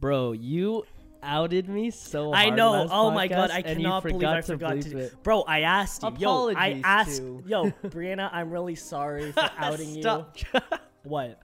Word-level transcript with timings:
Bro, 0.00 0.32
you 0.32 0.84
outed 1.22 1.68
me 1.68 1.90
so 1.90 2.32
I 2.32 2.48
know. 2.50 2.88
Oh 2.90 3.10
my 3.10 3.28
god, 3.28 3.50
I 3.50 3.60
cannot 3.62 4.02
believe 4.02 4.26
I 4.28 4.40
to 4.40 4.46
forgot 4.46 4.80
to. 4.80 4.98
it. 4.98 5.22
Bro, 5.22 5.42
I 5.42 5.60
asked 5.60 6.02
you. 6.02 6.14
Yo, 6.18 6.50
I 6.56 6.80
asked. 6.82 7.18
to- 7.18 7.42
Yo, 7.46 7.64
Brianna, 7.84 8.30
I'm 8.32 8.50
really 8.50 8.74
sorry 8.74 9.32
for 9.32 9.48
outing 9.58 9.94
you. 9.94 10.24
What? 11.02 11.40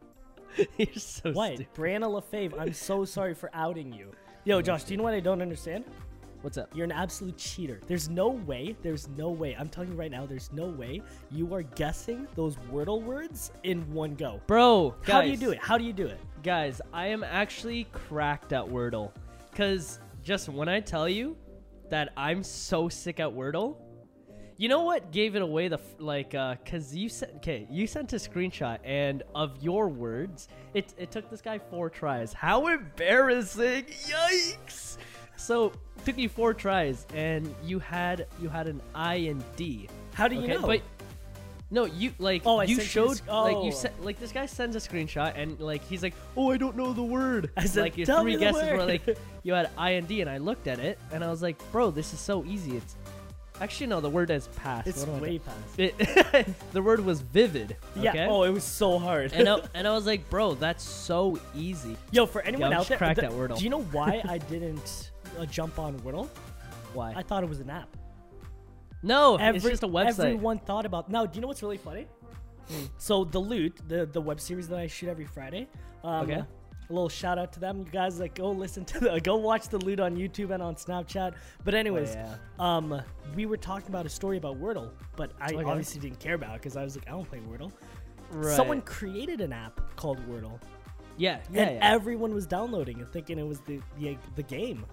You're 0.77 0.89
so 0.97 1.33
What? 1.33 1.55
stupid. 1.55 1.75
Brianna 1.75 2.05
LaFave, 2.23 2.59
I'm 2.59 2.73
so 2.75 3.05
sorry 3.07 3.35
for 3.35 3.51
outing 3.55 3.93
you. 3.93 4.13
Yo, 4.45 4.61
Josh, 4.63 4.85
do 4.85 4.93
you 4.93 4.99
know 4.99 5.03
what 5.03 5.15
I 5.15 5.21
don't 5.21 5.41
understand? 5.43 5.85
What's 6.47 6.59
up? 6.59 6.71
You're 6.77 6.85
an 6.85 6.93
absolute 6.93 7.37
cheater. 7.37 7.81
There's 7.89 8.09
no 8.09 8.29
way, 8.29 8.77
there's 8.81 9.09
no 9.17 9.31
way. 9.31 9.57
I'm 9.59 9.69
telling 9.69 9.91
you 9.91 9.97
right 9.97 10.13
now, 10.13 10.27
there's 10.27 10.53
no 10.53 10.67
way 10.67 11.03
you 11.33 11.53
are 11.53 11.63
guessing 11.63 12.29
those 12.37 12.55
Wordle 12.71 13.03
words 13.03 13.51
in 13.65 13.93
one 13.93 14.15
go. 14.15 14.41
Bro, 14.47 14.95
guys, 15.05 15.13
How 15.13 15.23
do 15.23 15.29
you 15.29 15.37
do 15.37 15.51
it? 15.51 15.59
How 15.61 15.77
do 15.77 15.83
you 15.83 15.93
do 15.93 16.07
it? 16.07 16.21
Guys, 16.45 16.81
I 16.93 17.09
am 17.09 17.25
actually 17.25 17.89
cracked 17.91 18.53
at 18.53 18.65
Wordle. 18.65 19.11
Cause 19.57 19.99
just 20.23 20.49
when 20.49 20.69
I 20.69 20.79
tell 20.79 21.09
you 21.09 21.37
that 21.91 22.13
I'm 22.17 22.45
so 22.45 22.89
sick 22.89 23.19
at 23.19 23.27
Wordle, 23.27 23.79
you 24.57 24.69
know 24.69 24.85
what 24.85 25.11
gave 25.11 25.35
it 25.35 25.43
away? 25.43 25.67
The 25.67 25.79
f- 25.79 25.97
like, 25.99 26.37
uh, 26.37 26.55
cause 26.65 26.95
you 26.95 27.09
sent 27.09 27.35
okay, 27.39 27.67
you 27.69 27.89
sent 27.89 28.13
a 28.13 28.17
screenshot 28.17 28.79
and 28.85 29.25
of 29.35 29.61
your 29.61 29.89
words, 29.89 30.47
it 30.75 30.95
it 30.97 31.11
took 31.11 31.29
this 31.29 31.43
guy 31.43 31.59
four 31.59 31.91
tries. 31.91 32.33
How 32.33 32.69
embarrassing! 32.69 33.87
Yikes! 33.87 34.97
So 35.37 35.73
took 36.05 36.19
you 36.19 36.29
four 36.29 36.55
tries, 36.55 37.07
and 37.15 37.53
you 37.65 37.79
had 37.79 38.27
you 38.41 38.49
had 38.49 38.67
an 38.69 38.81
I 38.95 39.15
and 39.17 39.43
D. 39.57 39.89
How 40.15 40.29
do 40.29 40.35
you 40.37 40.43
Okay, 40.43 40.55
know? 40.55 40.67
but 40.67 40.81
no, 41.71 41.85
you 41.85 42.13
like 42.19 42.43
Oh, 42.47 42.61
you 42.61 42.69
sent 42.69 42.71
you 42.71 42.77
the 42.77 42.85
showed 42.85 43.17
sc- 43.17 43.27
like 43.29 43.57
oh. 43.57 43.65
you 43.65 43.73
said 43.73 43.93
like 44.01 44.19
this 44.21 44.31
guy 44.33 44.47
sends 44.47 44.77
a 44.77 44.79
screenshot 44.79 45.33
and 45.37 45.59
like 45.61 45.85
he's 45.85 46.03
like, 46.03 46.15
oh, 46.37 46.53
I 46.53 46.57
don't 46.57 46.77
know 46.77 46.93
the 46.93 47.03
word. 47.03 47.51
I 47.57 47.65
said, 47.67 47.83
like 47.83 47.97
your 47.97 48.07
"Tell 48.07 48.23
three 48.23 48.37
the 48.37 48.41
guesses 48.41 48.71
were 48.71 48.85
like 48.85 49.19
you 49.43 49.53
had 49.53 49.71
I 49.77 49.91
and 49.91 50.07
D, 50.07 50.21
and 50.21 50.31
I 50.31 50.39
looked 50.39 50.69
at 50.69 50.79
it 50.79 50.99
and 51.13 51.25
I 51.25 51.31
was 51.31 51.43
like, 51.43 51.57
bro, 51.73 51.91
this 51.91 52.13
is 52.15 52.21
so 52.21 52.45
easy. 52.45 52.77
It's 52.77 52.95
actually 53.61 53.89
no, 53.89 54.01
the 54.01 54.11
word 54.11 54.31
has 54.31 54.47
passed. 54.49 54.87
it's 54.87 55.05
way 55.07 55.41
past. 55.41 55.79
It, 55.79 56.55
the 56.73 56.83
word 56.83 57.05
was 57.05 57.21
vivid. 57.21 57.77
Yeah. 57.97 58.11
Okay? 58.11 58.27
Oh, 58.29 58.45
it 58.45 58.51
was 58.51 58.65
so 58.65 58.99
hard. 58.99 59.33
and 59.33 59.49
I, 59.49 59.61
and 59.75 59.89
I 59.89 59.93
was 59.93 60.07
like, 60.07 60.29
bro, 60.31 60.55
that's 60.55 60.85
so 60.85 61.39
easy. 61.55 61.97
Yo, 62.13 62.27
for 62.27 62.43
anyone 62.43 62.69
I'm 62.69 62.73
out 62.75 62.79
just 62.81 62.89
there, 62.91 62.99
cracked 62.99 63.21
th- 63.21 63.33
at 63.33 63.37
Wordle. 63.37 63.59
do 63.59 63.65
you 63.65 63.71
know 63.71 63.83
why 63.83 64.23
I 64.29 64.39
didn't 64.39 65.11
uh, 65.39 65.47
jump 65.47 65.79
on 65.79 65.99
Wordle? 66.01 66.29
Why? 66.95 67.13
I 67.17 67.23
thought 67.23 67.43
it 67.43 67.49
was 67.49 67.61
an 67.61 67.71
app. 67.71 67.89
no, 69.03 69.37
Every, 69.37 69.57
it's 69.59 69.69
just 69.69 69.83
a 69.83 69.89
website. 69.89 70.19
Everyone 70.19 70.59
thought 70.59 70.87
about. 70.87 71.11
Now, 71.11 71.27
do 71.27 71.37
you 71.37 71.41
know 71.43 71.49
what's 71.49 71.63
really 71.63 71.77
funny? 71.79 72.07
So 72.99 73.25
the 73.25 73.39
loot, 73.39 73.81
the 73.87 74.07
the 74.07 74.21
web 74.21 74.41
series 74.41 74.67
that 74.69 74.79
I 74.79 74.87
shoot 74.89 75.09
every 75.09 75.27
Friday. 75.27 75.69
Um, 76.03 76.23
Okay. 76.25 76.43
A 76.89 76.93
little 76.93 77.09
shout 77.09 77.37
out 77.37 77.53
to 77.55 77.59
them, 77.61 77.79
you 77.79 77.85
guys. 77.91 78.21
Like, 78.21 78.37
go 78.37 78.51
listen 78.53 78.85
to 78.85 79.01
the, 79.01 79.21
go 79.21 79.35
watch 79.37 79.69
the 79.69 79.79
loot 79.79 79.99
on 79.99 80.17
YouTube 80.17 80.51
and 80.53 80.63
on 80.63 80.77
Snapchat. 80.77 81.35
But 81.65 81.75
anyways, 81.75 82.15
Oh, 82.17 82.19
yeah. 82.21 82.37
um, 82.77 83.03
we 83.35 83.45
were 83.45 83.57
talking 83.57 83.89
about 83.89 84.07
a 84.07 84.09
story 84.09 84.37
about 84.37 84.61
Wordle, 84.61 84.91
but 85.17 85.33
I 85.41 85.53
Okay. 85.53 85.65
obviously 85.65 86.01
didn't 86.01 86.21
care 86.21 86.35
about 86.35 86.55
it 86.55 86.63
because 86.63 86.77
I 86.77 86.85
was 86.85 86.95
like, 86.97 87.09
I 87.09 87.11
don't 87.11 87.29
play 87.29 87.41
Wordle. 87.41 87.73
Right. 88.31 88.55
Someone 88.55 88.83
created 88.83 89.41
an 89.41 89.53
app 89.53 89.81
called 89.97 90.19
Wordle, 90.29 90.61
yeah, 91.17 91.41
yeah, 91.51 91.63
and 91.63 91.77
yeah. 91.77 91.93
everyone 91.93 92.33
was 92.33 92.47
downloading 92.47 93.01
and 93.01 93.11
thinking 93.13 93.37
it 93.41 93.47
was 93.47 93.59
the 93.61 93.81
the, 93.99 94.17
the 94.37 94.43
game. 94.45 94.87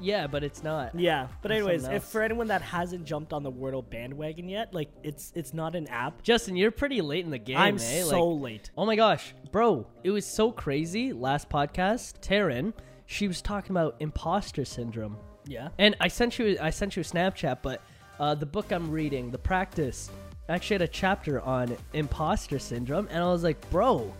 Yeah, 0.00 0.26
but 0.26 0.44
it's 0.44 0.62
not. 0.62 0.98
Yeah, 0.98 1.28
but 1.42 1.50
anyways, 1.50 1.84
if 1.84 2.04
for 2.04 2.22
anyone 2.22 2.48
that 2.48 2.62
hasn't 2.62 3.04
jumped 3.04 3.32
on 3.32 3.42
the 3.42 3.52
Wordle 3.52 3.88
bandwagon 3.88 4.48
yet, 4.48 4.74
like 4.74 4.90
it's 5.02 5.32
it's 5.34 5.54
not 5.54 5.74
an 5.74 5.86
app. 5.88 6.22
Justin, 6.22 6.56
you're 6.56 6.70
pretty 6.70 7.00
late 7.00 7.24
in 7.24 7.30
the 7.30 7.38
game. 7.38 7.56
I'm 7.56 7.76
eh? 7.76 8.02
so 8.02 8.28
Like, 8.28 8.42
late. 8.42 8.70
Oh 8.76 8.86
my 8.86 8.96
gosh, 8.96 9.34
bro, 9.52 9.86
it 10.02 10.10
was 10.10 10.26
so 10.26 10.50
crazy. 10.52 11.12
Last 11.12 11.48
podcast, 11.48 12.20
Taryn, 12.20 12.72
she 13.06 13.28
was 13.28 13.40
talking 13.40 13.70
about 13.72 13.96
imposter 14.00 14.64
syndrome, 14.64 15.16
Yeah. 15.46 15.68
and 15.78 15.94
I 16.00 16.08
sent 16.08 16.38
you, 16.38 16.56
I 16.60 16.70
sent 16.70 16.96
you 16.96 17.00
a 17.00 17.04
Snapchat. 17.04 17.58
But 17.62 17.80
uh, 18.18 18.34
the 18.34 18.46
book 18.46 18.72
I'm 18.72 18.90
reading, 18.90 19.30
The 19.30 19.38
Practice, 19.38 20.10
actually 20.48 20.74
had 20.74 20.82
a 20.82 20.88
chapter 20.88 21.40
on 21.40 21.76
imposter 21.92 22.58
syndrome, 22.58 23.08
and 23.10 23.22
I 23.22 23.26
was 23.28 23.42
like, 23.42 23.70
bro, 23.70 24.12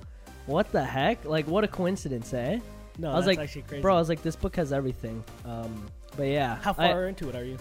what 0.46 0.70
the 0.72 0.84
heck? 0.84 1.24
Like, 1.24 1.46
what 1.46 1.64
a 1.64 1.68
coincidence, 1.68 2.32
eh? 2.34 2.58
No, 2.98 3.10
I 3.10 3.16
was 3.16 3.24
that's 3.26 3.36
like, 3.38 3.44
actually 3.44 3.62
crazy. 3.62 3.82
bro, 3.82 3.96
I 3.96 3.98
was 3.98 4.08
like, 4.08 4.22
this 4.22 4.36
book 4.36 4.56
has 4.56 4.72
everything. 4.72 5.22
Um, 5.44 5.86
but 6.16 6.24
yeah, 6.28 6.56
How 6.62 6.72
I- 6.78 6.92
far 6.92 7.06
into 7.08 7.28
it 7.28 7.34
are 7.34 7.44
you? 7.44 7.58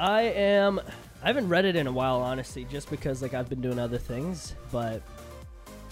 I 0.00 0.22
am. 0.22 0.80
I 1.22 1.26
haven't 1.26 1.48
read 1.48 1.64
it 1.64 1.74
in 1.74 1.86
a 1.88 1.92
while, 1.92 2.20
honestly, 2.20 2.64
just 2.66 2.88
because 2.88 3.20
like 3.22 3.34
I've 3.34 3.48
been 3.48 3.60
doing 3.60 3.78
other 3.80 3.98
things. 3.98 4.54
But 4.70 5.02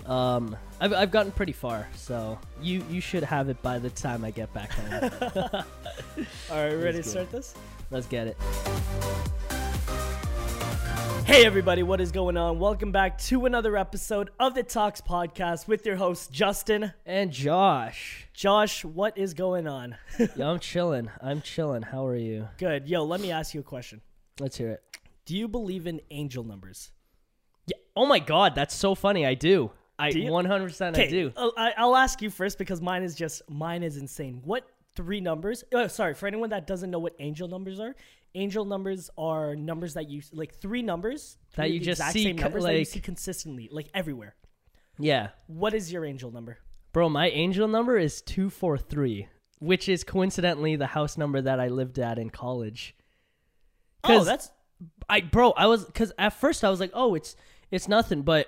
um, 0.06 0.56
I've 0.81 0.92
I've 0.92 1.10
gotten 1.10 1.32
pretty 1.32 1.50
far, 1.53 1.88
so 1.97 2.38
you 2.62 2.84
you 2.88 3.00
should 3.00 3.25
have 3.25 3.48
it 3.48 3.60
by 3.62 3.81
the 3.81 3.91
time 3.91 4.25
I 4.25 4.31
get 4.31 4.53
back 4.54 4.70
home. 4.72 5.10
All 6.53 6.56
right, 6.64 6.75
ready 6.75 6.98
to 6.98 7.03
start 7.03 7.32
this? 7.32 7.54
Let's 7.91 8.06
get 8.06 8.28
it. 8.28 8.37
Hey, 11.26 11.44
everybody, 11.44 11.82
what 11.82 12.00
is 12.00 12.12
going 12.12 12.37
on? 12.37 12.60
Welcome 12.60 12.92
back 12.92 13.19
to 13.22 13.47
another 13.47 13.76
episode 13.76 14.31
of 14.38 14.54
the 14.54 14.62
Talks 14.62 15.00
Podcast 15.00 15.66
with 15.66 15.84
your 15.84 15.97
hosts, 15.97 16.28
Justin. 16.28 16.92
And 17.04 17.32
Josh, 17.32 18.28
Josh, 18.32 18.84
what 18.84 19.19
is 19.19 19.34
going 19.34 19.66
on? 19.66 19.97
yo, 20.37 20.48
I'm 20.53 20.60
chilling. 20.60 21.10
I'm 21.20 21.42
chilling. 21.42 21.82
How 21.82 22.06
are 22.06 22.14
you? 22.16 22.48
Good. 22.59 22.88
Yo, 22.88 23.04
let 23.04 23.20
me 23.20 23.32
ask 23.32 23.54
you 23.54 23.60
a 23.60 23.64
question. 23.64 24.00
Let's 24.38 24.56
hear 24.56 24.70
it. 24.70 24.82
Do 25.25 25.37
you 25.37 25.48
believe 25.48 25.88
in 25.88 26.00
angel 26.10 26.44
numbers? 26.44 26.92
Yeah. 27.66 27.76
Oh 27.97 28.06
my 28.06 28.20
God, 28.20 28.54
that's 28.54 28.75
so 28.75 28.94
funny. 28.94 29.26
I 29.26 29.34
do. 29.34 29.72
I 29.98 30.12
Do 30.12 30.20
you? 30.20 30.31
100% 30.31 30.97
I 30.97 31.06
do. 31.08 31.32
I'll, 31.37 31.53
I- 31.56 31.75
I'll 31.76 31.97
ask 31.97 32.22
you 32.22 32.31
first 32.31 32.56
because 32.56 32.81
mine 32.81 33.03
is 33.03 33.16
just 33.16 33.43
mine 33.50 33.82
is 33.82 33.97
insane. 33.97 34.43
What 34.44 34.64
three 34.94 35.20
numbers? 35.20 35.64
Oh, 35.75 35.88
sorry, 35.88 36.14
for 36.14 36.26
anyone 36.28 36.50
that 36.50 36.66
doesn't 36.69 36.91
know 36.91 36.98
what 37.00 37.14
angel 37.19 37.48
numbers 37.48 37.81
are, 37.81 37.97
angel 38.34 38.64
numbers 38.64 39.10
are 39.16 39.54
numbers 39.56 39.94
that 39.94 40.09
you 40.09 40.22
like 40.32 40.54
three 40.54 40.82
numbers 40.82 41.38
That 41.56 41.70
you 41.70 41.81
just 41.81 42.00
exact 42.00 42.12
see 42.12 42.32
numbers 42.32 42.64
that 42.64 42.72
you 42.72 42.78
like- 42.78 42.87
see 42.87 43.00
consistently, 43.00 43.69
like 43.72 43.88
everywhere. 43.94 44.34
Yeah, 44.98 45.28
What 45.47 45.75
is 45.75 45.92
your 45.92 46.04
angel 46.04 46.31
number? 46.31 46.59
bro. 46.92 47.09
My 47.10 47.28
angel 47.28 47.69
number 47.69 47.98
is 47.98 48.22
two 48.22 48.48
four 48.48 48.78
three, 48.78 49.28
which 49.59 49.88
is 49.88 50.04
coincidentally 50.04 50.76
the 50.76 50.87
house 50.87 51.19
number 51.19 51.41
that 51.42 51.60
I 51.60 51.69
lived 51.69 51.98
at 51.98 52.19
in 52.19 52.31
college. 52.31 52.94
Oh, 54.04 54.25
that's 54.25 54.50
I 55.08 55.20
bro, 55.20 55.50
I 55.50 55.66
was 55.66 55.84
because 55.84 56.12
at 56.19 56.31
first 56.34 56.64
I 56.64 56.70
was 56.70 56.81
like, 56.81 56.93
oh, 56.94 57.14
it's 57.14 57.37
it's 57.70 57.88
nothing, 57.88 58.22
but 58.22 58.47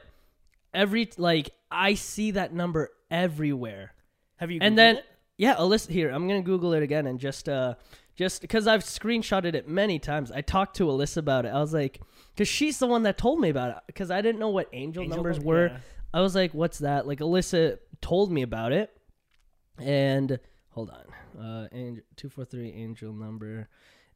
every 0.73 1.11
like 1.19 1.51
I 1.71 1.95
see 1.95 2.31
that 2.33 2.55
number 2.55 2.91
everywhere, 3.11 3.93
have 4.37 4.51
you? 4.51 4.59
and 4.63 4.73
Googled 4.75 4.77
then 4.77 4.97
it? 4.97 5.05
yeah, 5.37 5.63
list 5.63 5.91
here 5.91 6.09
I'm 6.11 6.27
gonna 6.29 6.43
Google 6.43 6.73
it 6.73 6.83
again 6.83 7.07
and 7.07 7.19
just 7.21 7.49
uh 7.49 7.75
just 8.19 8.43
because 8.43 8.67
I've 8.67 8.83
screenshotted 8.83 9.55
it 9.55 9.69
many 9.69 10.01
times. 10.01 10.33
I 10.33 10.41
talked 10.41 10.77
to 10.79 10.85
Alyssa 10.87 11.19
about 11.19 11.47
it. 11.47 11.51
I 11.51 11.61
was 11.61 11.73
like, 11.73 12.01
because 12.35 12.49
she's 12.49 12.79
the 12.81 12.87
one 12.89 13.05
that 13.05 13.17
told 13.17 13.39
me 13.41 13.49
about 13.49 13.71
it 13.71 13.77
because 13.87 14.11
I 14.11 14.21
didn't 14.21 14.41
know 14.41 14.49
what 14.49 14.69
angel, 14.73 15.05
Angel 15.05 15.17
numbers 15.17 15.37
number- 15.39 15.49
were. 15.49 15.67
yeah. 15.69 15.79
I 16.13 16.21
was 16.21 16.35
like, 16.35 16.53
what's 16.53 16.79
that? 16.81 17.07
Like 17.07 17.21
Alyssa 17.21 17.79
told 18.01 18.33
me 18.33 18.43
about 18.43 18.73
it, 18.73 18.91
and 19.79 20.41
hold 20.71 20.91
on, 20.91 21.41
uh, 21.43 21.69
angel 21.73 22.03
two 22.17 22.29
four 22.29 22.45
three 22.45 22.73
angel 22.73 23.13
number, 23.13 23.69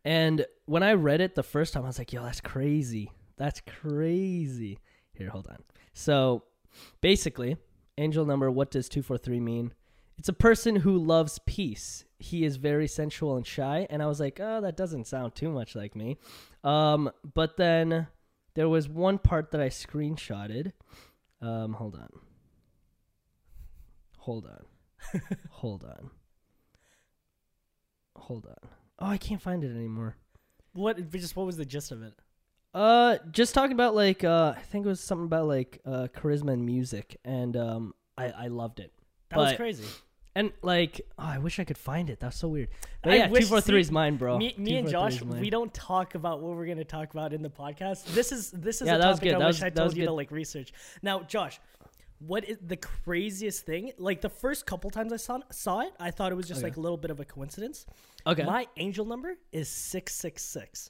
and 0.05 0.45
when 0.65 0.83
I 0.83 0.95
read 0.95 1.21
it 1.21 1.35
the 1.35 1.43
first 1.43 1.73
time, 1.75 1.85
I 1.85 1.89
was 1.89 1.99
like, 1.99 2.13
yo, 2.13 2.25
that's 2.25 2.41
crazy. 2.41 3.13
That's 3.37 3.61
crazy. 3.61 4.79
Here, 5.13 5.29
hold 5.29 5.47
on. 5.49 5.59
So, 5.93 6.45
basically, 7.03 7.57
angel 7.99 8.25
number. 8.25 8.51
What 8.51 8.71
does 8.71 8.89
two 8.89 9.03
four 9.03 9.19
three 9.19 9.41
mean? 9.41 9.75
It's 10.19 10.29
a 10.29 10.33
person 10.35 10.77
who 10.77 10.97
loves 10.99 11.41
peace. 11.47 12.05
He 12.19 12.45
is 12.45 12.57
very 12.57 12.87
sensual 12.87 13.37
and 13.37 13.47
shy, 13.47 13.87
and 13.91 14.03
I 14.03 14.07
was 14.07 14.21
like, 14.21 14.39
oh, 14.41 14.61
that 14.61 14.77
doesn't 14.77 15.07
sound 15.07 15.35
too 15.35 15.51
much 15.51 15.75
like 15.75 15.97
me. 15.97 16.19
Um, 16.63 17.11
but 17.35 17.57
then 17.57 18.07
there 18.55 18.69
was 18.69 18.89
one 18.89 19.19
part 19.19 19.51
that 19.51 19.61
I 19.61 19.69
screenshotted. 19.69 20.73
Um, 21.41 21.73
hold 21.73 21.97
on. 21.97 22.09
Hold 24.19 24.47
on. 24.47 25.21
hold 25.51 25.85
on. 25.85 26.11
Hold 28.17 28.47
on. 28.47 28.71
Oh, 29.01 29.07
I 29.07 29.17
can't 29.17 29.43
find 29.43 29.65
it 29.65 29.75
anymore. 29.75 30.17
what? 30.75 31.11
Just 31.11 31.35
what 31.35 31.47
was 31.47 31.57
the 31.57 31.65
gist 31.65 31.91
of 31.91 32.03
it? 32.03 32.15
Uh, 32.73 33.19
just 33.33 33.53
talking 33.55 33.73
about 33.73 33.95
like 33.95 34.23
uh, 34.23 34.55
I 34.57 34.61
think 34.61 34.87
it 34.87 34.89
was 34.89 35.01
something 35.01 35.27
about 35.27 35.49
like 35.49 35.81
uh, 35.85 36.07
charisma 36.15 36.53
and 36.53 36.65
music, 36.65 37.17
and 37.25 37.57
um, 37.57 37.95
I 38.17 38.27
I 38.31 38.47
loved 38.47 38.79
it. 38.79 38.93
That 39.33 39.39
was 39.39 39.57
crazy. 39.57 39.85
And 40.35 40.51
like, 40.63 41.03
oh, 41.19 41.25
I 41.25 41.39
wish 41.39 41.59
I 41.61 41.65
could 41.65 41.77
find 41.77 42.09
it. 42.09 42.19
That's 42.19 42.39
so 42.39 42.49
weird. 42.49 42.69
But 43.03 43.13
I 43.13 43.17
yeah, 43.17 43.27
two 43.29 43.45
four 43.45 43.61
three 43.61 43.81
is 43.81 43.91
mine, 43.91 44.17
bro. 44.17 44.39
Me, 44.39 44.55
me 44.57 44.77
and 44.77 44.89
Josh, 44.89 45.21
we 45.21 45.51
don't 45.51 45.73
talk 45.75 46.15
about 46.15 46.41
what 46.41 46.57
we're 46.57 46.65
gonna 46.67 46.85
talk 46.85 47.13
about 47.13 47.35
in 47.35 47.43
the 47.43 47.51
podcast. 47.51 48.05
This 48.15 48.33
is 48.33 48.51
this 48.51 48.81
is 48.81 48.87
Yeah, 48.89 48.95
a 48.95 48.99
that 48.99 49.09
was 49.09 49.17
topic 49.19 49.29
good. 49.31 49.37
I 49.37 49.39
That 49.41 49.47
wish 49.49 49.57
was- 49.57 49.63
I 49.65 49.71
told 49.71 49.95
you 49.97 50.07
to 50.07 50.13
like 50.13 50.31
research. 50.31 50.73
Now, 51.03 51.21
Josh, 51.25 51.61
what 52.19 52.49
is 52.49 52.57
the 52.67 52.79
craziest 52.79 53.67
thing? 53.67 53.93
Like 53.99 54.23
the 54.23 54.31
first 54.31 54.65
couple 54.65 54.89
times 54.89 55.13
I 55.13 55.17
saw 55.17 55.41
saw 55.51 55.81
it, 55.81 55.93
I 56.01 56.11
thought 56.11 56.33
it 56.33 56.37
was 56.37 56.49
just 56.49 56.61
Okay. 56.61 56.69
like 56.69 56.77
a 56.79 56.81
little 56.81 56.97
bit 56.97 57.11
of 57.11 57.21
a 57.21 57.27
coincidence. 57.27 57.85
okay. 58.27 58.45
My 58.45 58.67
angel 58.79 59.05
number 59.05 59.35
is 59.53 59.69
six 59.69 60.15
six 60.15 60.43
six. 60.43 60.89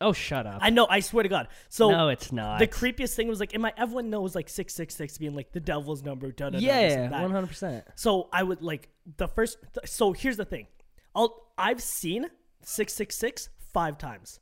Oh, 0.00 0.12
shut 0.12 0.46
up. 0.46 0.58
I 0.62 0.70
know. 0.70 0.86
I 0.88 1.00
swear 1.00 1.22
to 1.24 1.28
God. 1.28 1.48
So 1.68 1.90
no, 1.90 2.08
it's 2.08 2.30
not. 2.30 2.60
the 2.60 2.66
creepiest 2.68 3.14
thing 3.14 3.26
was 3.28 3.40
like 3.40 3.52
in 3.54 3.60
my 3.60 3.72
everyone 3.76 4.10
knows 4.10 4.34
like 4.34 4.48
six 4.48 4.74
six 4.74 4.94
six 4.94 5.18
being 5.18 5.34
like 5.34 5.52
the 5.52 5.60
devil's 5.60 6.02
number. 6.02 6.30
Da, 6.30 6.50
da, 6.50 6.58
da, 6.58 6.64
yeah, 6.64 7.10
one 7.20 7.30
hundred 7.32 7.48
percent. 7.48 7.84
So 7.96 8.28
I 8.32 8.42
would 8.42 8.62
like 8.62 8.88
the 9.16 9.26
first. 9.28 9.58
th- 9.74 9.88
so 9.88 10.12
here's 10.12 10.36
the 10.36 10.44
thing. 10.44 10.66
I'll 11.14 11.48
I've 11.58 11.82
seen 11.82 12.26
six 12.62 12.92
six 12.92 13.16
six 13.16 13.48
five 13.72 13.98
times. 13.98 14.40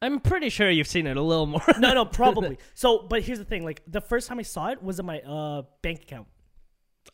I'm 0.00 0.18
pretty 0.18 0.48
sure 0.48 0.68
you've 0.68 0.88
seen 0.88 1.06
it 1.06 1.16
a 1.16 1.22
little 1.22 1.46
more. 1.46 1.62
No, 1.78 1.94
no, 1.94 2.04
probably. 2.20 2.58
so, 2.74 3.06
but 3.08 3.22
here's 3.22 3.38
the 3.38 3.44
thing. 3.44 3.64
Like 3.64 3.82
the 3.86 4.00
first 4.00 4.26
time 4.26 4.40
I 4.40 4.42
saw 4.42 4.68
it 4.70 4.82
was 4.82 4.98
in 4.98 5.06
my 5.06 5.20
uh 5.20 5.62
bank 5.82 6.02
account. 6.02 6.26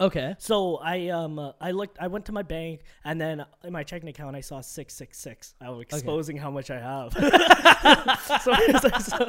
Okay. 0.01 0.35
So 0.39 0.77
I 0.77 1.09
um 1.09 1.39
uh, 1.39 1.53
I 1.61 1.71
looked 1.73 1.99
I 2.01 2.07
went 2.09 2.27
to 2.27 2.33
my 2.33 2.43
bank 2.43 2.81
and 3.05 3.21
then 3.21 3.45
in 3.65 3.73
my 3.73 3.83
checking 3.83 4.09
account 4.09 4.37
I 4.37 4.41
saw 4.41 4.61
six 4.61 4.95
six 4.95 5.19
six. 5.19 5.55
I 5.61 5.71
was 5.71 5.83
exposing 5.83 6.37
how 6.37 6.51
much 6.51 6.71
I 6.71 6.79
have. 6.81 7.13
so 8.43 8.53
I 8.53 8.99
saw, 9.01 9.29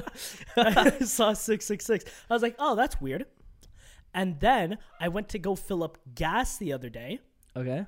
I 0.58 1.00
saw 1.06 1.34
six 1.34 1.66
six 1.66 1.86
six. 1.86 2.06
I 2.30 2.34
was 2.34 2.42
like, 2.42 2.56
oh, 2.60 2.76
that's 2.76 3.00
weird. 3.02 3.26
And 4.14 4.40
then 4.40 4.78
I 5.00 5.08
went 5.10 5.30
to 5.30 5.40
go 5.40 5.56
fill 5.56 5.84
up 5.84 5.98
gas 6.16 6.58
the 6.58 6.74
other 6.74 6.90
day, 6.90 7.20
Okay. 7.56 7.86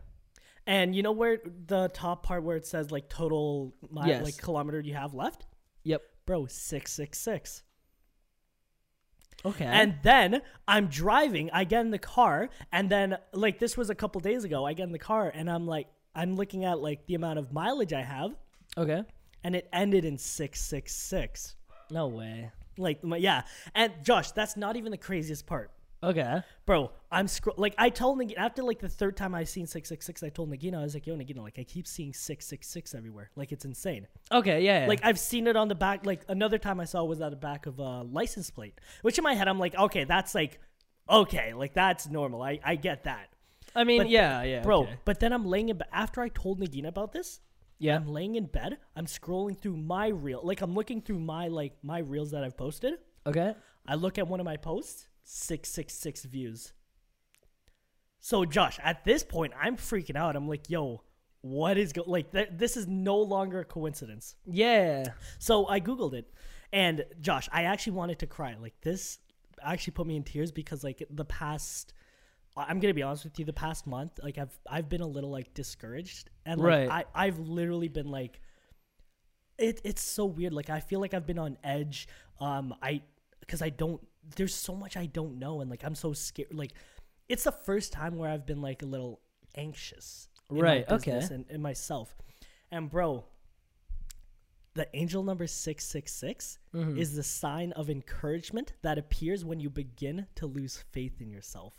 and 0.67 0.95
you 0.95 1.01
know 1.01 1.13
where 1.13 1.39
the 1.65 1.89
top 1.89 2.23
part 2.23 2.43
where 2.43 2.55
it 2.57 2.67
says 2.67 2.91
like 2.91 3.09
total 3.09 3.73
mile, 3.89 4.07
Yes. 4.07 4.23
like 4.23 4.37
kilometer 4.37 4.79
you 4.81 4.93
have 4.93 5.15
left, 5.15 5.47
Yep. 5.83 6.03
bro, 6.27 6.45
six 6.45 6.91
six 6.93 7.17
six. 7.19 7.63
Okay. 9.45 9.65
And 9.65 9.95
then 10.03 10.41
I'm 10.67 10.87
driving, 10.87 11.49
I 11.51 11.63
get 11.63 11.81
in 11.81 11.91
the 11.91 11.99
car, 11.99 12.49
and 12.71 12.89
then 12.89 13.17
like 13.33 13.59
this 13.59 13.75
was 13.75 13.89
a 13.89 13.95
couple 13.95 14.21
days 14.21 14.43
ago, 14.43 14.65
I 14.65 14.73
get 14.73 14.83
in 14.83 14.91
the 14.91 14.99
car 14.99 15.31
and 15.33 15.49
I'm 15.49 15.65
like 15.65 15.87
I'm 16.13 16.35
looking 16.35 16.65
at 16.65 16.79
like 16.79 17.05
the 17.07 17.15
amount 17.15 17.39
of 17.39 17.51
mileage 17.51 17.93
I 17.93 18.01
have, 18.01 18.35
okay. 18.77 19.03
and 19.43 19.55
it 19.55 19.67
ended 19.71 20.05
in 20.05 20.17
six 20.17 20.61
six 20.61 20.93
six. 20.93 21.55
No 21.89 22.07
way. 22.07 22.51
Like 22.77 22.99
yeah, 23.03 23.43
and 23.73 23.91
Josh, 24.03 24.31
that's 24.31 24.55
not 24.57 24.75
even 24.75 24.91
the 24.91 24.97
craziest 24.97 25.45
part. 25.45 25.71
Okay. 26.03 26.41
Bro, 26.65 26.91
I'm 27.11 27.27
scro- 27.27 27.53
like 27.57 27.75
I 27.77 27.89
told 27.89 28.19
Nagina 28.19 28.37
after 28.37 28.63
like 28.63 28.79
the 28.79 28.89
third 28.89 29.15
time 29.15 29.35
I 29.35 29.43
seen 29.43 29.67
six 29.67 29.87
six 29.89 30.05
six, 30.05 30.23
I 30.23 30.29
told 30.29 30.49
Nagina 30.51 30.79
I 30.79 30.83
was 30.83 30.93
like, 30.93 31.05
yo 31.05 31.15
Nagina, 31.15 31.41
like 31.43 31.59
I 31.59 31.63
keep 31.63 31.85
seeing 31.85 32.11
six 32.13 32.45
six 32.47 32.67
six 32.67 32.95
everywhere, 32.95 33.29
like 33.35 33.51
it's 33.51 33.65
insane. 33.65 34.07
Okay. 34.31 34.61
Yeah. 34.63 34.85
Like 34.87 35.01
I've 35.03 35.19
seen 35.19 35.45
it 35.47 35.55
on 35.55 35.67
the 35.67 35.75
back. 35.75 36.05
Like 36.05 36.21
another 36.27 36.57
time 36.57 36.79
I 36.79 36.85
saw 36.85 37.03
was 37.03 37.21
at 37.21 37.29
the 37.29 37.35
back 37.37 37.65
of 37.67 37.77
a 37.79 38.01
license 38.03 38.49
plate, 38.49 38.79
which 39.03 39.17
in 39.17 39.23
my 39.23 39.33
head 39.35 39.47
I'm 39.47 39.59
like, 39.59 39.75
okay, 39.75 40.03
that's 40.05 40.33
like, 40.33 40.59
okay, 41.09 41.53
like 41.53 41.73
that's 41.73 42.09
normal. 42.09 42.41
I 42.41 42.59
I 42.63 42.75
get 42.75 43.03
that, 43.03 43.29
I 43.75 43.83
mean, 43.83 44.01
but- 44.01 44.09
yeah, 44.09 44.41
yeah, 44.43 44.61
bro. 44.61 44.83
okay. 44.83 44.95
But 45.05 45.19
then 45.19 45.33
I'm 45.33 45.45
laying 45.45 45.69
in 45.69 45.77
bed 45.77 45.87
after 45.91 46.21
I 46.21 46.29
told 46.29 46.59
Nagina 46.59 46.87
about 46.87 47.11
this. 47.11 47.39
Yeah. 47.77 47.95
I'm 47.95 48.07
laying 48.07 48.35
in 48.35 48.45
bed. 48.45 48.77
I'm 48.95 49.07
scrolling 49.07 49.57
through 49.59 49.75
my 49.77 50.07
reel, 50.07 50.41
like 50.43 50.61
I'm 50.61 50.73
looking 50.75 51.01
through 51.01 51.19
my 51.19 51.47
like 51.47 51.73
my 51.83 51.99
reels 51.99 52.31
that 52.31 52.43
I've 52.43 52.57
posted. 52.57 52.93
Okay. 53.25 53.53
I 53.87 53.95
look 53.95 54.19
at 54.19 54.27
one 54.27 54.39
of 54.39 54.45
my 54.45 54.57
posts, 54.57 55.07
six 55.23 55.69
six 55.69 55.93
six 55.93 56.23
views. 56.23 56.73
So 58.19 58.45
Josh, 58.45 58.79
at 58.83 59.03
this 59.03 59.23
point, 59.23 59.53
I'm 59.59 59.77
freaking 59.77 60.15
out. 60.15 60.35
I'm 60.35 60.47
like, 60.47 60.69
yo, 60.69 61.01
what 61.41 61.77
is 61.77 61.91
go 61.91 62.03
like? 62.05 62.31
Th- 62.31 62.49
this 62.51 62.77
is 62.77 62.87
no 62.87 63.17
longer 63.17 63.61
a 63.61 63.65
coincidence. 63.65 64.35
Yeah. 64.45 65.05
So 65.39 65.67
I 65.67 65.79
googled 65.79 66.13
it, 66.13 66.31
and 66.71 67.03
Josh, 67.19 67.49
I 67.51 67.63
actually 67.63 67.93
wanted 67.93 68.19
to 68.19 68.27
cry. 68.27 68.55
Like 68.61 68.75
this 68.81 69.17
actually 69.63 69.93
put 69.93 70.07
me 70.07 70.15
in 70.15 70.23
tears 70.23 70.51
because 70.51 70.83
like 70.83 71.03
the 71.09 71.25
past. 71.25 71.93
I'm 72.55 72.81
gonna 72.81 72.93
be 72.93 73.01
honest 73.01 73.23
with 73.23 73.39
you. 73.39 73.45
The 73.45 73.53
past 73.53 73.87
month, 73.87 74.19
like 74.21 74.37
I've 74.37 74.59
I've 74.69 74.89
been 74.89 75.01
a 75.01 75.07
little 75.07 75.31
like 75.31 75.53
discouraged, 75.53 76.29
and 76.45 76.59
like 76.59 76.89
Right. 76.89 77.05
I 77.15 77.25
I've 77.27 77.39
literally 77.39 77.87
been 77.87 78.11
like, 78.11 78.41
it 79.57 79.79
it's 79.85 80.01
so 80.01 80.25
weird. 80.25 80.53
Like 80.53 80.69
I 80.69 80.81
feel 80.81 80.99
like 80.99 81.13
I've 81.13 81.25
been 81.25 81.39
on 81.39 81.57
edge. 81.63 82.07
Um, 82.39 82.75
I 82.81 83.01
because 83.39 83.61
I 83.61 83.69
don't. 83.69 84.05
There's 84.35 84.53
so 84.53 84.75
much 84.75 84.95
I 84.97 85.05
don't 85.07 85.39
know, 85.39 85.61
and 85.61 85.69
like 85.69 85.83
I'm 85.83 85.95
so 85.95 86.13
scared. 86.13 86.53
Like 86.53 86.73
it's 87.29 87.43
the 87.43 87.51
first 87.51 87.91
time 87.93 88.17
where 88.17 88.29
I've 88.29 88.45
been 88.45 88.61
like 88.61 88.81
a 88.81 88.85
little 88.85 89.21
anxious, 89.55 90.27
Right, 90.49 90.85
okay. 90.89 91.19
and 91.31 91.45
in 91.49 91.61
myself. 91.61 92.15
And 92.71 92.89
bro, 92.89 93.25
the 94.73 94.87
angel 94.95 95.23
number 95.23 95.47
666 95.47 96.59
Mm-hmm. 96.73 96.97
is 96.97 97.15
the 97.15 97.23
sign 97.23 97.71
of 97.73 97.89
encouragement 97.89 98.73
that 98.81 98.97
appears 98.97 99.43
when 99.43 99.59
you 99.59 99.69
begin 99.69 100.27
to 100.35 100.45
lose 100.47 100.77
faith 100.91 101.19
in 101.19 101.29
yourself. 101.29 101.73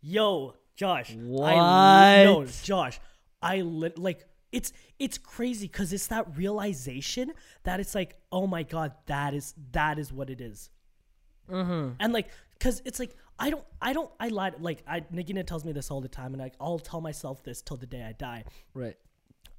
Yo, 0.00 0.54
Josh. 0.76 1.12
I, 1.12 2.24
no, 2.24 2.46
Josh. 2.62 3.00
I 3.40 3.60
li- 3.60 3.92
like 3.96 4.26
it's 4.52 4.72
it's 4.98 5.18
crazy 5.18 5.68
cuz 5.68 5.92
it's 5.92 6.06
that 6.08 6.36
realization 6.36 7.32
that 7.64 7.80
it's 7.80 7.94
like, 7.94 8.16
"Oh 8.32 8.46
my 8.46 8.62
god, 8.62 8.92
that 9.06 9.34
is 9.34 9.54
that 9.72 9.98
is 9.98 10.12
what 10.12 10.30
it 10.30 10.40
is." 10.40 10.70
Mm-hmm. 11.50 11.94
And 12.00 12.12
like, 12.12 12.28
cause 12.60 12.82
it's 12.84 12.98
like 12.98 13.16
I 13.38 13.50
don't, 13.50 13.64
I 13.80 13.92
don't, 13.92 14.10
I 14.20 14.28
lied. 14.28 14.60
Like, 14.60 14.82
I 14.86 15.00
Nagina 15.00 15.46
tells 15.46 15.64
me 15.64 15.72
this 15.72 15.90
all 15.90 16.00
the 16.00 16.08
time, 16.08 16.34
and 16.34 16.42
I, 16.42 16.52
I'll 16.60 16.78
tell 16.78 17.00
myself 17.00 17.42
this 17.42 17.62
till 17.62 17.76
the 17.76 17.86
day 17.86 18.02
I 18.02 18.12
die. 18.12 18.44
Right. 18.74 18.96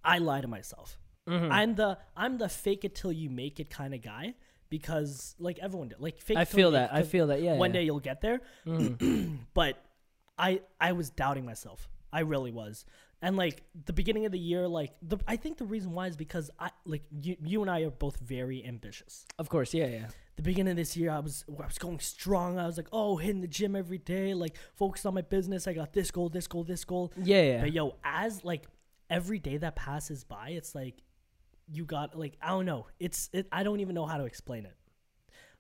I 0.04 0.20
lie 0.20 0.42
to 0.42 0.48
myself. 0.48 0.98
Mm-hmm. 1.28 1.52
I'm 1.52 1.76
the, 1.76 1.98
I'm 2.16 2.38
the 2.38 2.48
fake 2.48 2.86
it 2.86 2.96
till 2.96 3.12
you 3.12 3.30
make 3.30 3.60
it 3.60 3.70
kind 3.70 3.94
of 3.94 4.02
guy 4.02 4.36
because 4.70 5.36
like 5.40 5.60
everyone 5.60 5.90
did. 5.90 6.00
Like 6.00 6.20
fake. 6.20 6.38
I 6.38 6.46
feel 6.46 6.72
that. 6.72 6.94
I 6.94 7.04
feel 7.04 7.28
that. 7.28 7.42
Yeah. 7.42 7.56
one 7.56 7.72
yeah. 7.72 7.80
day 7.80 7.84
you'll 7.86 8.00
get 8.00 8.22
there. 8.22 8.42
but 9.54 9.84
I, 10.38 10.62
I 10.80 10.94
was 10.94 11.10
doubting 11.10 11.46
myself. 11.46 11.90
I 12.14 12.22
really 12.22 12.52
was. 12.52 12.86
And 13.22 13.36
like 13.36 13.64
the 13.86 13.94
beginning 13.94 14.26
of 14.26 14.32
the 14.32 14.40
year, 14.40 14.68
like 14.68 14.94
the, 15.02 15.18
I 15.28 15.36
think 15.36 15.58
the 15.58 15.66
reason 15.66 15.92
why 15.94 16.08
is 16.08 16.16
because 16.16 16.52
I 16.60 16.70
like 16.86 17.04
you, 17.22 17.36
you 17.44 17.62
and 17.62 17.72
I 17.72 17.82
are 17.82 17.90
both 17.90 18.18
very 18.18 18.64
ambitious 18.66 19.26
Of 19.40 19.50
course. 19.50 19.74
Yeah. 19.74 19.88
Yeah. 19.88 20.08
The 20.36 20.42
beginning 20.42 20.72
of 20.72 20.78
this 20.78 20.98
year 20.98 21.12
I 21.12 21.20
was 21.20 21.46
I 21.48 21.66
was 21.66 21.78
going 21.78 22.00
strong. 22.00 22.60
I 22.60 22.66
was 22.66 22.78
like, 22.78 22.88
oh, 22.92 23.16
hitting 23.18 23.42
the 23.42 23.48
gym 23.48 23.76
every 23.76 23.98
day, 23.98 24.34
like 24.34 24.56
focused 24.76 25.06
on 25.06 25.14
my 25.14 25.22
business. 25.22 25.68
I 25.68 25.74
got 25.74 25.94
this 25.94 26.12
goal, 26.12 26.30
this 26.30 26.48
goal, 26.48 26.64
this 26.64 26.84
goal. 26.84 27.14
Yeah. 27.22 27.42
Yeah. 27.42 27.62
But 27.62 27.74
yo, 27.74 27.96
as 28.04 28.44
like 28.44 28.66
every 29.10 29.40
day 29.40 29.58
that 29.58 29.76
passes 29.76 30.24
by, 30.24 30.50
it's 30.50 30.76
like 30.76 30.96
you 31.72 31.86
got 31.86 32.18
like 32.18 32.38
I 32.42 32.50
don't 32.50 32.66
know. 32.66 32.88
It's 33.00 33.30
it 33.34 33.48
I 33.52 33.64
don't 33.64 33.80
even 33.80 33.96
know 33.96 34.06
how 34.06 34.18
to 34.18 34.26
explain 34.26 34.66
it. 34.66 34.76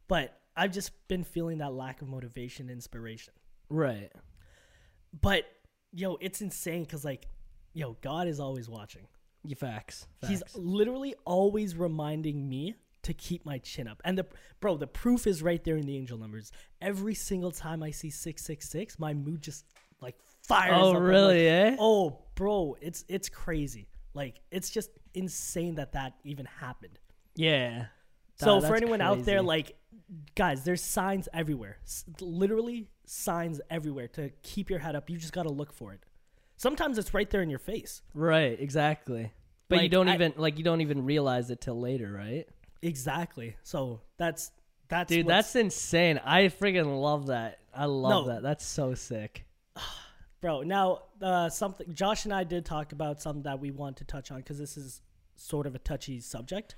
But 0.07 0.37
I've 0.57 0.71
just 0.71 0.91
been 1.07 1.23
feeling 1.23 1.59
that 1.59 1.73
lack 1.73 2.01
of 2.01 2.07
motivation, 2.07 2.69
inspiration. 2.69 3.33
right. 3.69 4.11
But 5.21 5.45
yo, 5.93 6.17
it's 6.19 6.41
insane 6.41 6.85
cuz 6.85 7.05
like 7.05 7.27
yo, 7.73 7.93
God 8.01 8.27
is 8.27 8.39
always 8.39 8.67
watching. 8.67 9.07
You 9.45 9.55
facts. 9.55 10.07
He's 10.27 10.41
literally 10.55 11.13
always 11.23 11.75
reminding 11.75 12.49
me 12.49 12.75
to 13.05 13.13
keep 13.13 13.45
my 13.45 13.57
chin 13.59 13.87
up. 13.87 14.01
And 14.05 14.17
the 14.17 14.25
bro, 14.59 14.77
the 14.77 14.87
proof 14.87 15.25
is 15.25 15.41
right 15.41 15.63
there 15.63 15.77
in 15.77 15.85
the 15.85 15.97
angel 15.97 16.17
numbers. 16.17 16.51
Every 16.81 17.15
single 17.15 17.51
time 17.51 17.81
I 17.81 17.91
see 17.91 18.09
666, 18.09 18.99
my 18.99 19.13
mood 19.13 19.41
just 19.41 19.65
like 20.01 20.15
fires 20.47 20.73
Oh, 20.77 20.95
up. 20.95 21.01
Really, 21.01 21.47
like, 21.49 21.73
eh? 21.73 21.77
Oh, 21.79 22.19
bro, 22.35 22.75
it's 22.81 23.03
it's 23.07 23.29
crazy. 23.29 23.87
Like 24.13 24.39
it's 24.51 24.69
just 24.69 24.89
insane 25.13 25.75
that 25.75 25.93
that 25.93 26.13
even 26.23 26.45
happened. 26.45 26.99
Yeah. 27.35 27.87
So 28.37 28.59
for 28.61 28.75
anyone 28.75 29.01
out 29.01 29.23
there 29.23 29.41
like 29.41 29.75
guys, 30.35 30.63
there's 30.63 30.81
signs 30.81 31.29
everywhere. 31.33 31.77
S- 31.85 32.03
literally 32.19 32.89
signs 33.05 33.61
everywhere 33.69 34.07
to 34.09 34.29
keep 34.43 34.69
your 34.69 34.79
head 34.79 34.95
up. 34.95 35.09
You 35.09 35.17
just 35.17 35.31
got 35.33 35.43
to 35.43 35.49
look 35.53 35.71
for 35.73 35.93
it. 35.93 36.01
Sometimes 36.57 36.97
it's 36.97 37.13
right 37.13 37.29
there 37.29 37.41
in 37.41 37.49
your 37.49 37.59
face. 37.59 38.01
Right. 38.13 38.59
Exactly. 38.59 39.31
But 39.67 39.83
you 39.83 39.89
don't 39.89 40.07
I- 40.09 40.15
even 40.15 40.33
like 40.37 40.57
you 40.57 40.63
don't 40.63 40.81
even 40.81 41.05
realize 41.05 41.49
it 41.49 41.61
till 41.61 41.79
later, 41.79 42.11
right? 42.11 42.47
Exactly. 42.85 43.55
So 43.63 44.01
that's 44.17 44.51
that's 44.87 45.09
Dude, 45.09 45.27
that's 45.27 45.55
insane. 45.55 46.19
I 46.23 46.43
freaking 46.43 47.01
love 47.01 47.27
that. 47.27 47.59
I 47.73 47.85
love 47.85 48.27
No. 48.27 48.33
that. 48.33 48.43
That's 48.43 48.65
so 48.65 48.93
sick. 48.93 49.45
bro 50.41 50.61
now 50.61 50.99
uh 51.21 51.49
something 51.49 51.91
josh 51.93 52.25
and 52.25 52.33
i 52.33 52.43
did 52.43 52.65
talk 52.65 52.91
about 52.91 53.19
something 53.21 53.43
that 53.43 53.59
we 53.59 53.71
want 53.71 53.97
to 53.97 54.03
touch 54.03 54.29
on 54.31 54.37
because 54.37 54.59
this 54.59 54.77
is 54.77 55.01
sort 55.35 55.65
of 55.65 55.73
a 55.73 55.79
touchy 55.79 56.19
subject 56.19 56.75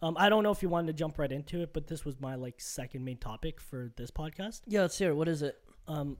um 0.00 0.16
i 0.18 0.28
don't 0.28 0.42
know 0.44 0.52
if 0.52 0.62
you 0.62 0.68
wanted 0.68 0.86
to 0.86 0.92
jump 0.92 1.18
right 1.18 1.32
into 1.32 1.60
it 1.60 1.72
but 1.74 1.86
this 1.88 2.04
was 2.04 2.18
my 2.20 2.34
like 2.36 2.54
second 2.60 3.04
main 3.04 3.18
topic 3.18 3.60
for 3.60 3.90
this 3.96 4.10
podcast 4.12 4.60
Yeah, 4.66 4.82
let's 4.82 4.96
hear 4.96 5.10
it. 5.10 5.14
What 5.16 5.28
is 5.28 5.42
it? 5.42 5.58
um 5.88 6.16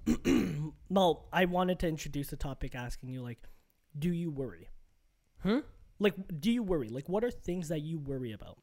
well 0.90 1.26
i 1.32 1.44
wanted 1.46 1.78
to 1.78 1.88
introduce 1.88 2.28
the 2.28 2.36
topic 2.36 2.74
asking 2.74 3.08
you 3.08 3.22
like 3.22 3.38
do 3.98 4.12
you 4.12 4.30
worry 4.30 4.68
Hmm? 5.42 5.60
like 6.00 6.14
do 6.40 6.50
you 6.50 6.62
worry 6.62 6.88
like 6.88 7.08
what 7.08 7.24
are 7.24 7.30
things 7.30 7.68
that 7.68 7.80
you 7.80 7.98
worry 7.98 8.32
about 8.32 8.58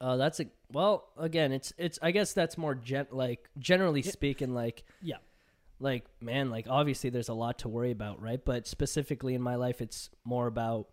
Uh, 0.00 0.16
that's 0.16 0.40
a 0.40 0.46
well. 0.72 1.08
Again, 1.16 1.52
it's 1.52 1.72
it's. 1.78 1.98
I 2.02 2.10
guess 2.10 2.32
that's 2.32 2.56
more 2.58 2.74
gen 2.74 3.06
like 3.10 3.48
generally 3.58 4.02
speaking, 4.02 4.54
like 4.54 4.84
yeah 5.02 5.16
like 5.80 6.04
man, 6.20 6.50
like 6.50 6.66
obviously 6.68 7.10
there's 7.10 7.28
a 7.28 7.34
lot 7.34 7.60
to 7.60 7.68
worry 7.68 7.90
about, 7.90 8.20
right? 8.20 8.44
But 8.44 8.66
specifically 8.66 9.34
in 9.34 9.42
my 9.42 9.54
life, 9.54 9.80
it's 9.80 10.10
more 10.24 10.46
about 10.46 10.88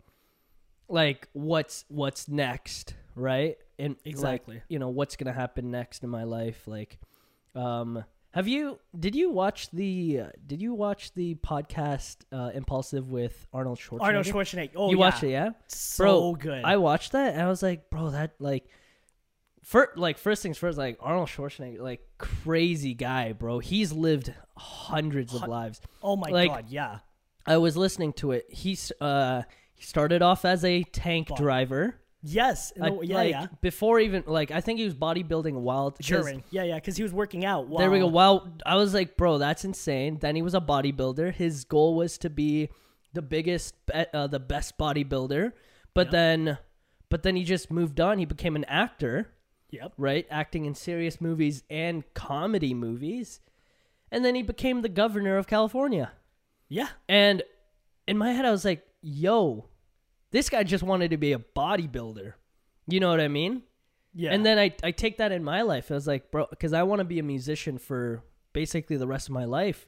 like 0.88 1.28
what's 1.32 1.84
what's 1.88 2.28
next, 2.28 2.94
right? 3.14 3.56
And 3.78 3.96
like, 3.96 4.06
Exactly. 4.06 4.62
you 4.68 4.78
know 4.78 4.88
what's 4.88 5.16
gonna 5.16 5.32
happen 5.32 5.70
next 5.70 6.04
in 6.04 6.10
my 6.10 6.24
life, 6.24 6.66
like 6.66 6.98
um 7.54 8.04
Have 8.32 8.46
you? 8.46 8.78
Did 8.98 9.16
you 9.16 9.30
watch 9.30 9.70
the? 9.70 10.20
Uh, 10.20 10.26
did 10.46 10.60
you 10.62 10.74
watch 10.74 11.12
the 11.14 11.34
podcast 11.36 12.18
uh, 12.30 12.50
Impulsive 12.54 13.10
with 13.10 13.46
Arnold 13.52 13.78
Schwarzenegger? 13.78 14.02
Arnold 14.02 14.26
Schwarzenegger. 14.26 14.70
Oh, 14.76 14.90
you 14.90 14.98
yeah. 14.98 15.00
watched 15.00 15.22
it, 15.24 15.30
yeah? 15.30 15.50
So 15.68 16.04
Bro, 16.04 16.34
good. 16.34 16.64
I 16.64 16.76
watched 16.76 17.12
that 17.12 17.32
and 17.32 17.42
I 17.42 17.48
was 17.48 17.62
like, 17.62 17.90
bro, 17.90 18.10
that 18.10 18.34
like, 18.38 18.68
first, 19.66 19.98
like 19.98 20.16
first 20.16 20.42
things 20.42 20.56
first, 20.56 20.78
like 20.78 20.96
Arnold 21.00 21.28
Schwarzenegger, 21.28 21.80
like 21.80 22.00
crazy 22.16 22.94
guy, 22.94 23.32
bro. 23.32 23.58
He's 23.58 23.92
lived 23.92 24.32
hundreds 24.56 25.34
of 25.34 25.46
lives. 25.46 25.80
oh 26.02 26.16
my 26.16 26.30
like- 26.30 26.48
god, 26.50 26.64
yeah. 26.68 26.98
I 27.48 27.58
was 27.58 27.76
listening 27.76 28.12
to 28.14 28.32
it. 28.32 28.46
He's 28.48 28.90
uh, 29.00 29.42
he 29.74 29.84
started 29.84 30.20
off 30.22 30.44
as 30.44 30.64
a 30.64 30.82
tank 30.82 31.28
driver. 31.36 31.94
Yes. 32.22 32.72
No, 32.76 33.02
yeah, 33.02 33.14
like, 33.14 33.30
yeah. 33.30 33.46
Before 33.60 34.00
even 34.00 34.24
like, 34.26 34.50
I 34.50 34.60
think 34.60 34.80
he 34.80 34.84
was 34.84 34.96
bodybuilding 34.96 35.52
while. 35.52 35.92
'cause- 35.92 36.04
German. 36.04 36.42
Yeah, 36.50 36.64
yeah, 36.64 36.74
because 36.76 36.96
he 36.96 37.04
was 37.04 37.12
working 37.12 37.44
out. 37.44 37.68
While 37.68 37.78
There 37.78 37.90
we 37.90 38.00
go. 38.00 38.08
while- 38.08 38.38
Wow, 38.40 38.52
I 38.64 38.74
was 38.74 38.94
like, 38.94 39.16
bro, 39.16 39.38
that's 39.38 39.64
insane. 39.64 40.18
Then 40.20 40.34
he 40.34 40.42
was 40.42 40.54
a 40.54 40.60
bodybuilder. 40.60 41.34
His 41.34 41.62
goal 41.64 41.94
was 41.94 42.18
to 42.18 42.30
be 42.30 42.68
the 43.12 43.22
biggest, 43.22 43.74
be- 43.86 44.06
uh, 44.12 44.26
the 44.26 44.40
best 44.40 44.76
bodybuilder. 44.76 45.52
But 45.94 46.10
then, 46.10 46.58
but 47.10 47.22
then 47.22 47.36
he 47.36 47.44
just 47.44 47.70
moved 47.70 48.00
on. 48.00 48.18
He 48.18 48.24
became 48.24 48.56
an 48.56 48.64
actor, 48.64 49.30
Yep. 49.76 49.92
right? 49.98 50.26
Acting 50.30 50.64
in 50.64 50.74
serious 50.74 51.20
movies 51.20 51.62
and 51.70 52.02
comedy 52.14 52.74
movies. 52.74 53.40
And 54.10 54.24
then 54.24 54.34
he 54.34 54.42
became 54.42 54.82
the 54.82 54.88
governor 54.88 55.36
of 55.36 55.46
California. 55.46 56.12
Yeah. 56.68 56.88
And 57.08 57.42
in 58.06 58.18
my 58.18 58.32
head, 58.32 58.44
I 58.44 58.50
was 58.50 58.64
like, 58.64 58.86
yo, 59.02 59.66
this 60.30 60.48
guy 60.48 60.62
just 60.62 60.84
wanted 60.84 61.10
to 61.10 61.16
be 61.16 61.32
a 61.32 61.38
bodybuilder. 61.38 62.34
You 62.88 63.00
know 63.00 63.10
what 63.10 63.20
I 63.20 63.28
mean? 63.28 63.62
Yeah. 64.14 64.32
And 64.32 64.46
then 64.46 64.58
I, 64.58 64.74
I 64.82 64.92
take 64.92 65.18
that 65.18 65.32
in 65.32 65.44
my 65.44 65.62
life. 65.62 65.90
I 65.90 65.94
was 65.94 66.06
like, 66.06 66.30
bro, 66.30 66.46
because 66.48 66.72
I 66.72 66.84
want 66.84 67.00
to 67.00 67.04
be 67.04 67.18
a 67.18 67.22
musician 67.22 67.78
for 67.78 68.22
basically 68.52 68.96
the 68.96 69.06
rest 69.06 69.28
of 69.28 69.34
my 69.34 69.44
life. 69.44 69.86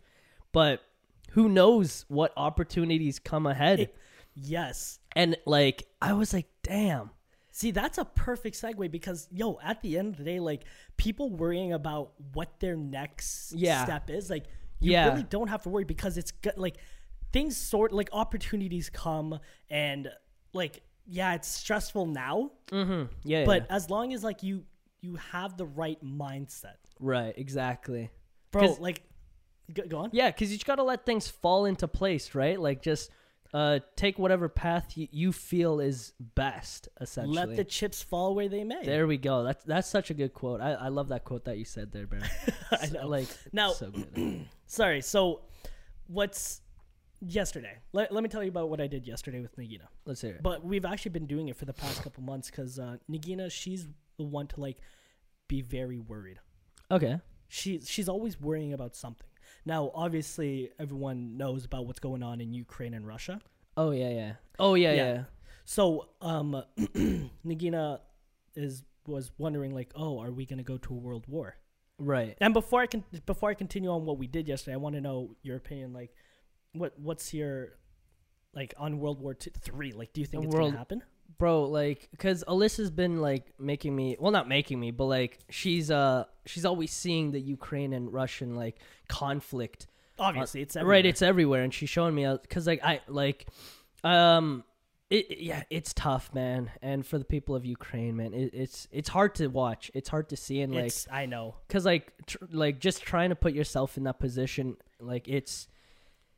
But 0.52 0.82
who 1.30 1.48
knows 1.48 2.04
what 2.08 2.32
opportunities 2.36 3.18
come 3.18 3.46
ahead? 3.46 3.80
It- 3.80 3.96
yes. 4.34 4.98
and 5.16 5.36
like, 5.46 5.86
I 6.02 6.12
was 6.12 6.32
like, 6.32 6.48
damn. 6.62 7.10
See, 7.58 7.72
that's 7.72 7.98
a 7.98 8.04
perfect 8.04 8.54
segue 8.54 8.88
because, 8.88 9.26
yo, 9.32 9.58
at 9.60 9.82
the 9.82 9.98
end 9.98 10.10
of 10.10 10.18
the 10.18 10.22
day, 10.24 10.38
like 10.38 10.62
people 10.96 11.28
worrying 11.28 11.72
about 11.72 12.12
what 12.32 12.60
their 12.60 12.76
next 12.76 13.52
Yeah. 13.52 13.82
step 13.84 14.10
is, 14.10 14.30
like 14.30 14.44
you 14.78 14.92
Yeah. 14.92 15.08
really 15.08 15.24
don't 15.24 15.48
have 15.48 15.64
to 15.64 15.68
worry 15.68 15.82
because 15.82 16.16
it's 16.18 16.32
like 16.56 16.76
things 17.32 17.56
sort 17.56 17.90
like 17.92 18.10
opportunities 18.12 18.88
come 18.90 19.40
and 19.68 20.08
like 20.52 20.82
yeah, 21.10 21.34
it's 21.34 21.48
stressful 21.48 22.06
now, 22.06 22.52
Mm-hmm. 22.70 23.12
Yeah. 23.24 23.44
but 23.44 23.62
yeah. 23.68 23.74
as 23.74 23.90
long 23.90 24.12
as 24.12 24.22
like 24.22 24.44
you 24.44 24.64
you 25.00 25.16
have 25.16 25.56
the 25.56 25.66
right 25.66 26.00
mindset, 26.04 26.76
right, 27.00 27.34
exactly. 27.36 28.10
bro. 28.52 28.76
Like, 28.78 29.02
go, 29.72 29.82
go 29.88 29.98
on. 29.98 30.10
Yeah, 30.12 30.30
because 30.30 30.52
you 30.52 30.58
just 30.58 30.66
got 30.66 30.76
to 30.76 30.84
let 30.84 31.04
things 31.04 31.26
fall 31.26 31.64
into 31.64 31.88
place, 31.88 32.36
right? 32.36 32.60
Like, 32.60 32.82
just 32.82 33.10
uh, 33.54 33.80
take 33.96 34.18
whatever 34.18 34.48
path 34.48 34.96
you, 34.96 35.08
you 35.10 35.32
feel 35.32 35.80
is 35.80 36.12
best, 36.34 36.88
essentially. 37.00 37.36
Let 37.36 37.56
the 37.56 37.64
chips 37.64 38.02
fall 38.02 38.34
where 38.34 38.48
they 38.48 38.64
may. 38.64 38.84
There 38.84 39.06
we 39.06 39.16
go. 39.16 39.42
That's 39.44 39.64
that's 39.64 39.88
such 39.88 40.10
a 40.10 40.14
good 40.14 40.34
quote. 40.34 40.60
I, 40.60 40.72
I 40.72 40.88
love 40.88 41.08
that 41.08 41.24
quote 41.24 41.44
that 41.46 41.56
you 41.58 41.64
said 41.64 41.92
there, 41.92 42.06
Bear. 42.06 42.20
I 42.70 42.86
know. 42.86 43.06
Like 43.06 43.28
Now- 43.52 43.72
so 43.72 43.90
good. 43.90 44.46
Sorry. 44.66 45.00
So, 45.00 45.42
what's 46.08 46.60
yesterday? 47.20 47.78
Let, 47.92 48.12
let 48.12 48.22
me 48.22 48.28
tell 48.28 48.42
you 48.42 48.50
about 48.50 48.68
what 48.68 48.80
I 48.80 48.86
did 48.86 49.06
yesterday 49.06 49.40
with 49.40 49.56
Nagina. 49.56 49.86
Let's 50.04 50.20
hear 50.20 50.32
it. 50.32 50.42
But 50.42 50.64
we've 50.64 50.84
actually 50.84 51.12
been 51.12 51.26
doing 51.26 51.48
it 51.48 51.56
for 51.56 51.64
the 51.64 51.72
past 51.72 52.02
couple 52.02 52.22
months 52.22 52.50
because 52.50 52.78
uh, 52.78 52.96
Nagina, 53.10 53.50
she's 53.50 53.86
the 54.18 54.24
one 54.24 54.46
to 54.48 54.60
like 54.60 54.78
be 55.48 55.62
very 55.62 55.98
worried. 55.98 56.38
Okay. 56.90 57.20
She 57.48 57.80
she's 57.80 58.10
always 58.10 58.38
worrying 58.38 58.74
about 58.74 58.94
something. 58.94 59.26
Now, 59.68 59.90
obviously, 59.94 60.70
everyone 60.78 61.36
knows 61.36 61.66
about 61.66 61.84
what's 61.86 61.98
going 61.98 62.22
on 62.22 62.40
in 62.40 62.54
Ukraine 62.54 62.94
and 62.94 63.06
Russia. 63.06 63.38
Oh 63.76 63.90
yeah, 63.90 64.08
yeah. 64.08 64.32
Oh 64.58 64.74
yeah, 64.74 64.92
Yeah. 64.94 65.12
yeah. 65.12 65.24
So, 65.66 66.08
um, 66.22 66.62
Nagina 67.46 68.00
is 68.56 68.82
was 69.06 69.30
wondering 69.36 69.74
like, 69.74 69.90
oh, 69.94 70.20
are 70.20 70.30
we 70.32 70.46
gonna 70.46 70.62
go 70.62 70.78
to 70.78 70.94
a 70.94 70.96
world 70.96 71.26
war? 71.28 71.56
Right. 71.98 72.34
And 72.40 72.54
before 72.54 72.80
I 72.80 72.86
can 72.86 73.04
before 73.26 73.50
I 73.50 73.54
continue 73.54 73.90
on 73.90 74.06
what 74.06 74.16
we 74.16 74.26
did 74.26 74.48
yesterday, 74.48 74.72
I 74.72 74.78
want 74.78 74.94
to 74.94 75.02
know 75.02 75.36
your 75.42 75.56
opinion. 75.56 75.92
Like, 75.92 76.14
what 76.72 76.98
what's 76.98 77.34
your 77.34 77.76
like 78.54 78.72
on 78.78 78.98
World 79.00 79.20
War 79.20 79.34
Two, 79.34 79.50
Three? 79.60 79.92
Like, 79.92 80.14
do 80.14 80.22
you 80.22 80.26
think 80.26 80.44
A 80.44 80.46
it's 80.46 80.54
world- 80.54 80.68
gonna 80.70 80.78
happen? 80.78 81.02
Bro, 81.38 81.64
like 81.66 82.08
cuz 82.18 82.42
Alyssa's 82.48 82.90
been 82.90 83.20
like 83.20 83.52
making 83.58 83.94
me 83.94 84.16
well 84.18 84.32
not 84.32 84.48
making 84.48 84.80
me, 84.80 84.90
but 84.90 85.04
like 85.06 85.38
she's 85.50 85.90
uh 85.90 86.24
she's 86.46 86.64
always 86.64 86.90
seeing 86.92 87.30
the 87.30 87.40
Ukraine 87.40 87.92
and 87.92 88.12
Russian 88.12 88.54
like 88.56 88.76
conflict 89.08 89.86
Obviously, 90.18 90.62
it's 90.62 90.74
right 90.74 90.80
everywhere. 90.82 91.06
it's 91.06 91.22
everywhere 91.22 91.62
and 91.62 91.72
she's 91.72 91.88
showing 91.88 92.12
me 92.14 92.26
because 92.42 92.66
like 92.66 92.82
i 92.82 93.00
like 93.06 93.46
um 94.02 94.64
it 95.10 95.30
it- 95.30 95.40
yeah 95.40 95.62
it's 95.70 95.94
tough 95.94 96.34
man 96.34 96.70
and 96.82 97.06
for 97.06 97.18
the 97.18 97.24
people 97.24 97.54
of 97.54 97.64
ukraine 97.64 98.16
man 98.16 98.34
it, 98.34 98.50
it's 98.52 98.88
it's 98.90 99.08
hard 99.08 99.34
to 99.36 99.46
watch 99.46 99.90
it's 99.94 100.08
hard 100.08 100.28
to 100.30 100.36
see 100.36 100.60
and 100.60 100.74
like 100.74 100.86
It's- 100.86 101.06
I 101.10 101.26
know. 101.26 101.54
because 101.68 101.84
like 101.84 102.12
tr- 102.26 102.44
like 102.50 102.80
just 102.80 103.02
trying 103.02 103.28
to 103.30 103.36
put 103.36 103.52
yourself 103.52 103.96
in 103.96 104.02
that 104.04 104.18
position 104.18 104.76
like 105.00 105.28
it's 105.28 105.68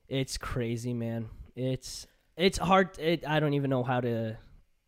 it's 0.08 0.36
crazy 0.36 0.92
man 0.92 1.30
it's 1.56 2.06
it's 2.36 2.58
hard 2.58 2.98
it, 2.98 3.26
i 3.26 3.40
don't 3.40 3.54
even 3.54 3.70
know 3.70 3.82
how 3.82 4.00
to 4.00 4.36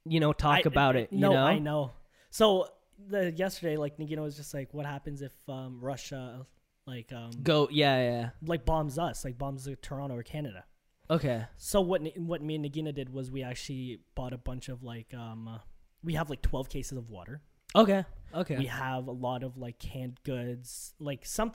you 0.05 0.21
know 0.21 0.33
talk 0.33 0.59
I- 0.59 0.63
about 0.67 0.97
it 0.97 1.13
you 1.13 1.21
no, 1.21 1.33
know 1.33 1.45
I 1.45 1.59
know. 1.59 1.93
So 2.31 2.69
the 3.09 3.31
yesterday, 3.33 3.77
like 3.77 3.99
Nagina 3.99 4.23
was 4.23 4.37
just 4.37 4.55
like, 4.55 4.73
what 4.73 4.87
happens 4.87 5.23
if 5.23 5.33
um, 5.49 5.81
Russia 5.81 6.47
like 6.87 7.13
um 7.13 7.31
go 7.43 7.69
yeah 7.71 7.97
yeah 7.99 8.31
like 8.45 8.65
bombs 8.65 8.99
us, 8.99 9.25
like 9.25 9.39
bombs 9.39 9.69
Toronto 9.83 10.15
or 10.17 10.23
Canada? 10.23 10.65
okay 11.11 11.45
So 11.57 11.81
what 11.81 12.01
what 12.17 12.43
me 12.43 12.55
and 12.57 12.65
Nagina 12.65 12.95
did 12.95 13.13
was 13.13 13.31
we 13.31 13.43
actually 13.43 14.01
bought 14.15 14.33
a 14.33 14.39
bunch 14.39 14.69
of 14.69 14.83
like 14.83 15.13
um 15.15 15.47
uh, 15.49 15.59
we 16.03 16.15
have 16.15 16.31
like 16.31 16.43
twelve 16.43 16.69
cases 16.69 16.97
of 16.99 17.11
water. 17.11 17.43
okay 17.75 18.05
okay 18.35 18.57
We 18.59 18.67
have 18.67 19.07
a 19.09 19.13
lot 19.13 19.43
of 19.43 19.57
like 19.59 19.79
canned 19.79 20.19
goods, 20.25 20.95
like 20.99 21.25
some 21.27 21.53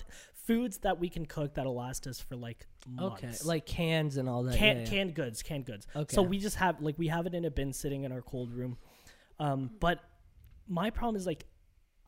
foods 0.48 0.78
that 0.80 0.98
we 1.00 1.10
can 1.10 1.26
cook 1.26 1.54
that'll 1.56 1.76
last 1.76 2.08
us 2.08 2.20
for 2.20 2.36
like 2.38 2.66
months. 2.88 3.24
okay 3.24 3.34
like 3.44 3.66
cans 3.66 4.16
and 4.18 4.28
all 4.30 4.44
that 4.44 4.56
Can, 4.58 4.78
yeah, 4.78 4.84
yeah. 4.84 4.90
canned 4.90 5.14
goods, 5.14 5.44
canned 5.44 5.66
goods. 5.66 5.86
Okay. 5.96 6.16
So 6.16 6.22
we 6.24 6.40
just 6.40 6.56
have 6.56 6.82
like 6.82 6.98
we 6.98 7.08
have 7.10 7.28
it 7.28 7.34
in 7.36 7.44
a 7.46 7.52
bin 7.52 7.74
sitting 7.74 8.04
in 8.06 8.12
our 8.14 8.22
cold 8.22 8.52
room. 8.54 8.78
Um, 9.40 9.70
but 9.80 10.00
my 10.68 10.90
problem 10.90 11.16
is 11.18 11.26
like 11.28 11.46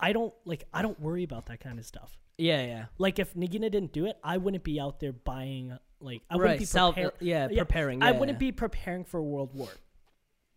I 0.00 0.12
don't 0.12 0.32
like 0.44 0.64
I 0.72 0.80
don't 0.82 0.98
worry 0.98 1.22
about 1.22 1.46
that 1.46 1.60
kind 1.60 1.78
of 1.78 1.84
stuff. 1.84 2.18
yeah 2.38 2.64
yeah 2.64 2.84
Like 2.98 3.18
if 3.18 3.34
Nagina 3.34 3.70
didn't 3.70 3.92
do 3.92 4.06
it, 4.06 4.16
I 4.24 4.38
wouldn't 4.38 4.64
be 4.64 4.80
out 4.80 4.98
there 5.00 5.12
buying 5.12 5.76
like 6.00 6.22
I 6.30 6.34
right 6.34 6.40
wouldn't 6.40 6.58
be 6.60 6.64
self 6.64 6.94
preparing. 6.94 7.12
yeah, 7.20 7.48
yeah, 7.50 7.62
preparing 7.62 8.02
I 8.02 8.12
wouldn't 8.12 8.38
be 8.38 8.52
preparing 8.52 9.04
for 9.04 9.18
a 9.18 9.22
world 9.22 9.50
war. 9.54 9.68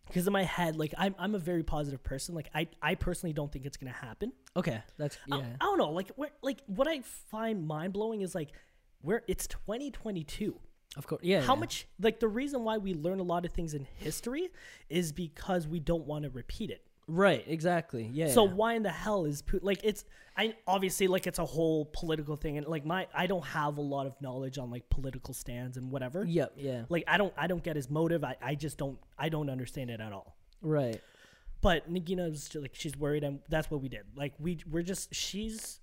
Because 0.06 0.26
in 0.26 0.32
my 0.32 0.44
head, 0.44 0.76
like 0.76 0.94
I'm, 0.98 1.14
I'm 1.18 1.34
a 1.34 1.38
very 1.38 1.62
positive 1.62 2.02
person. 2.02 2.34
Like 2.34 2.50
I, 2.54 2.68
I 2.82 2.94
personally 2.94 3.32
don't 3.32 3.50
think 3.50 3.64
it's 3.66 3.76
gonna 3.76 3.92
happen. 3.92 4.32
Okay, 4.56 4.82
that's 4.98 5.18
I- 5.30 5.38
yeah. 5.38 5.46
I, 5.60 5.64
don't 5.64 5.78
know. 5.78 5.90
Like, 5.90 6.10
where, 6.16 6.30
like 6.42 6.60
what 6.66 6.86
I 6.86 7.00
find 7.30 7.66
mind 7.66 7.92
blowing 7.92 8.20
is 8.20 8.34
like, 8.34 8.50
where 9.00 9.22
it's 9.28 9.46
2022. 9.46 10.58
Of 10.96 11.06
course, 11.06 11.22
yeah. 11.24 11.40
How 11.40 11.54
yeah. 11.54 11.60
much? 11.60 11.88
Like 12.00 12.20
the 12.20 12.28
reason 12.28 12.64
why 12.64 12.78
we 12.78 12.94
learn 12.94 13.18
a 13.18 13.24
lot 13.24 13.44
of 13.44 13.52
things 13.52 13.74
in 13.74 13.86
history 13.96 14.50
is 14.88 15.12
because 15.12 15.66
we 15.66 15.80
don't 15.80 16.06
want 16.06 16.24
to 16.24 16.30
repeat 16.30 16.70
it. 16.70 16.86
Right, 17.06 17.44
exactly. 17.46 18.10
Yeah. 18.12 18.30
So 18.30 18.46
yeah. 18.46 18.52
why 18.54 18.74
in 18.74 18.82
the 18.82 18.90
hell 18.90 19.24
is 19.24 19.42
Putin 19.42 19.60
like 19.62 19.80
it's 19.84 20.04
I 20.36 20.54
obviously 20.66 21.06
like 21.06 21.26
it's 21.26 21.38
a 21.38 21.44
whole 21.44 21.90
political 21.92 22.36
thing 22.36 22.58
and 22.58 22.66
like 22.66 22.84
my 22.84 23.06
I 23.14 23.26
don't 23.26 23.44
have 23.44 23.76
a 23.76 23.82
lot 23.82 24.06
of 24.06 24.20
knowledge 24.20 24.58
on 24.58 24.70
like 24.70 24.88
political 24.90 25.34
stands 25.34 25.76
and 25.76 25.90
whatever. 25.90 26.24
Yep. 26.24 26.54
Yeah. 26.56 26.84
Like 26.88 27.04
I 27.06 27.18
don't 27.18 27.32
I 27.36 27.46
don't 27.46 27.62
get 27.62 27.76
his 27.76 27.90
motive. 27.90 28.24
I, 28.24 28.36
I 28.42 28.54
just 28.54 28.78
don't 28.78 28.98
I 29.18 29.28
don't 29.28 29.50
understand 29.50 29.90
it 29.90 30.00
at 30.00 30.12
all. 30.12 30.36
Right. 30.62 31.00
But 31.60 31.92
Nagina's 31.92 32.48
just, 32.48 32.62
like 32.62 32.74
she's 32.74 32.96
worried 32.96 33.22
and 33.22 33.40
that's 33.48 33.70
what 33.70 33.80
we 33.80 33.88
did. 33.88 34.02
Like 34.16 34.34
we 34.38 34.58
we're 34.70 34.82
just 34.82 35.14
she's 35.14 35.80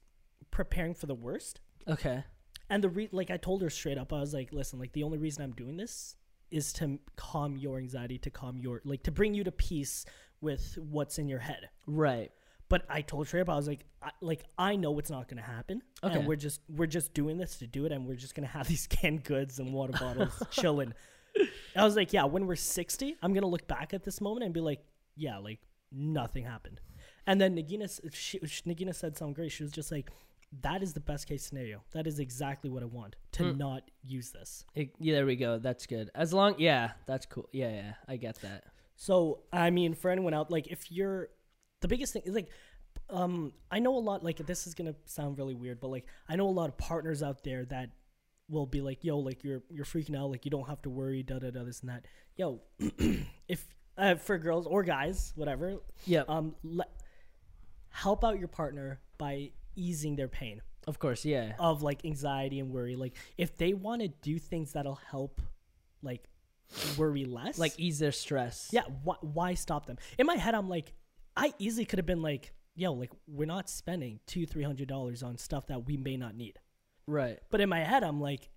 preparing 0.49 0.93
for 0.93 1.05
the 1.05 1.15
worst. 1.15 1.61
Okay. 1.87 2.23
And 2.69 2.83
the 2.83 2.89
re- 2.89 3.09
like 3.11 3.29
I 3.29 3.37
told 3.37 3.61
her 3.61 3.69
straight 3.69 3.97
up, 3.97 4.13
I 4.13 4.19
was 4.19 4.33
like, 4.33 4.51
listen, 4.51 4.79
like 4.79 4.93
the 4.93 5.03
only 5.03 5.17
reason 5.17 5.43
I'm 5.43 5.51
doing 5.51 5.77
this 5.77 6.15
is 6.51 6.73
to 6.73 6.99
calm 7.15 7.57
your 7.57 7.77
anxiety, 7.77 8.17
to 8.19 8.29
calm 8.29 8.57
your 8.57 8.81
like 8.83 9.03
to 9.03 9.11
bring 9.11 9.33
you 9.33 9.43
to 9.43 9.51
peace 9.51 10.05
with 10.41 10.77
what's 10.89 11.17
in 11.19 11.27
your 11.29 11.39
head. 11.39 11.69
Right. 11.87 12.31
But 12.69 12.85
I 12.89 13.01
told 13.01 13.27
Trey, 13.27 13.41
I 13.41 13.43
was 13.55 13.67
like, 13.67 13.83
I, 14.01 14.11
like 14.21 14.45
I 14.57 14.75
know 14.77 14.97
it's 14.97 15.09
not 15.09 15.27
gonna 15.27 15.41
happen, 15.41 15.81
Okay. 16.03 16.15
and 16.19 16.27
we're 16.27 16.37
just 16.37 16.61
we're 16.69 16.85
just 16.87 17.13
doing 17.13 17.37
this 17.37 17.57
to 17.57 17.67
do 17.67 17.85
it, 17.85 17.91
and 17.91 18.05
we're 18.07 18.15
just 18.15 18.33
gonna 18.33 18.47
have 18.47 18.67
these 18.73 18.87
canned 18.87 19.23
goods 19.25 19.59
and 19.59 19.73
water 19.73 19.93
bottles 19.99 20.41
chilling. 20.51 20.93
I 21.75 21.83
was 21.83 21.95
like, 21.95 22.13
yeah, 22.13 22.23
when 22.25 22.47
we're 22.47 22.55
sixty, 22.55 23.15
I'm 23.21 23.33
gonna 23.33 23.47
look 23.47 23.67
back 23.67 23.93
at 23.93 24.03
this 24.03 24.21
moment 24.21 24.45
and 24.45 24.53
be 24.53 24.61
like, 24.61 24.79
yeah, 25.17 25.37
like 25.37 25.59
nothing 25.91 26.45
happened. 26.45 26.79
And 27.27 27.39
then 27.41 27.55
Nagina, 27.57 27.87
she, 28.13 28.39
Nagina 28.39 28.95
said 28.95 29.17
something 29.17 29.33
great. 29.33 29.51
She 29.51 29.63
was 29.63 29.71
just 29.71 29.91
like, 29.91 30.09
that 30.61 30.81
is 30.81 30.93
the 30.93 30.99
best 31.01 31.27
case 31.27 31.43
scenario. 31.43 31.83
That 31.91 32.07
is 32.07 32.19
exactly 32.19 32.69
what 32.69 32.81
I 32.83 32.87
want 32.87 33.15
to 33.33 33.51
Hmm. 33.51 33.57
not 33.57 33.91
use 34.03 34.31
this. 34.31 34.65
It- 34.75 34.95
yeah, 34.99 35.15
there 35.15 35.25
we 35.25 35.35
go. 35.35 35.59
That's 35.59 35.85
good. 35.85 36.09
As 36.15 36.33
long, 36.33 36.55
yeah, 36.57 36.91
that's 37.05 37.25
cool. 37.25 37.47
Yeah, 37.51 37.69
yeah, 37.69 37.93
I 38.07 38.15
get 38.15 38.35
that. 38.41 38.63
So 39.01 39.39
I 39.51 39.71
mean, 39.71 39.95
for 39.95 40.11
anyone 40.11 40.35
out, 40.35 40.51
like 40.51 40.67
if 40.67 40.91
you're, 40.91 41.29
the 41.81 41.87
biggest 41.87 42.13
thing 42.13 42.21
is 42.23 42.35
like, 42.35 42.49
um 43.09 43.51
I 43.71 43.79
know 43.79 43.95
a 43.97 44.03
lot 44.11 44.23
like 44.23 44.37
this 44.45 44.67
is 44.67 44.75
gonna 44.75 44.93
sound 45.05 45.39
really 45.39 45.55
weird, 45.55 45.79
but 45.79 45.87
like 45.89 46.05
I 46.29 46.35
know 46.35 46.47
a 46.47 46.51
lot 46.61 46.69
of 46.69 46.77
partners 46.77 47.23
out 47.23 47.43
there 47.43 47.65
that 47.65 47.89
will 48.47 48.67
be 48.67 48.79
like, 48.79 49.03
yo, 49.03 49.17
like 49.17 49.43
you're 49.43 49.63
you're 49.71 49.85
freaking 49.85 50.15
out, 50.15 50.29
like 50.29 50.45
you 50.45 50.51
don't 50.51 50.67
have 50.67 50.83
to 50.83 50.91
worry, 50.91 51.23
da 51.23 51.39
da 51.39 51.49
da 51.49 51.63
this 51.63 51.79
and 51.81 51.89
that. 51.89 52.05
Yo, 52.35 52.61
if 53.47 53.65
uh, 53.97 54.13
for 54.15 54.37
girls 54.37 54.67
or 54.67 54.83
guys, 54.83 55.33
whatever, 55.35 55.77
Yeah. 56.05 56.23
um, 56.27 56.53
le- 56.63 56.85
help 57.89 58.23
out 58.23 58.37
your 58.37 58.47
partner 58.49 58.99
by 59.17 59.51
easing 59.75 60.15
their 60.15 60.27
pain 60.27 60.61
of 60.87 60.99
course. 60.99 61.25
Yeah. 61.25 61.53
of 61.59 61.81
like 61.81 62.05
anxiety 62.05 62.59
and 62.59 62.69
worry. 62.71 62.95
Like 62.95 63.15
if 63.37 63.57
they 63.57 63.73
want 63.73 64.01
to 64.03 64.09
do 64.09 64.37
things 64.37 64.73
that'll 64.73 64.99
help, 65.09 65.41
like 66.03 66.23
worry 66.97 67.25
less, 67.25 67.57
Like 67.57 67.73
ease 67.77 67.99
their 67.99 68.11
stress. 68.11 68.69
yeah, 68.71 68.83
why, 69.03 69.15
why 69.21 69.53
stop 69.53 69.85
them? 69.85 69.97
In 70.17 70.25
my 70.27 70.35
head, 70.35 70.55
I'm 70.55 70.69
like, 70.69 70.93
I 71.35 71.53
easily 71.59 71.85
could 71.85 71.99
have 71.99 72.05
been 72.05 72.21
like, 72.21 72.53
yo, 72.75 72.93
like 72.93 73.11
we're 73.27 73.45
not 73.45 73.69
spending 73.69 74.19
two, 74.27 74.45
three 74.45 74.63
hundred 74.63 74.87
dollars 74.87 75.23
on 75.23 75.37
stuff 75.37 75.67
that 75.67 75.85
we 75.85 75.97
may 75.97 76.17
not 76.17 76.35
need. 76.35 76.59
Right. 77.07 77.39
But 77.49 77.61
in 77.61 77.69
my 77.69 77.79
head, 77.83 78.03
I'm 78.03 78.19
like, 78.21 78.49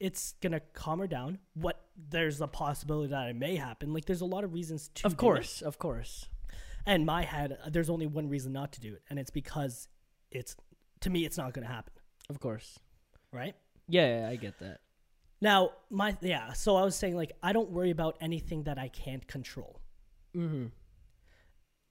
it's 0.00 0.34
gonna 0.42 0.60
calm 0.74 0.98
her 0.98 1.06
down. 1.06 1.38
What 1.54 1.80
there's 2.10 2.40
a 2.40 2.46
possibility 2.46 3.10
that 3.10 3.28
it 3.28 3.36
may 3.36 3.56
happen. 3.56 3.92
Like 3.94 4.04
there's 4.04 4.20
a 4.20 4.26
lot 4.26 4.44
of 4.44 4.52
reasons 4.52 4.88
to. 4.96 5.06
Of 5.06 5.16
course. 5.16 5.62
Of 5.62 5.78
course. 5.78 6.28
And 6.84 7.04
my 7.06 7.22
head, 7.22 7.58
uh, 7.64 7.70
there's 7.70 7.90
only 7.90 8.06
one 8.06 8.28
reason 8.28 8.52
not 8.52 8.72
to 8.74 8.80
do 8.80 8.94
it, 8.94 9.02
and 9.10 9.18
it's 9.18 9.30
because 9.30 9.88
it's 10.30 10.54
to 11.00 11.10
me, 11.10 11.24
it's 11.24 11.36
not 11.36 11.52
gonna 11.52 11.66
happen, 11.66 11.92
Of 12.30 12.38
course. 12.40 12.78
right? 13.32 13.54
Yeah, 13.88 14.20
yeah, 14.20 14.28
I 14.28 14.36
get 14.36 14.58
that. 14.60 14.80
Now, 15.40 15.70
my 15.90 16.16
yeah. 16.20 16.52
So 16.52 16.76
I 16.76 16.82
was 16.84 16.96
saying 16.96 17.16
like 17.16 17.32
I 17.42 17.52
don't 17.52 17.70
worry 17.70 17.90
about 17.90 18.16
anything 18.20 18.64
that 18.64 18.78
I 18.78 18.88
can't 18.88 19.26
control. 19.26 19.80
Mm-hmm. 20.34 20.66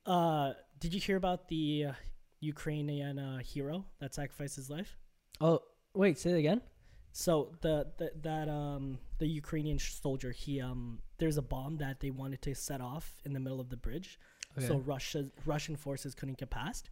Uh, 0.06 0.54
did 0.80 0.94
you 0.94 1.00
hear 1.00 1.18
about 1.18 1.48
the 1.48 1.86
uh, 1.90 1.94
Ukrainian 2.40 3.18
uh, 3.20 3.40
hero 3.40 3.86
that 4.00 4.14
sacrificed 4.14 4.56
his 4.56 4.70
life? 4.70 4.98
Oh, 5.42 5.60
wait. 5.94 6.18
Say 6.20 6.32
it 6.32 6.38
again. 6.38 6.62
So 7.12 7.56
the, 7.62 7.88
the 7.98 8.12
that 8.24 8.50
um 8.50 9.00
the 9.20 9.28
Ukrainian 9.28 9.80
soldier 9.80 10.32
he 10.32 10.60
um 10.60 11.00
there's 11.18 11.38
a 11.38 11.42
bomb 11.42 11.78
that 11.78 12.02
they 12.02 12.12
wanted 12.12 12.42
to 12.42 12.54
set 12.54 12.82
off 12.82 13.16
in 13.24 13.32
the 13.32 13.40
middle 13.40 13.62
of 13.62 13.70
the 13.70 13.78
bridge, 13.78 14.20
Okay. 14.58 14.68
so 14.68 14.78
Russia 14.80 15.30
Russian 15.46 15.78
forces 15.78 16.14
couldn't 16.14 16.38
get 16.38 16.50
past, 16.50 16.90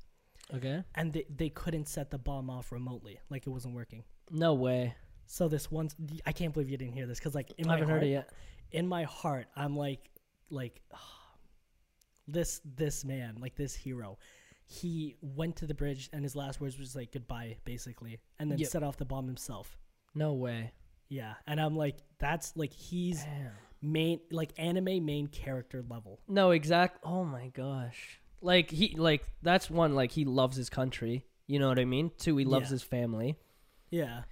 okay. 0.56 0.84
and 0.96 1.12
they 1.12 1.26
they 1.30 1.50
couldn't 1.50 1.88
set 1.90 2.10
the 2.10 2.18
bomb 2.18 2.50
off 2.50 2.72
remotely, 2.72 3.20
like 3.30 3.46
it 3.48 3.50
wasn't 3.50 3.76
working. 3.76 4.06
No 4.32 4.54
way. 4.54 4.96
So 5.26 5.48
this 5.48 5.72
one, 5.72 5.90
I 6.26 6.32
can't 6.32 6.54
believe 6.54 6.70
you 6.70 6.78
didn't 6.78 6.94
hear 6.94 7.08
this 7.08 7.20
because 7.20 7.34
like 7.36 7.52
in 7.58 7.66
I 7.66 7.68
my 7.68 7.74
haven't 7.74 7.90
heart, 7.90 8.02
heard 8.02 8.08
it 8.08 8.12
yet. 8.12 8.30
in 8.72 8.88
my 8.88 9.04
heart, 9.04 9.48
I'm 9.56 9.76
like, 9.76 10.10
like, 10.50 10.82
this 12.28 12.62
this 12.64 13.04
man, 13.04 13.38
like 13.40 13.56
this 13.56 13.76
hero, 13.76 14.18
he 14.66 15.16
went 15.22 15.56
to 15.58 15.68
the 15.68 15.74
bridge 15.74 16.10
and 16.14 16.24
his 16.24 16.36
last 16.36 16.62
words 16.62 16.78
was 16.80 16.96
like 16.96 17.12
goodbye, 17.12 17.58
basically, 17.66 18.20
and 18.40 18.50
then 18.52 18.58
Yep. 18.60 18.70
set 18.70 18.84
off 18.84 18.98
the 18.98 19.06
bomb 19.06 19.28
himself. 19.28 19.78
No 20.16 20.34
way. 20.34 20.72
Yeah, 21.10 21.34
and 21.48 21.60
I'm 21.60 21.76
like, 21.76 21.98
that's 22.20 22.56
like 22.56 22.74
he's 22.74 23.24
Damn. 23.24 23.52
main, 23.82 24.20
like 24.32 24.52
anime 24.58 25.06
main 25.06 25.28
character 25.28 25.84
level. 25.88 26.20
No, 26.28 26.52
exact. 26.52 27.00
Oh 27.04 27.24
my 27.24 27.48
gosh. 27.50 28.20
Like 28.42 28.72
he, 28.72 28.96
like 28.98 29.24
that's 29.42 29.70
one. 29.70 29.96
Like 29.96 30.12
he 30.12 30.26
loves 30.26 30.58
his 30.58 30.70
country. 30.70 31.26
You 31.48 31.60
know 31.60 31.68
what 31.68 31.78
I 31.80 31.86
mean? 31.86 32.12
Two, 32.18 32.38
he 32.38 32.46
loves 32.46 32.66
Yeah. 32.70 32.72
his 32.72 32.84
family. 32.84 33.36
Yeah, 33.90 34.24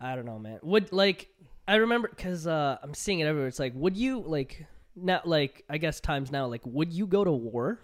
I 0.00 0.14
don't 0.16 0.26
know, 0.26 0.38
man. 0.38 0.58
Would 0.62 0.92
like 0.92 1.28
I 1.66 1.76
remember 1.76 2.08
because 2.08 2.46
uh, 2.46 2.78
I'm 2.82 2.94
seeing 2.94 3.20
it 3.20 3.26
everywhere. 3.26 3.48
It's 3.48 3.58
like, 3.58 3.72
would 3.74 3.96
you 3.96 4.20
like 4.20 4.66
now? 4.96 5.20
Like 5.24 5.64
I 5.68 5.78
guess 5.78 6.00
times 6.00 6.30
now. 6.30 6.46
Like, 6.46 6.62
would 6.64 6.92
you 6.92 7.06
go 7.06 7.24
to 7.24 7.32
war? 7.32 7.80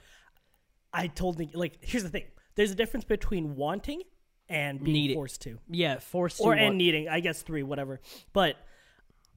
I 0.93 1.07
told 1.07 1.41
like, 1.55 1.79
here's 1.81 2.03
the 2.03 2.09
thing: 2.11 2.25
there's 2.57 2.73
a 2.73 2.75
difference 2.75 3.05
between 3.05 3.55
wanting 3.57 4.03
and 4.49 4.83
being 4.83 4.93
Need 4.95 5.11
it. 5.13 5.15
forced 5.15 5.43
to, 5.43 5.59
Yeah, 5.69 5.99
forced 6.01 6.41
or 6.41 6.55
to 6.55 6.59
and 6.61 6.67
want- 6.71 6.77
needing. 6.79 7.09
I 7.09 7.21
guess 7.21 7.43
three, 7.43 7.63
whatever. 7.63 8.01
But 8.33 8.57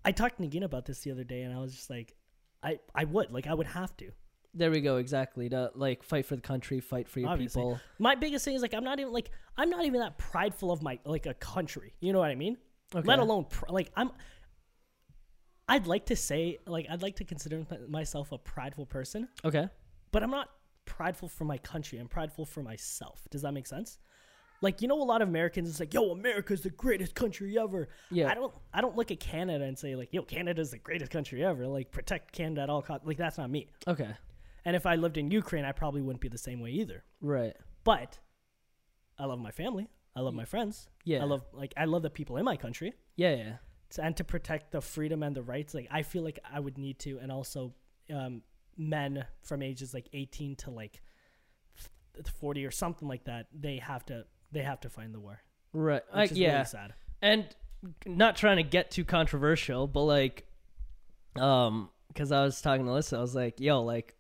I 0.03 0.12
talked 0.12 0.38
to 0.42 0.44
Nagina 0.44 0.63
about 0.65 0.86
this 0.86 1.00
the 1.01 1.12
other 1.12 1.24
day, 1.24 1.44
and 1.44 1.53
I 1.56 1.60
was 1.60 1.74
just 1.75 1.89
like, 1.89 2.15
I 2.63 2.80
I 2.96 3.03
would 3.06 3.32
like 3.32 3.48
I 3.48 3.53
would 3.53 3.68
have 3.68 3.96
to. 3.98 4.12
There 4.56 4.70
we 4.70 4.82
go. 4.82 4.98
Exactly. 4.98 5.50
To 5.50 5.72
like 5.76 6.04
fight 6.04 6.26
for 6.26 6.36
the 6.36 6.42
country, 6.42 6.80
fight 6.80 7.08
for 7.10 7.20
your 7.20 7.30
Obviously. 7.30 7.62
people. 7.62 7.80
My 8.00 8.16
biggest 8.16 8.46
thing 8.46 8.56
is 8.56 8.62
like 8.62 8.74
I'm 8.74 8.84
not 8.84 9.00
even 9.00 9.12
like 9.12 9.32
I'm 9.58 9.70
not 9.70 9.86
even 9.86 10.00
that 10.02 10.18
prideful 10.18 10.72
of 10.72 10.82
my 10.84 11.00
like 11.06 11.26
a 11.26 11.34
country. 11.34 11.94
You 12.00 12.14
know 12.14 12.20
what 12.20 12.30
I 12.30 12.36
mean? 12.36 12.58
Okay. 12.96 13.08
Let 13.08 13.20
alone 13.20 13.46
pr- 13.50 13.66
like 13.70 13.92
I'm. 13.96 14.12
I'd 15.68 15.88
like 15.88 16.06
to 16.08 16.16
say 16.16 16.60
like 16.68 16.86
I'd 16.90 17.02
like 17.02 17.16
to 17.18 17.24
consider 17.24 17.66
myself 17.88 18.32
a 18.32 18.38
prideful 18.38 18.86
person, 18.86 19.30
Okay. 19.46 19.68
but 20.12 20.22
I'm 20.22 20.30
not 20.32 20.50
prideful 20.86 21.30
for 21.30 21.46
my 21.46 21.58
country. 21.58 21.98
I'm 22.00 22.10
prideful 22.10 22.46
for 22.46 22.62
myself. 22.62 23.22
Does 23.32 23.42
that 23.44 23.54
make 23.54 23.66
sense? 23.66 23.98
Like 24.62 24.82
you 24.82 24.88
know, 24.88 25.02
a 25.02 25.04
lot 25.04 25.22
of 25.22 25.30
Americans 25.30 25.70
is 25.70 25.80
like, 25.80 25.94
"Yo, 25.94 26.12
America's 26.12 26.62
the 26.62 26.70
greatest 26.70 27.16
country 27.16 27.58
ever." 27.58 27.88
Yeah. 28.12 28.30
I 28.30 28.36
don't. 28.36 28.54
I 28.74 28.82
don't 28.82 28.96
look 28.96 29.10
at 29.12 29.20
Canada 29.20 29.63
and 29.66 29.78
say 29.78 29.96
like, 29.96 30.10
"Yo, 30.13 30.22
Canada's 30.22 30.72
the 30.72 30.78
greatest 30.78 31.12
country 31.12 31.44
ever." 31.44 31.66
Like 31.68 31.92
protect 31.92 32.34
Canada 32.34 32.62
at 32.62 32.70
all 32.70 32.82
costs. 32.82 33.06
Like 33.08 33.18
that's 33.18 33.38
not 33.38 33.50
me. 33.50 33.68
Okay. 33.88 34.10
And 34.65 34.76
if 34.76 34.86
I 34.86 34.95
lived 34.95 35.17
in 35.17 35.32
Ukraine, 35.32 35.65
I 35.65 35.71
probably 35.71 36.02
wouldn't 36.02 36.21
be 36.21 36.30
the 36.30 36.38
same 36.38 36.62
way 36.62 36.71
either. 36.71 37.04
Right. 37.21 37.56
But 37.84 38.19
I 39.17 39.26
love 39.26 39.39
my 39.39 39.52
family. 39.52 39.89
I 40.15 40.21
love 40.21 40.34
my 40.34 40.45
friends. 40.45 40.88
Yeah. 41.04 41.21
I 41.21 41.26
love 41.26 41.43
like 41.54 41.73
I 41.76 41.86
love 41.86 42.04
the 42.04 42.10
people 42.10 42.38
in 42.38 42.45
my 42.45 42.56
country. 42.56 42.93
Yeah. 43.15 43.36
Yeah. 43.36 43.54
And 44.02 44.15
to 44.17 44.23
protect 44.23 44.71
the 44.71 44.82
freedom 44.82 45.21
and 45.21 45.36
the 45.36 45.43
rights, 45.43 45.73
like 45.73 45.88
I 45.91 46.02
feel 46.02 46.23
like 46.23 46.39
I 46.52 46.60
would 46.60 46.78
need 46.78 46.99
to, 46.99 47.19
and 47.19 47.32
also 47.32 47.73
um, 48.12 48.41
men 48.78 49.26
from 49.41 49.62
ages 49.62 49.93
like 49.93 50.10
18 50.13 50.56
to 50.58 50.71
like 50.71 51.02
40 52.39 52.65
or 52.65 52.71
something 52.71 53.08
like 53.08 53.26
that, 53.26 53.47
they 53.54 53.78
have 53.78 54.06
to 54.08 54.26
they 54.52 54.62
have 54.62 54.80
to 54.82 54.89
find 54.89 55.13
the 55.13 55.19
war. 55.19 55.41
Right. 55.73 56.04
Which 56.15 56.32
yeah. 56.32 56.54
really 56.54 56.65
sad. 56.65 56.93
and 57.21 57.45
not 58.06 58.36
trying 58.36 58.58
to 58.58 58.63
get 58.63 58.91
too 58.91 59.04
controversial, 59.04 59.88
but 59.88 60.04
like, 60.04 60.47
um, 61.36 61.89
because 62.08 62.32
I 62.32 62.43
was 62.43 62.62
talking 62.62 62.86
to 62.86 62.91
Alyssa, 62.91 63.17
I 63.17 63.21
was 63.21 63.36
like, 63.36 63.60
yo, 63.60 63.82
like, 63.82 64.15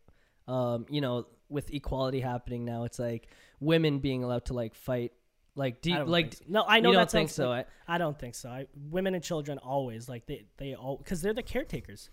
um, 0.47 0.85
you 0.89 1.01
know, 1.01 1.27
with 1.49 1.73
equality 1.73 2.19
happening 2.19 2.65
now, 2.65 2.83
it's 2.83 2.99
like 2.99 3.27
women 3.59 3.99
being 3.99 4.23
allowed 4.23 4.45
to 4.45 4.53
like 4.53 4.75
fight. 4.75 5.11
Like, 5.55 5.81
do 5.81 5.91
you, 5.91 6.03
like? 6.03 6.33
so. 6.33 6.39
no, 6.47 6.65
I 6.67 6.79
know 6.79 6.89
you 6.89 6.95
don't 6.95 7.11
think 7.11 7.29
so? 7.29 7.51
I, 7.51 7.65
I 7.87 7.97
don't 7.99 8.17
think 8.17 8.33
so. 8.33 8.49
I, 8.49 8.65
women 8.89 9.13
and 9.13 9.23
children 9.23 9.59
always 9.59 10.09
like 10.09 10.25
they 10.25 10.45
they 10.57 10.73
all 10.73 10.97
because 10.97 11.21
they're 11.21 11.33
the 11.33 11.43
caretakers. 11.43 12.09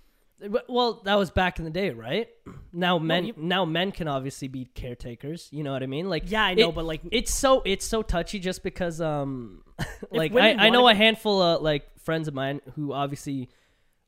Well, 0.68 1.02
that 1.04 1.16
was 1.16 1.30
back 1.30 1.58
in 1.58 1.64
the 1.66 1.70
day, 1.70 1.90
right? 1.90 2.28
Now 2.72 2.98
men 2.98 3.26
you- 3.26 3.34
now 3.36 3.64
men 3.64 3.90
can 3.92 4.06
obviously 4.08 4.46
be 4.48 4.64
caretakers. 4.64 5.48
You 5.50 5.64
know 5.64 5.72
what 5.72 5.82
I 5.82 5.86
mean? 5.86 6.08
Like 6.08 6.30
Yeah, 6.30 6.44
I 6.44 6.54
know, 6.54 6.68
it- 6.68 6.74
but 6.74 6.84
like 6.84 7.00
it's 7.10 7.34
so 7.34 7.62
it's 7.64 7.84
so 7.84 8.02
touchy 8.02 8.38
just 8.38 8.62
because 8.62 9.00
um 9.00 9.62
like 10.10 10.34
I, 10.34 10.52
I 10.52 10.70
know 10.70 10.86
a 10.88 10.94
handful 10.94 11.42
of 11.42 11.62
like 11.62 11.98
friends 12.00 12.28
of 12.28 12.34
mine 12.34 12.60
who 12.76 12.92
obviously 12.92 13.48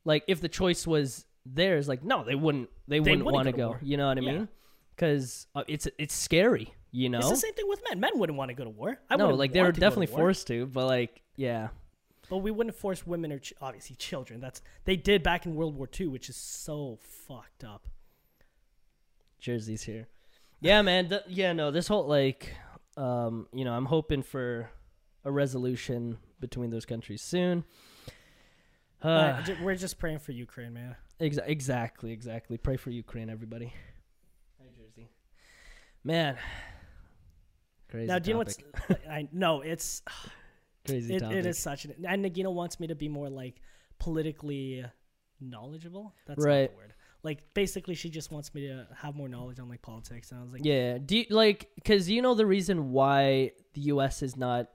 like 0.05 0.23
if 0.27 0.41
the 0.41 0.47
choice 0.49 0.87
was 0.87 1.25
theirs 1.45 1.87
like 1.87 2.03
no 2.03 2.23
they 2.23 2.35
wouldn't 2.35 2.69
they, 2.87 2.99
wouldn't, 2.99 3.25
wouldn't 3.25 3.33
want 3.35 3.47
to 3.47 3.51
go 3.51 3.75
you 3.81 3.97
know 3.97 4.07
what 4.07 4.17
I 4.17 4.21
Yeah. 4.21 4.31
mean 4.31 4.47
because 4.95 5.47
uh, 5.55 5.63
it's 5.67 5.87
it's 5.97 6.13
scary 6.15 6.73
you 6.91 7.09
know 7.09 7.19
it's 7.19 7.29
the 7.29 7.35
same 7.35 7.53
thing 7.53 7.67
with 7.67 7.81
men. 7.89 7.99
Men 7.99 8.11
wouldn't 8.15 8.37
want 8.37 8.49
to 8.49 8.53
go 8.55 8.63
to 8.63 8.69
war. 8.69 8.97
I 9.09 9.15
no 9.17 9.29
like 9.31 9.51
they 9.51 9.59
were 9.59 9.65
want 9.67 9.75
to 9.75 9.81
definitely 9.81 10.07
forced 10.07 10.47
to 10.47 10.65
but 10.67 10.85
like 10.87 11.21
yeah 11.35 11.69
But 12.29 12.37
we 12.37 12.51
wouldn't 12.51 12.75
force 12.75 13.05
women 13.05 13.31
or 13.33 13.39
ch- 13.39 13.53
obviously 13.61 13.95
children. 13.97 14.39
That's 14.39 14.61
they 14.85 14.95
did 14.95 15.23
back 15.23 15.45
in 15.45 15.55
World 15.55 15.75
War 15.75 15.89
II, 15.99 16.07
which 16.07 16.29
is 16.29 16.35
so 16.37 16.99
fucked 17.01 17.63
up. 17.63 17.87
jerseys 19.39 19.83
here 19.83 20.07
yeah 20.61 20.81
man 20.81 21.09
th- 21.09 21.23
yeah 21.27 21.51
no 21.53 21.71
this 21.71 21.87
whole 21.87 22.07
like 22.07 22.53
um 22.95 23.47
you 23.53 23.65
know 23.65 23.73
i'm 23.73 23.85
hoping 23.85 24.23
for 24.23 24.69
a 25.25 25.31
resolution 25.31 26.17
between 26.39 26.69
those 26.69 26.85
countries 26.85 27.21
soon 27.21 27.63
uh, 29.03 29.07
Uh, 29.07 29.45
we're 29.61 29.75
just 29.75 29.99
praying 29.99 30.19
for 30.19 30.31
Ukraine, 30.31 30.73
man. 30.73 30.95
Exa- 31.23 31.47
exactly, 31.47 32.11
exactly. 32.11 32.57
Pray 32.57 32.75
for 32.77 32.89
Ukraine, 32.89 33.29
everybody. 33.29 33.73
Hi, 34.59 34.65
Jersey. 34.75 35.07
Man, 36.03 36.35
crazy. 37.89 38.07
now, 38.07 38.19
do 38.19 38.29
you 38.29 38.33
know 38.33 38.39
what's? 38.39 38.57
I 39.09 39.27
know 39.31 39.61
it's 39.61 40.01
crazy 40.85 41.15
it, 41.15 41.19
topic? 41.19 41.37
it 41.37 41.45
is 41.45 41.57
such 41.57 41.85
an 41.85 41.93
and 42.05 42.25
Nagina 42.25 42.51
wants 42.53 42.79
me 42.79 42.87
to 42.87 42.95
be 42.95 43.07
more 43.07 43.29
like 43.29 43.61
politically 43.99 44.83
knowledgeable. 45.39 46.13
That's 46.27 46.43
Right. 46.43 46.63
not 46.63 46.71
the 46.71 46.75
word. 46.77 46.93
Like 47.23 47.53
basically, 47.53 47.95
she 47.95 48.09
just 48.09 48.31
wants 48.33 48.53
me 48.53 48.67
to 48.67 48.85
have 48.97 49.15
more 49.15 49.29
knowledge 49.29 49.59
on 49.61 49.69
like 49.69 49.81
politics, 49.81 50.31
and 50.31 50.41
I 50.41 50.43
was 50.43 50.51
like, 50.51 50.65
Yeah. 50.65 50.97
Do 50.97 51.17
you 51.19 51.25
like 51.29 51.69
because 51.75 52.09
you 52.09 52.21
know 52.21 52.33
the 52.33 52.45
reason 52.45 52.91
why 52.91 53.51
the 53.73 53.81
U.S. 53.95 54.21
is 54.23 54.35
not 54.35 54.67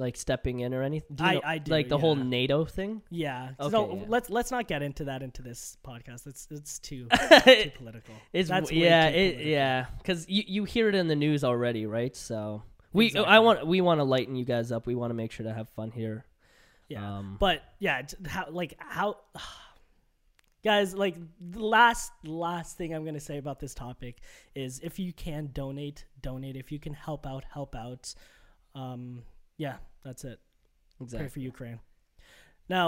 like 0.00 0.16
stepping 0.16 0.60
in 0.60 0.74
or 0.74 0.82
anything? 0.82 1.16
I- 1.20 1.34
know, 1.34 1.40
I 1.44 1.58
do, 1.58 1.70
like 1.70 1.88
the 1.88 1.98
whole. 1.98 2.16
NATO 2.16 2.64
thing. 2.64 3.02
yeah. 3.10 3.50
Okay, 3.60 3.70
so 3.70 3.94
yeah. 3.94 4.04
let's 4.08 4.28
let's 4.30 4.50
not 4.50 4.66
get 4.66 4.82
into 4.82 5.04
that 5.04 5.22
into 5.22 5.42
this 5.42 5.76
podcast. 5.84 6.26
It's 6.26 6.48
it's 6.50 6.78
too 6.80 7.06
too 7.44 7.70
political. 7.76 8.14
It's 8.32 8.48
That's 8.48 8.72
yeah, 8.72 9.06
it, 9.08 9.32
political. 9.34 9.50
yeah, 9.52 9.86
because 9.98 10.28
you 10.28 10.42
you 10.46 10.64
hear 10.64 10.88
it 10.88 10.94
in 10.94 11.06
the 11.08 11.16
news 11.16 11.44
already, 11.44 11.86
right? 11.86 12.14
So 12.16 12.62
we 12.92 13.06
Exactly. 13.06 13.32
I 13.32 13.38
want 13.38 13.66
we 13.66 13.80
want 13.80 14.00
to 14.00 14.04
lighten 14.04 14.34
you 14.34 14.44
guys 14.44 14.72
up. 14.72 14.86
We 14.86 14.94
want 14.96 15.10
to 15.10 15.14
make 15.14 15.30
sure 15.32 15.44
to 15.44 15.54
have 15.54 15.68
fun 15.70 15.90
here. 15.92 16.24
Yeah. 16.88 17.18
Um, 17.18 17.36
But 17.38 17.62
yeah, 17.78 18.02
how 18.26 18.46
like 18.50 18.74
how 18.80 19.18
guys 20.64 20.94
like 20.94 21.16
the 21.40 21.64
last 21.64 22.12
last 22.24 22.76
thing 22.76 22.92
i'm 22.94 23.02
going 23.02 23.14
to 23.14 23.20
say 23.20 23.38
about 23.38 23.58
this 23.60 23.72
topic 23.72 24.18
is 24.54 24.78
if 24.80 24.98
you 24.98 25.10
can 25.12 25.48
donate 25.54 26.04
donate 26.20 26.54
if 26.54 26.70
you 26.70 26.78
can 26.78 26.92
help 26.92 27.26
out 27.26 27.44
help 27.50 27.74
out 27.74 28.14
um 28.74 29.22
yeah 29.64 29.76
that's 30.04 30.24
it 30.24 30.38
pray 30.98 31.04
Exactly. 31.04 31.28
for 31.28 31.40
ukraine 31.40 31.78
now 32.68 32.86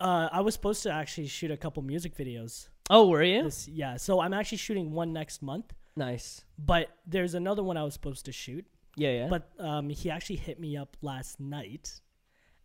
uh 0.00 0.28
i 0.32 0.40
was 0.46 0.54
supposed 0.58 0.82
to 0.84 0.90
actually 1.00 1.26
shoot 1.26 1.50
a 1.50 1.56
couple 1.64 1.82
music 1.82 2.12
videos 2.16 2.68
Oh, 2.90 3.04
were 3.08 3.22
you? 3.22 3.42
this 3.44 3.68
yeah 3.68 3.96
so 3.96 4.20
i'm 4.20 4.34
actually 4.34 4.58
shooting 4.66 4.92
one 4.92 5.12
next 5.12 5.42
month 5.42 5.72
Nice. 5.96 6.44
but 6.58 6.88
there's 7.06 7.34
another 7.34 7.62
one 7.70 7.76
i 7.76 7.84
was 7.88 7.94
supposed 7.94 8.24
to 8.26 8.32
shoot 8.32 8.64
Yeah, 8.96 9.12
yeah. 9.20 9.28
but 9.34 9.42
um 9.70 9.88
he 10.00 10.10
actually 10.16 10.36
hit 10.48 10.58
me 10.66 10.76
up 10.82 10.96
last 11.00 11.40
night 11.40 11.86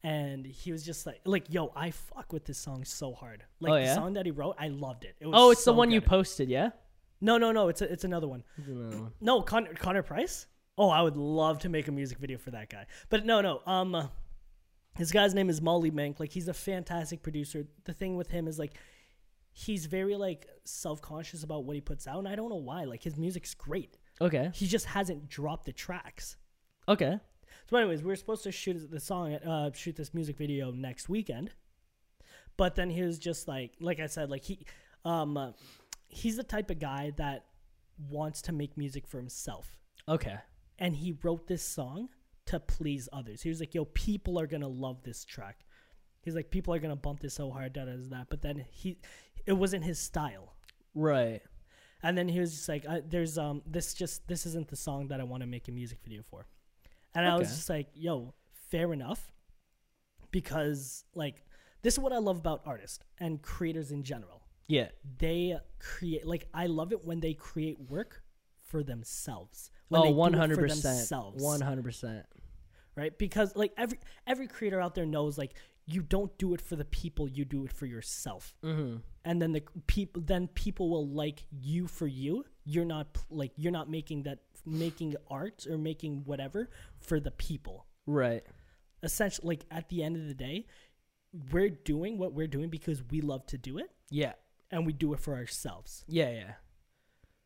and 0.03 0.45
he 0.45 0.71
was 0.71 0.81
just 0.89 1.05
like 1.07 1.21
like 1.35 1.45
yo 1.49 1.71
i 1.75 1.91
fuck 1.91 2.33
with 2.33 2.45
this 2.49 2.57
song 2.67 2.83
so 2.85 3.13
hard 3.13 3.43
like 3.59 3.71
Oh, 3.71 3.79
the 3.85 3.93
song 3.93 4.13
that 4.13 4.25
he 4.25 4.31
wrote 4.39 4.55
i 4.59 4.67
loved 4.69 5.03
it, 5.09 5.15
it 5.21 5.25
was 5.27 5.35
oh, 5.37 5.51
it's 5.51 5.61
the 5.61 5.71
so 5.71 5.81
one 5.81 5.91
you 5.91 6.01
posted, 6.01 6.49
yeah? 6.49 6.69
no 7.21 7.37
no 7.37 7.51
no 7.51 7.67
it's 7.71 7.81
a, 7.81 7.91
it's 7.93 8.03
another 8.03 8.27
one 8.27 8.43
No. 8.67 9.11
no 9.21 9.41
connor, 9.41 9.73
connor 9.85 10.03
price 10.03 10.47
oh 10.77 10.89
i 10.89 11.01
would 11.01 11.17
love 11.17 11.59
to 11.59 11.69
make 11.69 11.87
a 11.87 11.91
music 11.91 12.17
video 12.17 12.37
for 12.37 12.51
that 12.51 12.69
guy. 12.69 12.85
But 13.09 13.25
no 13.25 13.41
no 13.41 13.61
um 13.65 13.95
uh, 13.95 14.07
this 14.97 15.11
guy's 15.11 15.33
name 15.33 15.49
is 15.49 15.61
molly 15.61 15.91
mank. 15.91 16.19
Like 16.19 16.31
he's 16.31 16.47
a 16.47 16.53
fantastic 16.53 17.21
producer. 17.21 17.67
The 17.85 17.93
thing 17.93 18.15
with 18.15 18.29
him 18.29 18.47
is 18.47 18.57
like 18.57 18.73
he's 19.51 19.85
very 19.85 20.15
like 20.15 20.47
self-conscious 20.65 21.43
about 21.43 21.63
what 21.63 21.75
he 21.75 21.81
puts 21.81 22.05
out 22.07 22.19
and 22.19 22.27
i 22.27 22.35
don't 22.35 22.49
know 22.49 22.55
why. 22.55 22.83
Like 22.83 23.03
his 23.03 23.17
music's 23.17 23.53
great. 23.53 23.97
Okay. 24.19 24.49
he 24.53 24.65
just 24.65 24.85
hasn't 24.85 25.29
dropped 25.29 25.65
the 25.65 25.73
tracks. 25.73 26.37
Okay. 26.87 27.19
So, 27.69 27.77
anyways, 27.77 28.01
we 28.01 28.07
were 28.07 28.15
supposed 28.15 28.43
to 28.43 28.51
shoot 28.51 28.89
the 28.89 28.99
song, 28.99 29.33
uh, 29.35 29.71
shoot 29.73 29.95
this 29.95 30.13
music 30.13 30.37
video 30.37 30.71
next 30.71 31.09
weekend, 31.09 31.51
but 32.55 32.75
then 32.75 32.89
he 32.89 33.01
was 33.01 33.19
just 33.19 33.47
like, 33.47 33.73
like 33.79 33.99
I 33.99 34.07
said, 34.07 34.29
like 34.29 34.43
he, 34.43 34.65
um, 35.03 35.35
uh, 35.37 35.51
he's 36.07 36.37
the 36.37 36.43
type 36.43 36.69
of 36.71 36.79
guy 36.79 37.11
that 37.17 37.45
wants 38.09 38.41
to 38.43 38.51
make 38.53 38.77
music 38.77 39.05
for 39.07 39.17
himself, 39.17 39.77
Okay. 40.07 40.37
And 40.79 40.95
he 40.95 41.17
wrote 41.23 41.47
this 41.47 41.63
song 41.63 42.09
to 42.45 42.59
please 42.59 43.09
others. 43.11 43.41
He 43.41 43.49
was 43.49 43.59
like, 43.59 43.75
"Yo, 43.75 43.85
people 43.85 44.39
are 44.39 44.47
gonna 44.47 44.67
love 44.67 45.03
this 45.03 45.25
track." 45.25 45.65
He's 46.21 46.35
like, 46.35 46.51
"People 46.51 46.73
are 46.73 46.79
gonna 46.79 46.95
bump 46.95 47.19
this 47.19 47.35
so 47.35 47.51
hard, 47.51 47.73
da 47.73 47.85
da 47.85 47.95
da." 47.95 48.23
But 48.29 48.41
then 48.41 48.65
he, 48.71 48.99
it 49.45 49.53
wasn't 49.53 49.83
his 49.83 49.99
style. 49.99 50.55
Right. 50.93 51.41
And 52.03 52.17
then 52.17 52.27
he 52.27 52.39
was 52.39 52.51
just 52.51 52.69
like, 52.69 52.87
I, 52.87 53.01
"There's 53.01 53.37
um, 53.37 53.61
this 53.65 53.93
just 53.93 54.27
this 54.27 54.45
isn't 54.45 54.67
the 54.67 54.75
song 54.75 55.07
that 55.09 55.19
I 55.19 55.23
want 55.23 55.41
to 55.41 55.47
make 55.47 55.67
a 55.67 55.71
music 55.71 55.99
video 56.03 56.23
for." 56.23 56.47
And 57.15 57.25
I 57.25 57.35
was 57.35 57.49
just 57.49 57.69
like, 57.69 57.89
"Yo, 57.93 58.33
fair 58.69 58.93
enough," 58.93 59.31
because 60.31 61.05
like 61.15 61.43
this 61.81 61.93
is 61.95 61.99
what 61.99 62.13
I 62.13 62.17
love 62.17 62.37
about 62.37 62.61
artists 62.65 62.99
and 63.19 63.41
creators 63.41 63.91
in 63.91 64.03
general. 64.03 64.43
Yeah. 64.67 64.89
They 65.17 65.57
create 65.79 66.25
like 66.25 66.47
I 66.53 66.67
love 66.67 66.91
it 66.91 67.03
when 67.05 67.19
they 67.19 67.33
create 67.33 67.79
work 67.79 68.23
for 68.65 68.83
themselves. 68.83 69.71
When 69.89 70.01
Oh, 70.01 70.03
they 70.05 70.11
do 70.11 70.51
it 70.51 70.55
for 70.55 70.67
100%. 70.67 70.81
themselves, 70.83 71.43
100%. 71.43 72.23
right? 72.95 73.17
Because 73.17 73.55
like 73.55 73.73
every 73.77 73.99
every 74.25 74.47
creator 74.47 74.81
out 74.81 74.95
there 74.95 75.05
knows 75.05 75.37
like 75.37 75.53
you 75.85 76.01
don't 76.01 76.37
do 76.37 76.53
it 76.53 76.59
for 76.61 76.75
the 76.75 76.83
people, 76.85 77.29
you 77.29 77.45
do 77.45 77.63
it 77.63 77.71
for 77.71 77.85
yourself 77.85 78.53
Mm-hmm. 78.63 78.97
and 79.23 79.41
then 79.41 79.51
the 79.53 79.63
people 79.87 80.21
then 80.25 80.47
people 80.49 80.89
will 80.89 81.07
like 81.07 81.45
you 81.51 81.87
for 81.87 82.07
you 82.07 82.43
you're 82.65 82.85
not 82.85 83.17
like 83.29 83.51
you're 83.55 83.71
not 83.71 83.89
making 83.89 84.23
that 84.23 84.39
making 84.65 85.15
art 85.29 85.65
or 85.69 85.77
making 85.77 86.23
whatever 86.25 86.69
for 86.99 87.19
the 87.21 87.31
people 87.31 87.85
Right. 88.05 88.43
essentially 89.03 89.47
like 89.55 89.65
at 89.71 89.87
the 89.89 90.03
end 90.03 90.17
of 90.17 90.27
the 90.27 90.33
day 90.33 90.65
we're 91.51 91.69
doing 91.69 92.17
what 92.17 92.33
we're 92.33 92.47
doing 92.47 92.69
because 92.69 93.01
we 93.11 93.21
love 93.21 93.45
to 93.47 93.57
do 93.57 93.77
it 93.77 93.89
Yeah. 94.09 94.33
and 94.71 94.85
we 94.85 94.91
do 94.93 95.13
it 95.13 95.19
for 95.21 95.35
ourselves 95.35 96.03
Yeah, 96.09 96.29
yeah. 96.31 96.53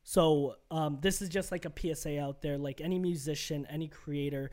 So 0.03 0.55
um, 0.71 0.97
this 1.01 1.21
is 1.21 1.29
just 1.29 1.51
like 1.51 1.65
a 1.65 1.95
psa 1.95 2.19
out 2.19 2.41
there 2.41 2.57
like 2.57 2.81
any 2.81 2.97
musician 2.99 3.65
any 3.69 3.87
creator 3.87 4.51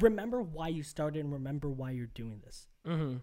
remember 0.00 0.42
why 0.42 0.68
you 0.68 0.82
started 0.82 1.24
and 1.24 1.32
remember 1.32 1.68
why 1.68 1.90
you're 1.90 2.06
doing 2.06 2.40
this 2.44 2.68
Mm-hmm. 2.86 3.16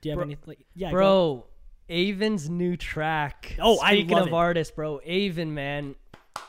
do 0.00 0.08
you 0.08 0.10
have 0.10 0.16
Bro- 0.18 0.24
anything 0.24 0.44
like, 0.46 0.66
yeah 0.74 0.90
Bro, 0.90 1.46
Avon's 1.88 2.48
new 2.50 2.76
track. 2.76 3.56
Oh, 3.60 3.78
I 3.82 4.04
love 4.08 4.22
of 4.22 4.28
it. 4.28 4.34
artists, 4.34 4.74
bro, 4.74 5.00
Avon, 5.04 5.52
man. 5.54 5.94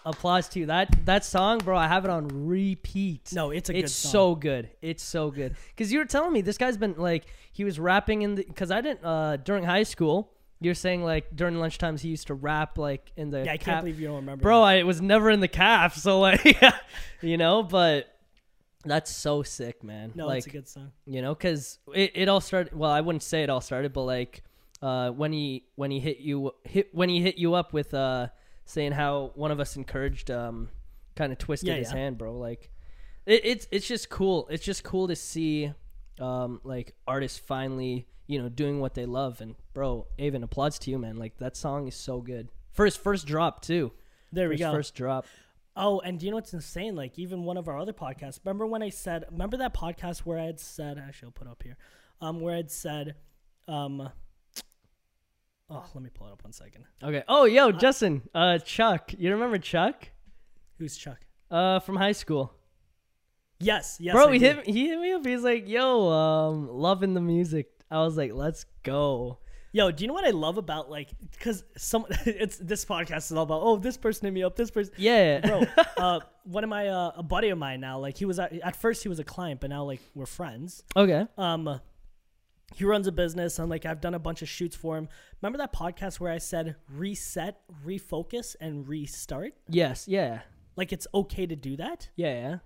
Applause 0.05 0.47
to 0.49 0.59
you. 0.59 0.65
That 0.67 1.05
that 1.05 1.23
song, 1.25 1.57
bro, 1.59 1.77
I 1.77 1.87
have 1.87 2.03
it 2.05 2.09
on 2.09 2.27
repeat. 2.47 3.31
no 3.33 3.51
it's 3.51 3.69
a 3.69 3.73
good 3.73 3.83
it's 3.85 3.93
song. 3.93 4.11
so 4.11 4.35
good. 4.35 4.69
It's 4.81 5.03
so 5.03 5.29
good. 5.31 5.55
Cuz 5.77 5.91
you 5.91 5.99
were 5.99 6.05
telling 6.05 6.31
me 6.33 6.41
this 6.41 6.57
guy's 6.57 6.77
been 6.77 6.95
like 6.97 7.25
he 7.51 7.63
was 7.63 7.79
rapping 7.79 8.21
in 8.23 8.35
the 8.35 8.43
cuz 8.45 8.71
I 8.71 8.81
didn't 8.81 9.03
uh 9.05 9.37
during 9.37 9.63
high 9.65 9.83
school, 9.83 10.31
you're 10.61 10.73
saying 10.73 11.03
like 11.03 11.35
during 11.35 11.55
lunchtimes 11.55 11.99
he 11.99 12.09
used 12.09 12.27
to 12.27 12.33
rap 12.33 12.77
like 12.77 13.11
in 13.17 13.29
the 13.29 13.43
yeah 13.45 13.51
i 13.53 13.57
can't 13.57 13.81
believe 13.81 13.99
you 13.99 14.07
don't 14.07 14.15
remember 14.17 14.41
Bro, 14.41 14.59
that. 14.61 14.65
I 14.67 14.83
was 14.83 15.01
never 15.01 15.29
in 15.29 15.39
the 15.41 15.47
calf, 15.47 15.95
so 15.95 16.19
like 16.19 16.57
you 17.21 17.37
know, 17.37 17.61
but 17.63 18.07
that's 18.85 19.09
so 19.13 19.41
sick, 19.43 19.83
man. 19.83 20.11
no 20.15 20.27
like 20.27 20.37
it's 20.39 20.47
a 20.47 20.49
good 20.51 20.67
song 20.67 20.91
you 21.07 21.21
know 21.21 21.33
because 21.33 21.79
it, 21.93 22.11
it 22.15 22.29
all 22.29 22.39
started 22.41 22.73
well 22.77 22.91
i 22.91 23.01
wouldn't 23.01 23.23
say 23.23 23.41
it 23.43 23.49
all 23.49 23.59
started 23.61 23.91
but 23.93 24.03
like 24.03 24.43
uh 24.83 25.09
when 25.09 25.33
he 25.33 25.65
when 25.75 25.89
he 25.89 25.99
hit 25.99 26.19
you 26.19 26.51
hit 26.63 26.93
when 26.93 27.09
he 27.09 27.19
hit 27.21 27.37
you 27.37 27.55
up 27.55 27.73
with 27.73 27.93
uh 27.95 28.27
saying 28.65 28.91
how 28.91 29.31
one 29.35 29.49
of 29.51 29.59
us 29.59 29.75
encouraged 29.75 30.29
um 30.29 30.69
kind 31.15 31.31
of 31.31 31.37
twisted 31.39 31.69
Yeah, 31.69 31.75
his 31.75 31.91
yeah. 31.91 31.97
hand 31.97 32.17
bro 32.19 32.37
like 32.37 32.69
it, 33.25 33.41
it's 33.43 33.67
it's 33.71 33.87
just 33.87 34.09
cool 34.09 34.47
it's 34.51 34.63
just 34.63 34.83
cool 34.83 35.07
to 35.07 35.15
see 35.15 35.73
um 36.19 36.61
like 36.63 36.93
artists 37.07 37.37
finally 37.37 38.07
you 38.27 38.41
know 38.41 38.49
doing 38.49 38.79
what 38.79 38.93
they 38.93 39.05
love 39.05 39.41
and 39.41 39.55
bro 39.73 40.07
Avon 40.17 40.43
applauds 40.43 40.79
to 40.79 40.91
you 40.91 40.97
man 40.97 41.17
like 41.17 41.37
that 41.37 41.55
song 41.57 41.87
is 41.87 41.95
so 41.95 42.21
good 42.21 42.49
First 42.71 43.01
first 43.01 43.25
drop 43.25 43.61
too 43.61 43.91
there 44.31 44.49
we 44.49 44.57
go 44.57 44.71
first 44.71 44.95
drop 44.95 45.25
Oh, 45.77 45.99
and 45.99 46.17
do 46.17 46.25
you 46.25 46.31
know 46.31 46.37
what's 46.37 46.53
insane? 46.53 46.95
Like 46.95 47.19
even 47.19 47.43
one 47.43 47.57
of 47.57 47.67
our 47.67 47.77
other 47.77 47.91
podcasts. 47.91 48.39
Remember 48.45 48.65
when 48.65 48.81
I 48.81 48.87
said? 48.87 49.25
Remember 49.29 49.57
that 49.57 49.73
podcast 49.73 50.19
where 50.19 50.39
I 50.39 50.45
had 50.45 50.57
said? 50.57 50.97
Actually, 50.97 51.25
I'll 51.25 51.31
put 51.33 51.47
it 51.47 51.51
up 51.51 51.61
here. 51.63 51.75
Um, 52.21 52.39
where 52.39 52.55
I'd 52.55 52.71
said, 52.71 53.15
um. 53.67 54.09
Oh, 55.69 55.85
let 55.93 56.01
me 56.01 56.09
pull 56.13 56.27
it 56.27 56.31
up 56.31 56.43
one 56.45 56.53
second. 56.53 56.85
okay 57.03 57.23
oh 57.27 57.43
yo 57.45 57.71
justin 57.71 58.21
uh 58.33 58.57
chuck 58.59 59.11
you 59.17 59.31
remember 59.31 59.57
chuck 59.57 60.09
Who's 60.77 60.95
Chuck? 60.95 61.17
uh 61.51 61.79
from 61.79 61.95
high 61.97 62.11
school 62.11 62.53
Yes, 63.65 63.97
yes. 63.99 64.13
Bro, 64.13 64.29
I 64.29 64.33
he 64.33 64.39
do. 64.39 64.45
hit 64.45 64.65
he 64.67 64.87
hit 64.89 64.99
me 64.99 65.11
up. 65.13 65.25
He's 65.25 65.41
like, 65.43 65.67
"Yo, 65.67 66.09
um, 66.09 66.69
loving 66.69 67.13
the 67.13 67.21
music." 67.21 67.69
I 67.89 67.99
was 67.99 68.15
like, 68.17 68.33
"Let's 68.33 68.65
go." 68.83 69.39
Yo, 69.71 69.91
do 69.91 70.03
you 70.03 70.07
know 70.07 70.13
what 70.13 70.23
I 70.25 70.29
love 70.29 70.57
about 70.57 70.89
like? 70.89 71.09
Because 71.31 71.63
some, 71.75 72.05
it's 72.25 72.57
this 72.57 72.85
podcast 72.85 73.25
is 73.29 73.33
all 73.33 73.43
about. 73.43 73.61
Oh, 73.61 73.77
this 73.77 73.97
person 73.97 74.25
hit 74.27 74.33
me 74.33 74.43
up. 74.43 74.55
This 74.55 74.71
person. 74.71 74.93
Yeah, 74.97 75.39
bro 75.41 75.63
uh 75.97 76.19
one 76.43 76.63
of 76.63 76.69
my 76.69 76.87
uh, 76.87 77.11
a 77.15 77.23
buddy 77.23 77.49
of 77.49 77.57
mine 77.57 77.81
now 77.81 77.97
like 77.97 78.15
he 78.17 78.25
was 78.25 78.37
at, 78.37 78.53
at 78.53 78.75
first 78.75 79.01
he 79.01 79.09
was 79.09 79.17
a 79.19 79.23
client 79.23 79.59
but 79.59 79.69
now 79.71 79.83
like 79.83 79.99
we're 80.13 80.27
friends 80.27 80.83
okay. 80.95 81.25
um 81.39 81.81
he 82.75 82.83
runs 82.85 83.07
a 83.07 83.11
business 83.11 83.57
and 83.57 83.67
like 83.67 83.83
i've 83.87 83.99
done 83.99 84.13
a 84.13 84.19
bunch 84.19 84.43
of 84.43 84.47
shoots 84.47 84.75
for 84.75 84.95
him 84.95 85.07
remember 85.41 85.57
that 85.57 85.73
podcast 85.73 86.19
where 86.19 86.31
i 86.31 86.37
said 86.37 86.75
reset 86.93 87.61
refocus 87.83 88.55
and 88.61 88.87
restart 88.87 89.53
Yes. 89.67 90.07
Yeah. 90.07 90.41
like 90.75 90.93
it's 90.93 91.07
okay 91.15 91.47
to 91.47 91.55
do 91.55 91.77
that 91.77 92.09
Yeah. 92.15 92.59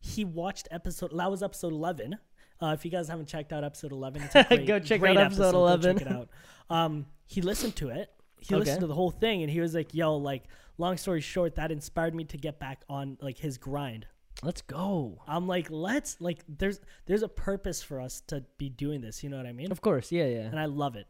He 0.00 0.24
watched 0.24 0.66
episode 0.70 1.12
that 1.16 1.30
was 1.30 1.42
episode 1.42 1.72
11 1.72 2.16
uh, 2.62 2.72
if 2.74 2.84
you 2.84 2.90
guys 2.90 3.08
haven't 3.08 3.26
checked 3.26 3.52
out 3.52 3.64
episode 3.64 3.92
11 3.92 4.22
it's 4.22 4.34
a 4.34 4.44
great, 4.44 4.66
Go 4.66 4.78
check 4.78 5.02
out 5.02 5.16
episode 5.16 5.52
Go 5.52 5.58
11. 5.58 5.98
check 5.98 6.06
it 6.06 6.12
out 6.12 6.28
um 6.70 7.06
he 7.26 7.40
listened 7.42 7.76
to 7.76 7.90
it 7.90 8.10
he 8.40 8.54
Okay. 8.54 8.60
listened 8.60 8.80
to 8.80 8.86
the 8.86 8.94
whole 8.94 9.10
thing 9.10 9.42
and 9.42 9.50
he 9.50 9.60
was 9.60 9.74
like 9.74 9.92
yo 9.94 10.16
like 10.16 10.44
long 10.78 10.96
story 10.96 11.20
short 11.20 11.56
that 11.56 11.70
inspired 11.70 12.14
me 12.14 12.24
to 12.24 12.36
get 12.38 12.58
back 12.58 12.82
on 12.88 13.18
like 13.20 13.38
his 13.38 13.58
grind 13.58 14.06
Let's 14.42 14.62
go. 14.62 15.20
I'm 15.28 15.46
like, 15.46 15.66
let's 15.70 16.18
like 16.18 16.42
there's 16.48 16.80
there's 17.04 17.22
a 17.22 17.28
purpose 17.28 17.82
for 17.82 18.00
us 18.00 18.22
to 18.28 18.42
be 18.56 18.70
doing 18.70 19.02
this, 19.02 19.22
you 19.22 19.28
know 19.28 19.36
what 19.36 19.44
I 19.44 19.52
mean? 19.52 19.70
Of 19.70 19.82
course. 19.82 20.10
Yeah. 20.10 20.24
Yeah. 20.24 20.46
And 20.46 20.58
I 20.58 20.64
love 20.64 20.96
it. 20.96 21.08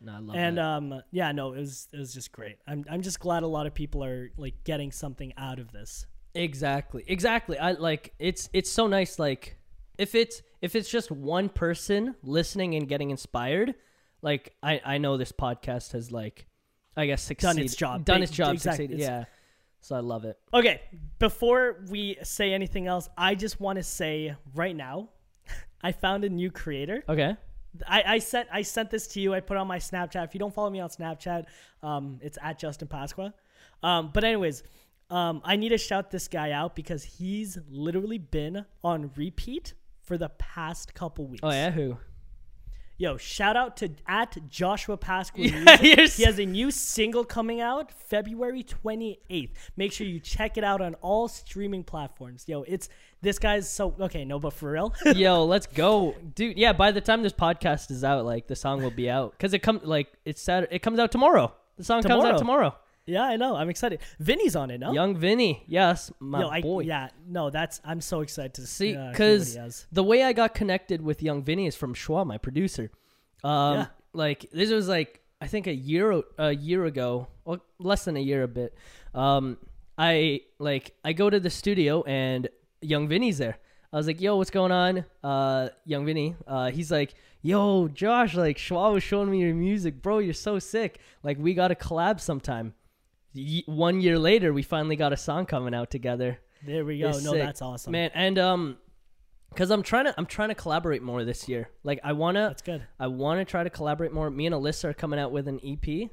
No, 0.00 0.14
I 0.14 0.18
love 0.18 0.34
and 0.34 0.58
that. 0.58 0.64
um 0.64 1.02
yeah, 1.12 1.30
no, 1.30 1.52
it 1.52 1.60
was 1.60 1.86
it 1.92 1.98
was 1.98 2.12
just 2.12 2.32
great. 2.32 2.56
I'm 2.66 2.84
I'm 2.90 3.02
just 3.02 3.20
glad 3.20 3.44
a 3.44 3.46
lot 3.46 3.66
of 3.68 3.74
people 3.74 4.02
are 4.02 4.30
like 4.36 4.64
getting 4.64 4.90
something 4.90 5.32
out 5.36 5.60
of 5.60 5.70
this. 5.70 6.06
Exactly. 6.34 7.04
Exactly. 7.06 7.58
I 7.58 7.72
like 7.72 8.12
it's 8.18 8.48
it's 8.52 8.70
so 8.70 8.86
nice. 8.86 9.18
Like 9.18 9.56
if 9.98 10.14
it's 10.14 10.42
if 10.60 10.76
it's 10.76 10.88
just 10.90 11.10
one 11.10 11.48
person 11.48 12.14
listening 12.22 12.74
and 12.74 12.88
getting 12.88 13.10
inspired, 13.10 13.74
like 14.22 14.54
I 14.62 14.80
I 14.84 14.98
know 14.98 15.16
this 15.16 15.32
podcast 15.32 15.92
has 15.92 16.10
like 16.12 16.46
I 16.96 17.06
guess 17.06 17.22
succeeded, 17.22 17.56
Done 17.56 17.64
its 17.64 17.74
job. 17.76 18.04
done 18.04 18.22
its 18.22 18.32
job, 18.32 18.54
exact- 18.54 18.76
succeeded. 18.76 19.00
Yeah. 19.00 19.24
So 19.80 19.96
I 19.96 20.00
love 20.00 20.24
it. 20.26 20.38
Okay, 20.52 20.82
before 21.18 21.78
we 21.88 22.18
say 22.22 22.52
anything 22.52 22.86
else, 22.86 23.08
I 23.16 23.34
just 23.34 23.60
want 23.60 23.76
to 23.78 23.82
say 23.82 24.36
right 24.54 24.76
now, 24.76 25.08
I 25.82 25.92
found 25.92 26.24
a 26.24 26.28
new 26.28 26.50
creator. 26.50 27.02
Okay. 27.08 27.34
I, 27.88 28.02
I 28.06 28.18
sent 28.18 28.48
I 28.52 28.62
sent 28.62 28.90
this 28.90 29.06
to 29.08 29.20
you. 29.20 29.32
I 29.32 29.40
put 29.40 29.56
on 29.56 29.66
my 29.66 29.78
Snapchat. 29.78 30.24
If 30.24 30.34
you 30.34 30.40
don't 30.40 30.52
follow 30.52 30.70
me 30.70 30.80
on 30.80 30.90
Snapchat, 30.90 31.44
um, 31.82 32.18
it's 32.20 32.36
at 32.42 32.58
Justin 32.58 32.88
Pascua. 32.88 33.32
Um, 33.82 34.10
but 34.12 34.24
anyways, 34.24 34.62
um, 35.10 35.40
I 35.44 35.56
need 35.56 35.70
to 35.70 35.78
shout 35.78 36.10
this 36.10 36.28
guy 36.28 36.52
out 36.52 36.76
because 36.76 37.04
he's 37.04 37.58
literally 37.68 38.18
been 38.18 38.64
on 38.84 39.10
repeat 39.16 39.74
for 40.02 40.16
the 40.16 40.28
past 40.28 40.94
couple 40.94 41.26
weeks. 41.26 41.40
Oh 41.42 41.50
yeah. 41.50 41.70
Who? 41.70 41.98
Yo, 43.00 43.16
shout 43.16 43.56
out 43.56 43.78
to 43.78 43.88
at 44.06 44.36
Joshua 44.46 44.94
Pascua. 44.94 45.46
Yeah, 45.82 46.06
he 46.06 46.24
has 46.24 46.38
a 46.38 46.44
new 46.44 46.70
single 46.70 47.24
coming 47.24 47.58
out 47.58 47.90
February 47.90 48.62
28th. 48.62 49.52
Make 49.74 49.92
sure 49.92 50.06
you 50.06 50.20
check 50.20 50.58
it 50.58 50.64
out 50.64 50.82
on 50.82 50.94
all 50.96 51.26
streaming 51.26 51.82
platforms. 51.82 52.44
Yo, 52.46 52.62
it's 52.64 52.90
this 53.22 53.38
guy's 53.38 53.70
so 53.70 53.94
okay. 53.98 54.26
No, 54.26 54.38
but 54.38 54.52
for 54.52 54.72
real, 54.72 54.94
Yo, 55.16 55.46
let's 55.46 55.66
go, 55.66 56.14
dude. 56.34 56.58
Yeah, 56.58 56.74
by 56.74 56.92
the 56.92 57.00
time 57.00 57.22
this 57.22 57.32
podcast 57.32 57.90
is 57.90 58.04
out, 58.04 58.26
like 58.26 58.48
the 58.48 58.56
song 58.56 58.82
will 58.82 58.90
be 58.90 59.08
out 59.08 59.32
because 59.32 59.54
it 59.54 59.60
comes 59.60 59.82
like 59.82 60.12
it's 60.26 60.42
Saturday. 60.42 60.76
It 60.76 60.80
comes 60.80 60.98
out 60.98 61.10
tomorrow. 61.10 61.54
The 61.78 61.84
song 61.84 62.02
comes 62.02 62.22
out 62.22 62.36
tomorrow. 62.36 62.76
Yeah, 63.06 63.22
I 63.24 63.36
know. 63.36 63.56
I'm 63.56 63.68
excited. 63.70 64.00
Vinny's 64.18 64.54
on 64.56 64.70
it, 64.70 64.78
no? 64.78 64.92
Young 64.92 65.16
Vinny, 65.16 65.64
yes, 65.66 66.12
my 66.20 66.40
Yo, 66.40 66.48
I, 66.48 66.60
boy. 66.62 66.80
yeah, 66.80 67.08
no, 67.26 67.50
that's 67.50 67.80
I'm 67.84 68.00
so 68.00 68.20
excited 68.20 68.54
to 68.54 68.66
See, 68.66 68.94
uh, 68.96 69.10
because 69.10 69.56
has. 69.56 69.86
the 69.92 70.04
way 70.04 70.22
I 70.22 70.32
got 70.32 70.54
connected 70.54 71.00
with 71.02 71.22
Young 71.22 71.42
Vinny 71.42 71.66
is 71.66 71.76
from 71.76 71.94
Schwa, 71.94 72.26
my 72.26 72.38
producer. 72.38 72.90
Um, 73.42 73.74
Yeah. 73.74 73.86
like 74.12 74.46
this 74.52 74.70
was 74.70 74.88
like 74.88 75.20
I 75.40 75.46
think 75.46 75.66
a 75.66 75.74
year 75.74 76.22
a 76.38 76.52
year 76.52 76.84
ago, 76.84 77.28
or 77.44 77.60
less 77.78 78.04
than 78.04 78.16
a 78.16 78.20
year 78.20 78.42
a 78.42 78.48
bit. 78.48 78.74
Um, 79.14 79.56
I 79.96 80.42
like 80.58 80.94
I 81.04 81.12
go 81.14 81.30
to 81.30 81.40
the 81.40 81.50
studio 81.50 82.02
and 82.04 82.48
Young 82.82 83.08
Vinny's 83.08 83.38
there. 83.38 83.58
I 83.92 83.96
was 83.96 84.06
like, 84.06 84.20
"Yo, 84.20 84.36
what's 84.36 84.50
going 84.50 84.70
on?" 84.72 85.04
Uh, 85.24 85.70
Young 85.84 86.04
Vinny. 86.06 86.36
Uh, 86.46 86.70
he's 86.70 86.90
like, 86.92 87.14
"Yo, 87.42 87.88
Josh, 87.88 88.34
like 88.36 88.56
Schwa 88.58 88.92
was 88.92 89.02
showing 89.02 89.30
me 89.30 89.40
your 89.40 89.54
music, 89.54 90.00
bro. 90.02 90.18
You're 90.18 90.32
so 90.34 90.58
sick. 90.58 91.00
Like, 91.24 91.38
we 91.38 91.54
got 91.54 91.68
to 91.68 91.74
collab 91.74 92.20
sometime." 92.20 92.74
One 93.66 94.00
year 94.00 94.18
later, 94.18 94.52
we 94.52 94.62
finally 94.62 94.96
got 94.96 95.12
a 95.12 95.16
song 95.16 95.46
coming 95.46 95.74
out 95.74 95.90
together. 95.90 96.38
There 96.66 96.84
we 96.84 96.98
go. 96.98 97.08
It's 97.10 97.22
No, 97.24 97.32
sick. 97.32 97.42
that's 97.42 97.62
awesome. 97.62 97.92
man 97.92 98.10
and 98.14 98.38
um 98.38 98.76
because 99.48 99.70
i'm 99.70 99.82
trying 99.82 100.04
to 100.04 100.14
i'm 100.18 100.26
trying 100.26 100.50
to 100.50 100.54
collaborate 100.54 101.02
more 101.02 101.24
this 101.24 101.48
year 101.48 101.70
like 101.82 101.98
i 102.04 102.12
want 102.12 102.36
to 102.36 102.42
That's 102.42 102.62
good. 102.62 102.82
i 103.00 103.06
want 103.08 103.40
to 103.40 103.44
try 103.44 103.64
to 103.64 103.70
collaborate 103.70 104.12
more 104.12 104.30
me 104.30 104.46
and 104.46 104.54
alyssa 104.54 104.84
are 104.90 104.92
coming 104.94 105.18
out 105.18 105.32
with 105.32 105.48
an 105.48 105.58
ep 105.64 106.10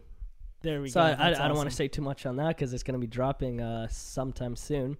There 0.63 0.81
we 0.81 0.89
so 0.89 1.01
go. 1.01 1.05
i, 1.05 1.11
I, 1.11 1.15
That's 1.15 1.39
I 1.41 1.47
don't 1.47 1.57
want 1.57 1.69
to 1.69 1.75
say 1.75 1.87
too 1.87 2.01
much 2.01 2.25
on 2.25 2.37
that 2.37 2.55
because 2.55 2.73
it's 2.73 2.81
going 2.81 2.99
to 2.99 2.99
be 2.99 3.05
dropping 3.07 3.61
uh 3.61 3.89
sometime 3.89 4.55
soon 4.55 4.97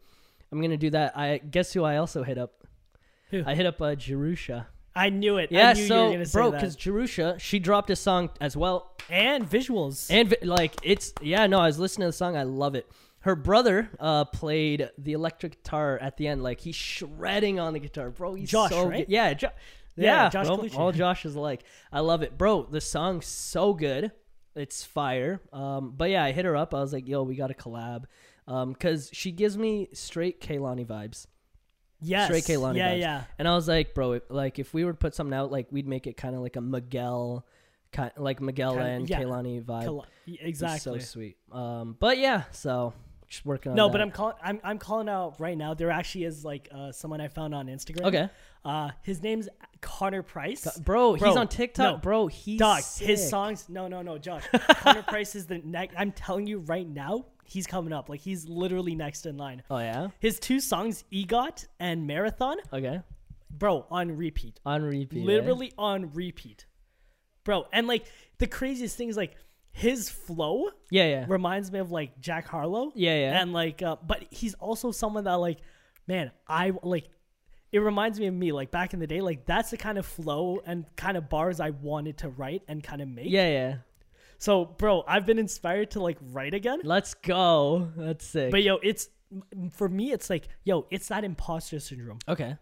i'm 0.52 0.60
going 0.60 0.70
to 0.72 0.78
do 0.78 0.90
that 0.92 1.18
i 1.18 1.38
guess 1.40 1.74
who 1.74 1.84
i 1.84 1.98
also 1.98 2.22
hit 2.24 2.38
up 2.38 2.64
Who? 3.32 3.42
i 3.46 3.56
hit 3.56 3.66
up 3.66 3.82
uh 3.82 3.96
jerusha 3.96 4.68
I 4.98 5.10
knew 5.10 5.38
it. 5.38 5.52
yeah 5.52 5.70
I 5.70 5.74
knew 5.74 5.82
you 5.82 5.86
were 5.86 5.88
so 5.88 6.12
gonna 6.12 6.26
say 6.26 6.38
bro 6.40 6.52
because 6.52 6.76
jerusha 6.76 7.36
she 7.40 7.60
dropped 7.60 7.90
a 7.90 7.96
song 7.96 8.30
as 8.42 8.58
well 8.58 8.92
and 9.10 9.50
visuals. 9.50 10.08
and 10.10 10.30
vi- 10.30 10.38
like 10.46 10.74
it's 10.84 11.14
yeah 11.22 11.48
no 11.48 11.60
i 11.60 11.68
was 11.68 11.78
listening 11.80 12.06
to 12.08 12.10
the 12.10 12.14
song 12.14 12.36
i 12.36 12.44
love 12.44 12.76
it 12.76 12.86
her 13.20 13.36
brother 13.36 13.90
uh 14.00 14.26
played 14.26 14.90
the 14.98 15.14
electric 15.14 15.64
guitar 15.64 15.98
at 16.02 16.18
the 16.18 16.28
end 16.28 16.42
like 16.44 16.60
he's 16.62 16.76
shredding 16.76 17.60
on 17.60 17.74
the 17.74 17.80
guitar 17.80 18.10
bro 18.10 18.34
he's 18.34 18.50
Josh, 18.50 18.72
so 18.72 18.88
right? 18.88 19.06
good. 19.08 19.12
yeah 19.14 19.34
jo- 19.34 19.50
Yeah, 19.96 20.24
yeah, 20.24 20.30
Josh 20.30 20.48
bro, 20.48 20.58
Colucci. 20.58 20.78
all 20.78 20.92
josh 20.92 21.26
is 21.26 21.36
like. 21.36 21.64
i 21.92 22.00
love 22.00 22.22
it 22.24 22.38
bro 22.38 22.64
the 22.64 22.82
song's 22.82 23.26
so 23.26 23.74
good 23.74 24.12
it's 24.56 24.84
fire 24.84 25.40
um 25.54 25.94
but 25.96 26.10
yeah 26.10 26.24
i 26.24 26.32
hit 26.32 26.46
her 26.46 26.56
up 26.56 26.74
i 26.74 26.80
was 26.80 26.92
like 26.94 27.08
yo 27.08 27.24
we 27.24 27.36
gotta 27.36 27.54
collab 27.54 28.06
um 28.48 28.74
because 28.74 29.10
she 29.14 29.32
gives 29.32 29.58
me 29.58 29.88
straight 29.94 30.42
Kehlani 30.42 30.86
vibes 30.86 31.28
yes. 32.02 32.26
straight 32.28 32.44
Kehlani 32.44 32.78
Yeah, 32.78 32.94
vibes. 32.94 33.00
yeah. 33.02 33.24
and 33.40 33.48
i 33.48 33.56
was 33.56 33.68
like 33.68 33.94
bro 33.94 34.14
if, 34.14 34.24
like 34.30 34.60
if 34.60 34.74
we 34.74 34.86
were 34.86 34.92
to 34.94 34.98
put 34.98 35.16
something 35.16 35.34
out 35.34 35.52
like 35.52 35.68
we'd 35.72 35.88
make 35.88 36.08
it 36.08 36.16
kind 36.18 36.36
of 36.36 36.42
like 36.42 36.56
a 36.56 36.62
miguel 36.62 37.46
kind 37.92 38.12
like 38.18 38.42
miguel 38.42 38.72
Kinda- 38.74 38.86
and 38.90 39.10
yeah. 39.10 39.22
Kehlani 39.22 39.64
vibe 39.64 40.04
it's 40.28 40.42
exactly. 40.44 41.00
so 41.00 41.06
sweet. 41.06 41.38
Um, 41.54 41.96
but 42.00 42.18
yeah, 42.18 42.44
so 42.52 42.94
just 43.30 43.46
working 43.46 43.72
on 43.72 43.76
No, 43.78 43.88
that. 43.88 43.92
but 43.94 44.02
I'm 44.02 44.12
calling. 44.12 44.36
I'm, 44.44 44.60
I'm 44.62 44.78
calling 44.78 45.08
out 45.08 45.40
right 45.40 45.58
now. 45.58 45.74
There 45.74 45.90
actually 45.90 46.26
is 46.26 46.44
like 46.44 46.68
uh, 46.70 46.92
someone 46.92 47.22
I 47.22 47.30
found 47.30 47.56
on 47.56 47.68
Instagram. 47.68 48.04
okay, 48.08 48.30
Uh, 48.66 48.92
his 49.04 49.24
name's 49.24 49.48
Connor 49.80 50.22
Price. 50.22 50.78
bro. 50.80 51.14
He's 51.14 51.24
on 51.38 51.48
TikTok, 51.48 51.94
no. 51.96 51.98
bro. 52.00 52.28
He's 52.28 52.60
Dog, 52.60 52.82
sick. 52.82 53.08
his 53.08 53.30
songs. 53.30 53.70
No, 53.70 53.88
no, 53.88 54.02
no, 54.02 54.18
Josh. 54.18 54.44
Connor 54.82 55.04
Price 55.04 55.34
is 55.36 55.46
the 55.48 55.60
next. 55.64 55.96
I'm 55.98 56.12
telling 56.12 56.46
you 56.46 56.60
right 56.60 56.88
now, 56.88 57.28
he's 57.48 57.66
coming 57.68 57.94
up. 57.94 58.10
Like 58.10 58.20
he's 58.22 58.48
literally 58.48 58.96
next 58.96 59.26
in 59.26 59.38
line. 59.38 59.64
Oh 59.70 59.80
yeah. 59.80 60.10
His 60.20 60.40
two 60.40 60.60
songs, 60.60 61.04
EGOT 61.12 61.68
and 61.80 62.06
Marathon, 62.08 62.58
Okay. 62.74 63.02
bro, 63.50 63.86
on 63.90 64.16
repeat. 64.16 64.60
On 64.66 64.84
repeat. 64.84 65.22
eh? 65.24 65.26
Literally 65.26 65.72
on 65.78 66.14
repeat, 66.14 66.66
bro. 67.44 67.66
And 67.74 67.88
like 67.88 68.06
the 68.40 68.48
craziest 68.48 68.96
thing 68.98 69.10
is 69.10 69.18
like 69.18 69.36
his 69.72 70.10
flow 70.10 70.66
Yeah, 70.90 71.08
yeah, 71.08 71.26
reminds 71.28 71.72
me 71.72 71.80
of 71.80 71.92
like 71.92 72.20
Jack 72.20 72.48
Harlow. 72.48 72.92
yeah, 72.96 73.16
yeah. 73.20 73.42
and 73.42 73.54
like 73.54 73.82
uh, 73.84 73.96
but 74.06 74.24
he's 74.32 74.54
also 74.56 74.92
someone 74.92 75.26
that 75.26 75.36
like 75.36 75.60
man 76.08 76.32
i 76.48 76.72
like 76.84 77.10
it 77.72 77.80
reminds 77.80 78.20
me 78.20 78.26
of 78.28 78.34
me 78.34 78.52
like 78.54 78.72
back 78.72 78.94
in 78.96 79.00
the 79.00 79.06
day 79.06 79.20
like 79.22 79.46
that's 79.46 79.70
the 79.72 79.78
kind 79.78 79.98
of 80.00 80.06
flow 80.06 80.62
and 80.66 80.86
kind 80.96 81.16
of 81.18 81.30
bars 81.30 81.60
i 81.60 81.70
wanted 81.70 82.18
to 82.18 82.30
write 82.30 82.64
and 82.68 82.82
kind 82.84 83.02
of 83.02 83.08
make 83.10 83.26
yeah, 83.30 83.48
yeah. 83.50 83.76
So 84.38 84.66
bro 84.66 85.04
i've 85.08 85.26
been 85.26 85.40
inspired 85.40 85.92
to 85.92 86.00
like 86.00 86.18
write 86.32 86.54
again 86.54 86.80
Let's 86.84 87.14
go. 87.16 87.90
That's 87.98 88.26
sick. 88.26 88.52
but 88.52 88.64
yo 88.64 88.78
it's 88.84 89.10
for 89.72 89.90
me 89.90 90.12
it's 90.12 90.30
like 90.30 90.48
yo 90.64 90.86
it's 90.90 91.08
that 91.10 91.24
imposter 91.24 91.80
syndrome 91.80 92.20
okay. 92.28 92.56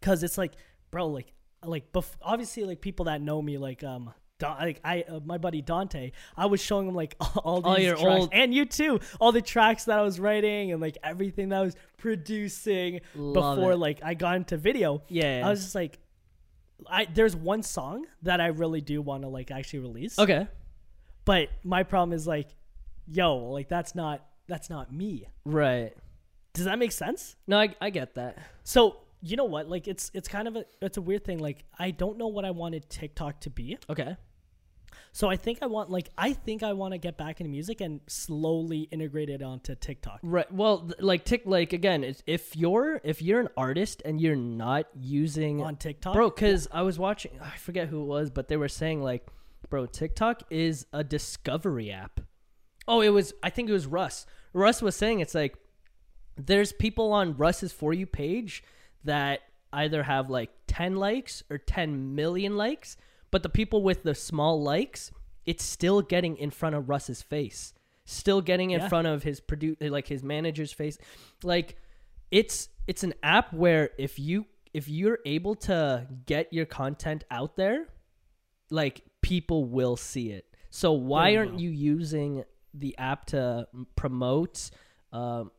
because 0.00 0.22
it's 0.22 0.36
like 0.36 0.52
bro 0.90 1.06
like 1.06 1.32
like 1.64 1.92
bef- 1.92 2.16
obviously 2.22 2.64
like 2.64 2.80
people 2.80 3.06
that 3.06 3.20
know 3.22 3.40
me 3.40 3.58
like 3.58 3.82
um 3.84 4.12
like 4.40 4.80
I, 4.84 5.02
uh, 5.02 5.18
my 5.24 5.36
buddy 5.38 5.62
Dante, 5.62 6.12
I 6.36 6.46
was 6.46 6.60
showing 6.62 6.86
him 6.86 6.94
like 6.94 7.16
all 7.42 7.60
these 7.60 7.66
All 7.66 7.78
your 7.80 7.96
tracks, 7.96 8.20
old- 8.20 8.28
and 8.32 8.54
you 8.54 8.66
too, 8.66 9.00
all 9.20 9.32
the 9.32 9.42
tracks 9.42 9.86
that 9.86 9.98
I 9.98 10.02
was 10.02 10.20
writing 10.20 10.70
and 10.70 10.80
like 10.80 10.96
everything 11.02 11.48
that 11.48 11.58
I 11.58 11.62
was 11.62 11.74
producing 11.96 13.00
Love 13.16 13.56
before 13.56 13.72
it. 13.72 13.78
like 13.78 13.98
I 14.04 14.14
got 14.14 14.36
into 14.36 14.56
video. 14.56 15.02
Yeah. 15.08 15.42
I 15.44 15.50
was 15.50 15.62
just 15.62 15.74
like, 15.74 15.98
I 16.88 17.06
there's 17.12 17.34
one 17.34 17.64
song 17.64 18.06
that 18.22 18.40
I 18.40 18.46
really 18.48 18.80
do 18.80 19.02
want 19.02 19.22
to 19.24 19.28
like 19.28 19.50
actually 19.50 19.80
release. 19.80 20.16
okay. 20.20 20.46
But 21.28 21.50
my 21.62 21.82
problem 21.82 22.14
is 22.16 22.26
like, 22.26 22.48
yo, 23.06 23.36
like 23.36 23.68
that's 23.68 23.94
not 23.94 24.24
that's 24.46 24.70
not 24.70 24.90
me. 24.90 25.28
Right. 25.44 25.92
Does 26.54 26.64
that 26.64 26.78
make 26.78 26.90
sense? 26.90 27.36
No, 27.46 27.58
I, 27.60 27.74
I 27.82 27.90
get 27.90 28.14
that. 28.14 28.38
So 28.64 28.96
you 29.20 29.36
know 29.36 29.44
what? 29.44 29.68
Like 29.68 29.86
it's 29.86 30.10
it's 30.14 30.26
kind 30.26 30.48
of 30.48 30.56
a 30.56 30.64
it's 30.80 30.96
a 30.96 31.02
weird 31.02 31.24
thing. 31.24 31.38
Like 31.38 31.64
I 31.78 31.90
don't 31.90 32.16
know 32.16 32.28
what 32.28 32.46
I 32.46 32.50
wanted 32.50 32.88
TikTok 32.88 33.40
to 33.42 33.50
be. 33.50 33.76
Okay. 33.90 34.16
So 35.12 35.28
I 35.28 35.36
think 35.36 35.58
I 35.60 35.66
want 35.66 35.90
like 35.90 36.08
I 36.16 36.32
think 36.32 36.62
I 36.62 36.72
want 36.72 36.94
to 36.94 36.98
get 36.98 37.18
back 37.18 37.42
into 37.42 37.50
music 37.50 37.82
and 37.82 38.00
slowly 38.06 38.88
integrate 38.90 39.28
it 39.28 39.42
onto 39.42 39.74
TikTok. 39.74 40.20
Right. 40.22 40.50
Well, 40.50 40.78
th- 40.80 40.94
like 41.00 41.26
tick. 41.26 41.42
Like 41.44 41.74
again, 41.74 42.04
it's- 42.04 42.22
if 42.26 42.56
you're 42.56 43.02
if 43.04 43.20
you're 43.20 43.40
an 43.40 43.48
artist 43.54 44.00
and 44.06 44.18
you're 44.18 44.34
not 44.34 44.86
using 44.98 45.60
On 45.60 45.76
TikTok, 45.76 46.14
bro 46.14 46.30
because 46.30 46.68
i 46.72 46.80
was 46.80 46.98
watching 46.98 47.32
i 47.42 47.56
forget 47.58 47.88
who 47.88 48.00
it 48.00 48.06
was 48.06 48.30
but 48.30 48.48
they 48.48 48.56
were 48.56 48.68
saying 48.68 49.02
like 49.02 49.26
bro 49.70 49.86
tiktok 49.86 50.42
is 50.50 50.86
a 50.92 51.02
discovery 51.04 51.90
app. 51.90 52.20
Oh 52.86 53.00
it 53.00 53.10
was 53.10 53.32
i 53.42 53.50
think 53.50 53.68
it 53.68 53.72
was 53.72 53.86
russ. 53.86 54.26
Russ 54.54 54.80
was 54.80 54.96
saying 54.96 55.20
it's 55.20 55.34
like 55.34 55.56
there's 56.36 56.72
people 56.72 57.12
on 57.12 57.36
russ's 57.36 57.72
for 57.72 57.92
you 57.92 58.06
page 58.06 58.62
that 59.04 59.40
either 59.72 60.02
have 60.04 60.30
like 60.30 60.50
10 60.66 60.96
likes 60.96 61.42
or 61.50 61.58
10 61.58 62.14
million 62.14 62.56
likes 62.56 62.96
but 63.30 63.42
the 63.42 63.48
people 63.48 63.82
with 63.82 64.02
the 64.04 64.14
small 64.14 64.62
likes 64.62 65.10
it's 65.44 65.64
still 65.64 66.00
getting 66.00 66.36
in 66.38 66.50
front 66.50 66.74
of 66.74 66.88
russ's 66.88 67.20
face 67.22 67.74
still 68.04 68.40
getting 68.40 68.70
in 68.70 68.80
Yeah. 68.80 68.88
front 68.88 69.06
of 69.06 69.22
his 69.22 69.38
produ- 69.38 69.90
like 69.90 70.08
his 70.08 70.22
manager's 70.22 70.72
face. 70.72 70.96
Like 71.42 71.76
it's 72.30 72.70
it's 72.86 73.04
an 73.04 73.12
app 73.22 73.52
where 73.52 73.90
if 73.98 74.18
you 74.18 74.46
if 74.72 74.88
you're 74.88 75.18
able 75.26 75.54
to 75.56 76.06
get 76.24 76.50
your 76.50 76.64
content 76.64 77.24
out 77.30 77.56
there 77.56 77.86
like 78.70 79.02
people 79.22 79.64
will 79.64 79.96
see 79.96 80.30
it 80.30 80.44
so 80.70 80.92
why 80.92 81.36
aren't 81.36 81.58
you 81.58 81.70
using 81.70 82.44
the 82.74 82.96
app 82.98 83.24
to 83.26 83.66
promote 83.96 84.70
um 85.12 85.50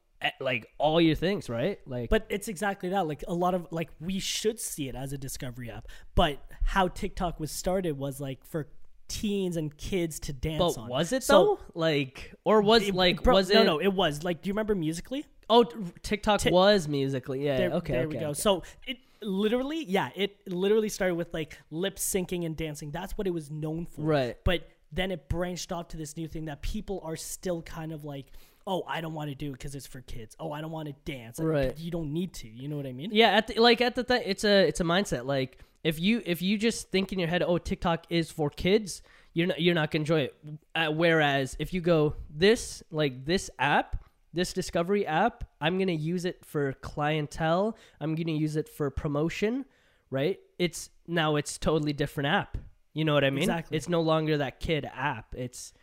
like 0.42 0.68
all 0.78 1.00
your 1.00 1.16
things 1.16 1.50
right 1.50 1.80
like 1.88 2.10
But 2.10 2.26
it's 2.30 2.50
exactly 2.50 2.90
that. 2.90 3.08
Like 3.08 3.24
a 3.28 3.34
lot 3.34 3.54
of 3.54 3.68
like 3.72 3.90
we 4.02 4.20
should 4.20 4.60
see 4.60 4.90
it 4.90 4.96
as 4.96 5.14
a 5.14 5.18
discovery 5.18 5.72
app. 5.72 5.88
But 6.14 6.40
how 6.62 6.90
TikTok 6.90 7.40
was 7.40 7.52
started 7.52 7.98
was 7.98 8.20
like 8.20 8.44
for 8.44 8.68
teens 9.08 9.56
and 9.56 9.76
kids 9.78 10.20
to 10.22 10.34
dance 10.34 10.76
but 10.76 10.82
on. 10.82 10.90
was 10.90 11.14
it 11.14 11.24
So- 11.24 11.34
though 11.34 11.60
like 11.74 12.34
or 12.44 12.62
was 12.62 12.84
It- 12.90 12.94
like 12.96 13.24
bro, 13.24 13.34
was 13.36 13.50
it 13.50 13.54
no 13.56 13.64
no 13.64 13.80
it 13.82 13.94
was 13.94 14.24
like 14.24 14.42
do 14.42 14.50
you 14.50 14.54
remember 14.54 14.76
Musical.ly 14.76 15.24
oh 15.50 15.64
tiktok 16.04 16.42
Ti- 16.42 16.52
was 16.52 16.88
Musical.ly 16.90 17.38
yeah 17.40 17.58
there, 17.58 17.72
okay 17.72 17.94
there 17.94 18.02
okay, 18.04 18.16
we 18.18 18.20
go 18.20 18.30
okay. 18.32 18.40
so 18.40 18.62
it 18.86 18.98
literally 19.22 19.84
yeah 19.86 20.10
it 20.16 20.38
literally 20.48 20.90
started 20.90 21.16
with 21.16 21.34
like 21.34 21.58
lip 21.72 21.98
syncing 21.98 22.46
and 22.46 22.56
dancing 22.56 22.92
that's 22.92 23.18
what 23.18 23.28
it 23.28 23.34
was 23.34 23.52
known 23.52 23.86
for 23.86 24.02
Right. 24.02 24.38
but 24.46 24.68
then 24.92 25.12
it 25.12 25.28
branched 25.30 25.72
off 25.72 25.90
to 25.90 25.98
this 25.98 26.16
new 26.18 26.28
thing 26.28 26.46
that 26.46 26.62
people 26.62 27.02
are 27.04 27.16
still 27.16 27.62
kind 27.62 27.92
of 27.92 28.04
like 28.06 28.28
oh 28.66 28.84
i 28.88 29.02
don't 29.02 29.14
want 29.14 29.30
to 29.30 29.36
do 29.36 29.50
it 29.50 29.54
because 29.54 29.76
it's 29.76 29.88
for 29.88 30.02
kids 30.02 30.36
oh 30.40 30.52
i 30.52 30.62
don't 30.62 30.72
want 30.72 30.88
to 30.88 30.96
dance 31.12 31.40
Right. 31.40 31.78
you 31.78 31.92
don't 31.92 32.14
need 32.14 32.34
to 32.36 32.48
you 32.48 32.68
know 32.68 32.78
what 32.78 32.86
i 32.86 32.94
mean 32.94 33.10
Yeah, 33.12 33.30
at 33.32 33.48
the, 33.48 33.60
like 33.60 33.82
at 33.82 33.96
the 33.96 34.04
th- 34.04 34.24
it's 34.26 34.44
a 34.44 34.68
it's 34.68 34.80
a 34.80 34.84
mindset. 34.86 35.26
Like 35.26 35.60
if 35.84 36.00
you 36.00 36.22
if 36.26 36.42
you 36.42 36.58
just 36.58 36.92
think 36.92 37.14
in 37.14 37.20
your 37.20 37.30
head, 37.30 37.42
oh, 37.42 37.58
TikTok 37.58 38.06
is 38.10 38.30
for 38.30 38.50
kids, 38.50 39.02
you're 39.34 39.48
not 39.48 39.62
you're 39.62 39.76
not 39.76 39.92
gonna 39.92 40.02
enjoy 40.02 40.22
it. 40.22 40.36
Uh, 40.76 40.92
whereas 40.92 41.56
if 41.58 41.74
you 41.74 41.80
go 41.82 42.16
this 42.30 42.84
like 42.92 43.24
this 43.26 43.50
app, 43.60 44.04
this 44.34 44.54
discovery 44.54 45.06
app, 45.06 45.44
I'm 45.60 45.78
gonna 45.80 45.92
use 45.94 46.26
it 46.26 46.46
for 46.46 46.74
clientele. 46.74 47.76
I'm 48.00 48.16
gonna 48.16 48.32
use 48.32 48.56
it 48.56 48.70
for 48.70 48.90
promotion, 48.90 49.66
right? 50.10 50.40
It's 50.58 50.90
now 51.08 51.36
it's 51.36 51.58
totally 51.58 51.94
different 51.94 52.28
app. 52.28 52.58
You 52.94 53.06
know 53.06 53.14
what 53.14 53.24
I 53.24 53.30
mean? 53.30 53.44
Exactly. 53.44 53.78
It's 53.78 53.88
no 53.90 54.02
longer 54.02 54.38
that 54.38 54.60
kid 54.60 54.86
app. 54.94 55.34
It's 55.36 55.74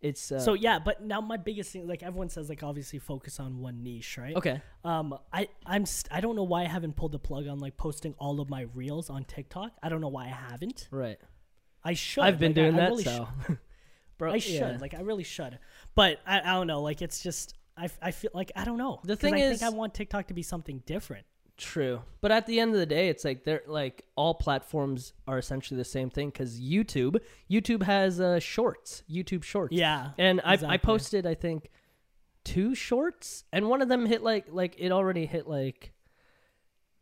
it's 0.00 0.30
uh, 0.30 0.38
So 0.38 0.54
yeah, 0.54 0.78
but 0.78 1.02
now 1.04 1.20
my 1.20 1.36
biggest 1.36 1.72
thing, 1.72 1.88
like 1.88 2.04
everyone 2.04 2.28
says, 2.28 2.48
like 2.48 2.62
obviously 2.62 3.00
focus 3.00 3.40
on 3.40 3.58
one 3.58 3.82
niche, 3.82 4.16
right? 4.16 4.36
okay. 4.36 4.60
Um, 4.84 5.18
I 5.32 5.48
I'm 5.66 5.84
st- 5.86 6.12
I 6.14 6.20
don't 6.20 6.36
know 6.36 6.44
why 6.44 6.62
I 6.62 6.66
haven't 6.68 6.94
pulled 6.94 7.12
the 7.12 7.18
plug 7.18 7.48
on 7.48 7.58
like 7.58 7.76
posting 7.76 8.14
all 8.18 8.40
of 8.40 8.48
my 8.48 8.66
reels 8.74 9.10
on 9.10 9.24
TikTok. 9.24 9.72
I 9.82 9.88
don't 9.88 10.00
know 10.00 10.08
why 10.08 10.26
I 10.26 10.50
haven't. 10.50 10.86
Right. 10.92 11.18
I 11.82 11.94
should. 11.94 12.22
I've 12.22 12.38
been 12.38 12.50
Like, 12.50 12.54
doing 12.56 12.74
I 12.74 12.76
that, 12.78 12.90
really 12.90 13.04
so 13.04 13.28
bro. 14.18 14.32
I 14.32 14.38
should. 14.38 14.52
yeah. 14.54 14.78
Like 14.80 14.94
I 14.94 15.00
really 15.00 15.24
should. 15.24 15.58
But 15.96 16.20
I, 16.26 16.40
I 16.40 16.52
don't 16.54 16.66
know. 16.68 16.80
Like 16.82 17.02
it's 17.02 17.20
just 17.20 17.54
I, 17.78 17.88
I 18.02 18.10
feel 18.10 18.30
like 18.34 18.50
I 18.56 18.64
don't 18.64 18.78
know. 18.78 19.00
The 19.04 19.16
thing 19.16 19.34
I 19.34 19.38
is- 19.38 19.60
think 19.60 19.72
I 19.72 19.74
want 19.74 19.94
TikTok 19.94 20.26
to 20.28 20.34
be 20.34 20.42
something 20.42 20.82
different. 20.86 21.24
True, 21.56 22.02
but 22.20 22.30
at 22.30 22.46
the 22.46 22.60
end 22.60 22.72
of 22.72 22.78
the 22.78 22.86
day, 22.86 23.08
it's 23.08 23.24
like 23.24 23.42
they're 23.42 23.62
like 23.66 24.04
all 24.14 24.32
platforms 24.34 25.12
are 25.26 25.38
essentially 25.38 25.76
the 25.76 25.84
same 25.84 26.08
thing 26.08 26.28
because 26.28 26.60
YouTube, 26.60 27.18
YouTube 27.50 27.82
has 27.82 28.20
uh, 28.20 28.38
shorts, 28.38 29.02
YouTube 29.10 29.42
Shorts. 29.42 29.72
Yeah. 29.74 30.10
and 30.18 30.40
I 30.44 30.56
I 30.64 30.76
posted 30.76 31.26
I 31.26 31.34
think 31.34 31.70
two 32.44 32.76
shorts, 32.76 33.42
and 33.52 33.68
one 33.68 33.82
of 33.82 33.88
them 33.88 34.06
hit 34.06 34.22
like 34.22 34.46
like 34.52 34.76
it 34.78 34.92
already 34.92 35.26
hit 35.26 35.48
like 35.48 35.92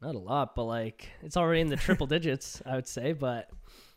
not 0.01 0.15
a 0.15 0.19
lot, 0.19 0.55
but 0.55 0.65
like 0.65 1.11
it's 1.23 1.37
already 1.37 1.61
in 1.61 1.69
the 1.69 1.77
triple 1.77 2.07
digits, 2.17 2.63
I 2.65 2.77
would 2.77 2.89
say. 2.89 3.13
But 3.13 3.51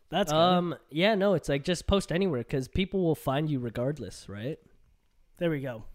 That's 0.10 0.32
um, 0.32 0.76
yeah, 0.89 1.15
no, 1.15 1.36
it's 1.36 1.48
like 1.48 1.63
just 1.63 1.88
post 1.88 2.12
anywhere 2.12 2.42
because 2.42 2.68
people 2.68 3.02
will 3.02 3.15
find 3.15 3.50
you 3.50 3.60
regardless, 3.60 4.28
right? 4.28 4.60
there 5.38 5.50
we 5.50 5.62
go. 5.62 5.86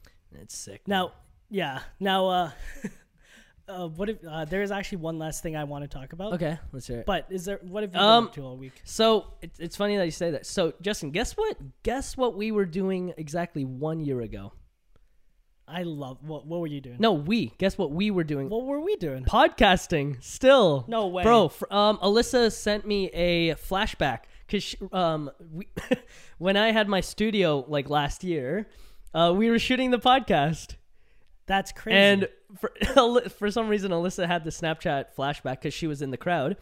It's 0.40 0.57
sick. 0.57 0.83
Now, 0.87 1.12
yeah. 1.51 1.81
Now, 2.01 2.29
uh, 2.29 2.51
uh 3.68 3.88
what 3.88 4.09
if 4.11 4.18
uh, 4.29 4.44
there 4.44 4.62
is 4.62 4.70
actually 4.70 4.99
one 4.99 5.18
last 5.18 5.42
thing 5.42 5.57
I 5.57 5.64
want 5.64 5.85
to 5.85 5.99
talk 5.99 6.12
about. 6.12 6.35
okay, 6.35 6.59
let's 6.73 6.87
hear 6.87 6.99
it. 7.01 7.07
But 7.07 7.27
is 7.31 7.44
there 7.44 7.59
what 7.62 7.83
have 7.83 7.94
you 7.94 8.01
Um, 8.01 8.25
been 8.25 8.29
up 8.29 8.35
to 8.35 8.42
all 8.42 8.57
week? 8.57 8.81
So 8.85 9.27
it's 9.42 9.59
it's 9.59 9.77
funny 9.77 9.97
that 9.97 10.05
you 10.05 10.11
say 10.11 10.31
that. 10.33 10.47
So 10.47 10.75
Justin, 10.83 11.11
guess 11.11 11.33
what? 11.37 11.57
Guess 11.83 12.16
what 12.16 12.37
we 12.37 12.53
were 12.53 12.66
doing 12.66 13.12
exactly 13.16 13.64
one 13.64 14.01
year 14.01 14.20
ago. 14.20 14.53
I 15.66 15.83
love 15.85 16.18
what 16.23 16.47
what 16.47 16.61
were 16.61 16.66
you 16.66 16.83
doing? 16.83 16.97
No, 16.99 17.12
we. 17.14 17.55
Guess 17.57 17.79
what 17.79 17.90
we 17.90 18.11
were 18.11 18.25
doing? 18.25 18.51
What 18.51 18.64
were 18.66 18.81
we 18.81 18.97
doing? 18.97 19.25
Podcasting. 19.25 20.23
Still. 20.23 20.85
No 20.88 21.07
way. 21.07 21.23
bro. 21.23 21.49
Fr- 21.49 21.64
um, 21.70 21.97
Alyssa 21.99 22.53
sent 22.53 22.87
me 22.87 23.09
a 23.12 23.55
flashback 23.55 24.20
because 24.47 24.77
um, 24.92 25.31
we, 25.53 25.68
when 26.38 26.59
I 26.59 26.70
had 26.73 26.87
my 26.87 27.01
studio 27.01 27.64
like 27.66 27.88
last 27.88 28.23
year, 28.25 28.68
uh, 29.14 29.33
we 29.37 29.48
were 29.50 29.59
shooting 29.59 29.90
the 29.90 29.98
podcast, 29.98 30.74
That's 31.46 31.72
crazy. 31.72 31.96
and 31.98 32.29
for 32.59 32.72
for 33.31 33.50
some 33.50 33.68
reason 33.68 33.90
Alyssa 33.92 34.27
had 34.27 34.44
the 34.44 34.50
Snapchat 34.50 35.07
flashback 35.16 35.61
because 35.61 35.74
she 35.74 35.87
was 35.87 36.03
in 36.03 36.11
the 36.11 36.16
crowd. 36.16 36.57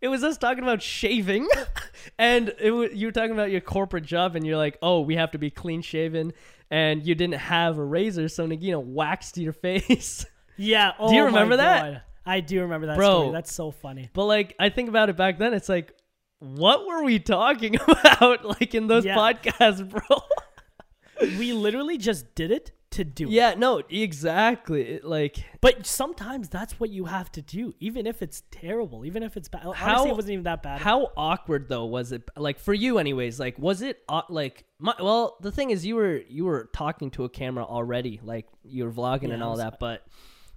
It 0.00 0.08
was 0.08 0.22
us 0.22 0.36
talking 0.36 0.62
about 0.62 0.82
shaving, 0.82 1.48
and 2.18 2.48
it 2.58 2.92
you 2.94 3.06
were 3.06 3.12
talking 3.12 3.32
about 3.32 3.50
your 3.50 3.60
corporate 3.62 4.04
job, 4.04 4.36
and 4.36 4.46
you're 4.46 4.56
like, 4.58 4.76
"Oh, 4.82 5.00
we 5.00 5.16
have 5.16 5.30
to 5.32 5.38
be 5.38 5.50
clean 5.50 5.80
shaven," 5.82 6.32
and 6.70 7.06
you 7.06 7.14
didn't 7.14 7.38
have 7.38 7.78
a 7.78 7.84
razor, 7.84 8.28
so 8.28 8.46
Nagina 8.46 8.82
waxed 8.82 9.38
your 9.38 9.52
face. 9.68 10.26
yeah. 10.58 10.92
Oh 10.98 11.10
you 11.12 11.24
remember 11.24 11.56
that? 11.56 12.04
I 12.26 12.40
do 12.40 12.62
remember 12.62 12.86
that 12.88 12.96
Bro. 12.96 13.06
story. 13.20 13.32
That's 13.32 13.52
so 13.52 13.70
funny. 13.70 14.08
But 14.14 14.24
like, 14.24 14.54
I 14.58 14.68
think 14.70 14.88
about 14.88 15.08
it 15.10 15.16
back 15.16 15.38
then. 15.38 15.52
It's 15.54 15.68
like, 15.68 15.92
what 16.38 16.86
were 16.86 17.04
we 17.04 17.18
talking 17.18 17.76
about? 17.76 18.44
Like 18.44 18.74
in 18.74 18.86
those 18.86 19.04
Yeah. 19.04 19.16
podcasts, 19.16 19.86
bro. 19.88 20.00
We 21.20 21.52
literally 21.52 21.98
just 21.98 22.34
did 22.34 22.50
it 22.50 22.72
to 22.90 23.04
do 23.04 23.24
it. 23.24 23.30
yeah, 23.30 23.54
no, 23.56 23.82
exactly. 23.90 24.82
It, 24.82 25.04
like, 25.04 25.44
But 25.60 25.84
sometimes 25.84 26.48
that's 26.48 26.78
what 26.78 26.90
you 26.90 27.06
have 27.06 27.30
to 27.32 27.42
do, 27.42 27.74
even 27.80 28.06
if 28.06 28.22
it's 28.22 28.44
terrible, 28.52 29.04
even 29.04 29.22
if 29.24 29.36
it's 29.36 29.48
bad. 29.48 29.62
Honestly, 29.64 29.84
How- 29.84 30.06
it 30.06 30.14
wasn't 30.14 30.32
even 30.34 30.44
that 30.44 30.62
bad. 30.62 30.80
how 30.80 31.10
awkward 31.16 31.68
though 31.68 31.86
was 31.86 32.12
it? 32.12 32.22
Like 32.36 32.58
for 32.60 32.72
you, 32.72 32.98
anyways. 32.98 33.40
Like, 33.40 33.58
was 33.58 33.82
it 33.82 33.98
uh, 34.08 34.22
like? 34.28 34.64
My, 34.78 34.94
well, 35.00 35.36
the 35.40 35.50
thing 35.50 35.70
is, 35.70 35.84
you 35.84 35.96
were 35.96 36.20
you 36.28 36.44
were 36.44 36.70
talking 36.72 37.10
to 37.12 37.24
a 37.24 37.28
camera 37.28 37.64
already. 37.64 38.20
Like 38.22 38.46
you 38.62 38.84
were 38.84 38.92
vlogging 38.92 39.28
Yeah, 39.28 39.34
and 39.34 39.42
all 39.42 39.56
that. 39.56 39.80
But 39.80 40.06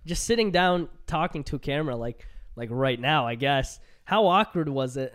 just 0.05 0.23
sitting 0.25 0.51
down 0.51 0.89
talking 1.07 1.43
to 1.45 1.55
a 1.55 1.59
camera, 1.59 1.95
like 1.95 2.27
like 2.55 2.69
right 2.71 2.99
now, 2.99 3.25
I 3.25 3.35
guess. 3.35 3.79
How 4.03 4.27
awkward 4.27 4.69
was 4.69 4.95
it 4.95 5.13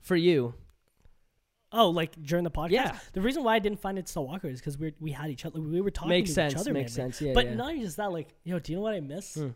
for 0.00 0.16
you? 0.16 0.54
Oh, 1.72 1.90
like 1.90 2.12
during 2.22 2.44
the 2.44 2.50
podcast. 2.50 2.70
Yeah. 2.70 2.98
The 3.12 3.20
reason 3.20 3.44
why 3.44 3.56
I 3.56 3.58
didn't 3.58 3.80
find 3.80 3.98
it 3.98 4.08
so 4.08 4.26
awkward 4.28 4.52
is 4.52 4.60
because 4.60 4.78
we 4.78 4.94
we 5.00 5.12
had 5.12 5.30
each 5.30 5.44
other. 5.44 5.60
We 5.60 5.80
were 5.80 5.90
talking 5.90 6.10
Makes 6.10 6.30
to 6.30 6.34
sense. 6.34 6.52
each 6.54 6.60
other. 6.60 6.72
makes 6.72 6.96
man. 6.96 7.12
sense. 7.12 7.22
Yeah, 7.22 7.32
but 7.34 7.46
yeah. 7.46 7.54
not 7.54 7.74
just 7.76 7.96
that. 7.96 8.12
Like, 8.12 8.28
yo, 8.44 8.58
do 8.58 8.72
you 8.72 8.76
know 8.76 8.82
what 8.82 8.94
I 8.94 9.00
miss? 9.00 9.34
Hmm. 9.34 9.48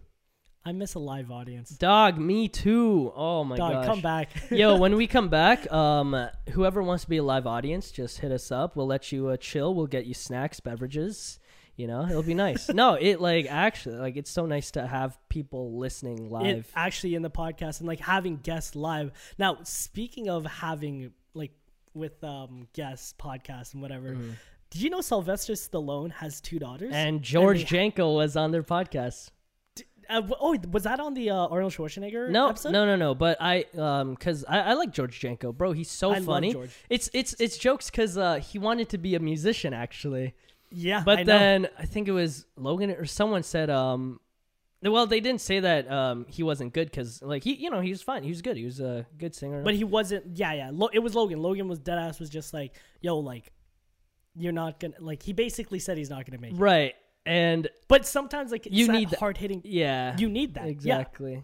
I 0.66 0.72
miss 0.72 0.94
a 0.94 0.98
live 0.98 1.30
audience. 1.30 1.70
Dog, 1.70 2.16
me 2.16 2.48
too. 2.48 3.12
Oh 3.14 3.44
my 3.44 3.56
god. 3.56 3.72
Dog, 3.72 3.72
gosh. 3.72 3.86
come 3.86 4.00
back. 4.00 4.30
Yo, 4.50 4.78
when 4.78 4.96
we 4.96 5.06
come 5.06 5.28
back, 5.28 5.70
um, 5.72 6.28
whoever 6.52 6.82
wants 6.82 7.04
to 7.04 7.10
be 7.10 7.18
a 7.18 7.22
live 7.22 7.46
audience, 7.46 7.90
just 7.90 8.20
hit 8.20 8.32
us 8.32 8.50
up. 8.50 8.74
We'll 8.74 8.86
let 8.86 9.12
you 9.12 9.28
uh, 9.28 9.36
chill. 9.36 9.74
We'll 9.74 9.86
get 9.86 10.06
you 10.06 10.14
snacks, 10.14 10.60
beverages. 10.60 11.38
You 11.76 11.86
know, 11.86 12.06
it'll 12.06 12.22
be 12.22 12.34
nice. 12.34 12.68
no, 12.74 12.94
it 12.94 13.20
like 13.20 13.46
actually 13.50 13.96
like 13.96 14.16
it's 14.16 14.30
so 14.30 14.46
nice 14.46 14.70
to 14.70 14.86
have 14.86 15.18
people 15.28 15.76
listening 15.78 16.26
it 16.26 16.32
live. 16.32 16.72
actually 16.74 17.14
in 17.14 17.22
the 17.22 17.30
podcast 17.30 17.80
and 17.80 17.88
like 17.88 18.00
having 18.00 18.36
guests 18.36 18.74
live. 18.74 19.12
Now, 19.38 19.58
speaking 19.64 20.30
of 20.30 20.46
having 20.46 21.12
with 21.94 22.22
um 22.24 22.68
guests, 22.72 23.14
podcasts, 23.18 23.72
and 23.74 23.82
whatever. 23.82 24.16
Did 24.70 24.82
you 24.82 24.90
know 24.90 25.00
Sylvester 25.00 25.52
Stallone 25.54 26.10
has 26.12 26.40
two 26.40 26.58
daughters? 26.58 26.92
And 26.92 27.22
George 27.22 27.58
they- 27.60 27.64
Janko 27.64 28.12
was 28.14 28.36
on 28.36 28.50
their 28.50 28.62
podcast. 28.64 29.30
Uh, 30.10 30.20
oh, 30.38 30.54
was 30.70 30.82
that 30.82 31.00
on 31.00 31.14
the 31.14 31.30
uh, 31.30 31.46
Arnold 31.46 31.72
Schwarzenegger 31.72 32.28
No, 32.28 32.48
episode? 32.50 32.72
no, 32.72 32.84
no, 32.84 32.94
no. 32.94 33.14
But 33.14 33.38
I, 33.40 33.64
um, 33.78 34.16
cause 34.16 34.44
I, 34.46 34.60
I 34.60 34.72
like 34.74 34.92
George 34.92 35.18
Janko, 35.18 35.50
bro. 35.50 35.72
He's 35.72 35.90
so 35.90 36.10
I 36.12 36.20
funny. 36.20 36.52
George. 36.52 36.72
It's 36.90 37.08
it's 37.14 37.32
it's 37.40 37.56
jokes 37.56 37.88
because 37.90 38.18
uh, 38.18 38.34
he 38.34 38.58
wanted 38.58 38.90
to 38.90 38.98
be 38.98 39.14
a 39.14 39.20
musician 39.20 39.72
actually. 39.72 40.34
Yeah, 40.70 41.02
But 41.06 41.20
I 41.20 41.22
know. 41.22 41.38
then 41.38 41.68
I 41.78 41.86
think 41.86 42.08
it 42.08 42.12
was 42.12 42.44
Logan 42.56 42.90
or 42.90 43.06
someone 43.06 43.42
said, 43.44 43.70
um, 43.70 44.20
well, 44.92 45.06
they 45.06 45.20
didn't 45.20 45.40
say 45.40 45.60
that 45.60 45.90
um, 45.90 46.26
he 46.28 46.42
wasn't 46.42 46.72
good 46.74 46.90
because, 46.90 47.22
like, 47.22 47.42
he, 47.44 47.54
you 47.54 47.70
know, 47.70 47.80
he 47.80 47.90
was 47.90 48.02
fine. 48.02 48.22
He 48.22 48.28
was 48.30 48.42
good. 48.42 48.56
He 48.56 48.64
was 48.64 48.80
a 48.80 49.06
good 49.18 49.34
singer. 49.34 49.62
But 49.62 49.74
he 49.74 49.84
wasn't. 49.84 50.36
Yeah, 50.36 50.52
yeah. 50.52 50.70
Lo- 50.72 50.90
it 50.92 50.98
was 50.98 51.14
Logan. 51.14 51.40
Logan 51.40 51.68
was 51.68 51.78
dead 51.78 51.98
ass. 51.98 52.20
Was 52.20 52.30
just 52.30 52.52
like, 52.52 52.74
yo, 53.00 53.18
like, 53.18 53.52
you're 54.36 54.52
not 54.52 54.80
gonna 54.80 54.94
like. 55.00 55.22
He 55.22 55.32
basically 55.32 55.78
said 55.78 55.96
he's 55.96 56.10
not 56.10 56.26
gonna 56.26 56.40
make 56.40 56.52
it. 56.52 56.58
right. 56.58 56.94
And 57.26 57.68
But 57.88 58.04
sometimes 58.04 58.50
like 58.50 58.68
You 58.70 58.92
need 58.92 59.10
hard 59.14 59.38
hitting. 59.38 59.62
yeah, 59.64 60.14
You 60.18 60.28
need 60.28 60.54
that. 60.54 60.64
Yeah. 60.64 60.70
exactly. 60.70 61.42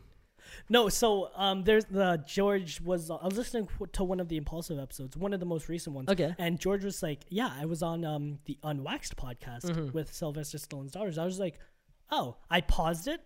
No. 0.68 0.90
So 0.90 1.30
um, 1.36 1.62
there's 1.64 1.86
the 1.86 2.22
George 2.26 2.80
was. 2.82 3.10
I 3.10 3.24
was 3.24 3.36
listening 3.38 3.66
to 3.92 4.04
one 4.04 4.20
of 4.20 4.28
the 4.28 4.36
Impulsive 4.36 4.78
episodes, 4.78 5.16
one 5.16 5.32
of 5.32 5.40
the 5.40 5.46
most 5.46 5.68
recent 5.70 5.96
ones. 5.96 6.08
Okay. 6.10 6.34
And 6.38 6.58
George 6.60 6.84
was 6.84 7.02
like, 7.02 7.20
"Yeah, 7.30 7.50
I 7.58 7.64
was 7.64 7.82
on 7.82 8.04
um 8.04 8.40
the 8.44 8.58
Unwaxed 8.62 9.14
podcast 9.16 9.62
Mm-hmm. 9.64 9.92
with 9.92 10.12
Sylvester 10.12 10.58
Stallone's 10.58 10.92
daughters." 10.92 11.16
I 11.16 11.24
was 11.24 11.38
like, 11.38 11.58
"Oh!" 12.10 12.36
I 12.50 12.60
paused 12.60 13.08
it, 13.08 13.20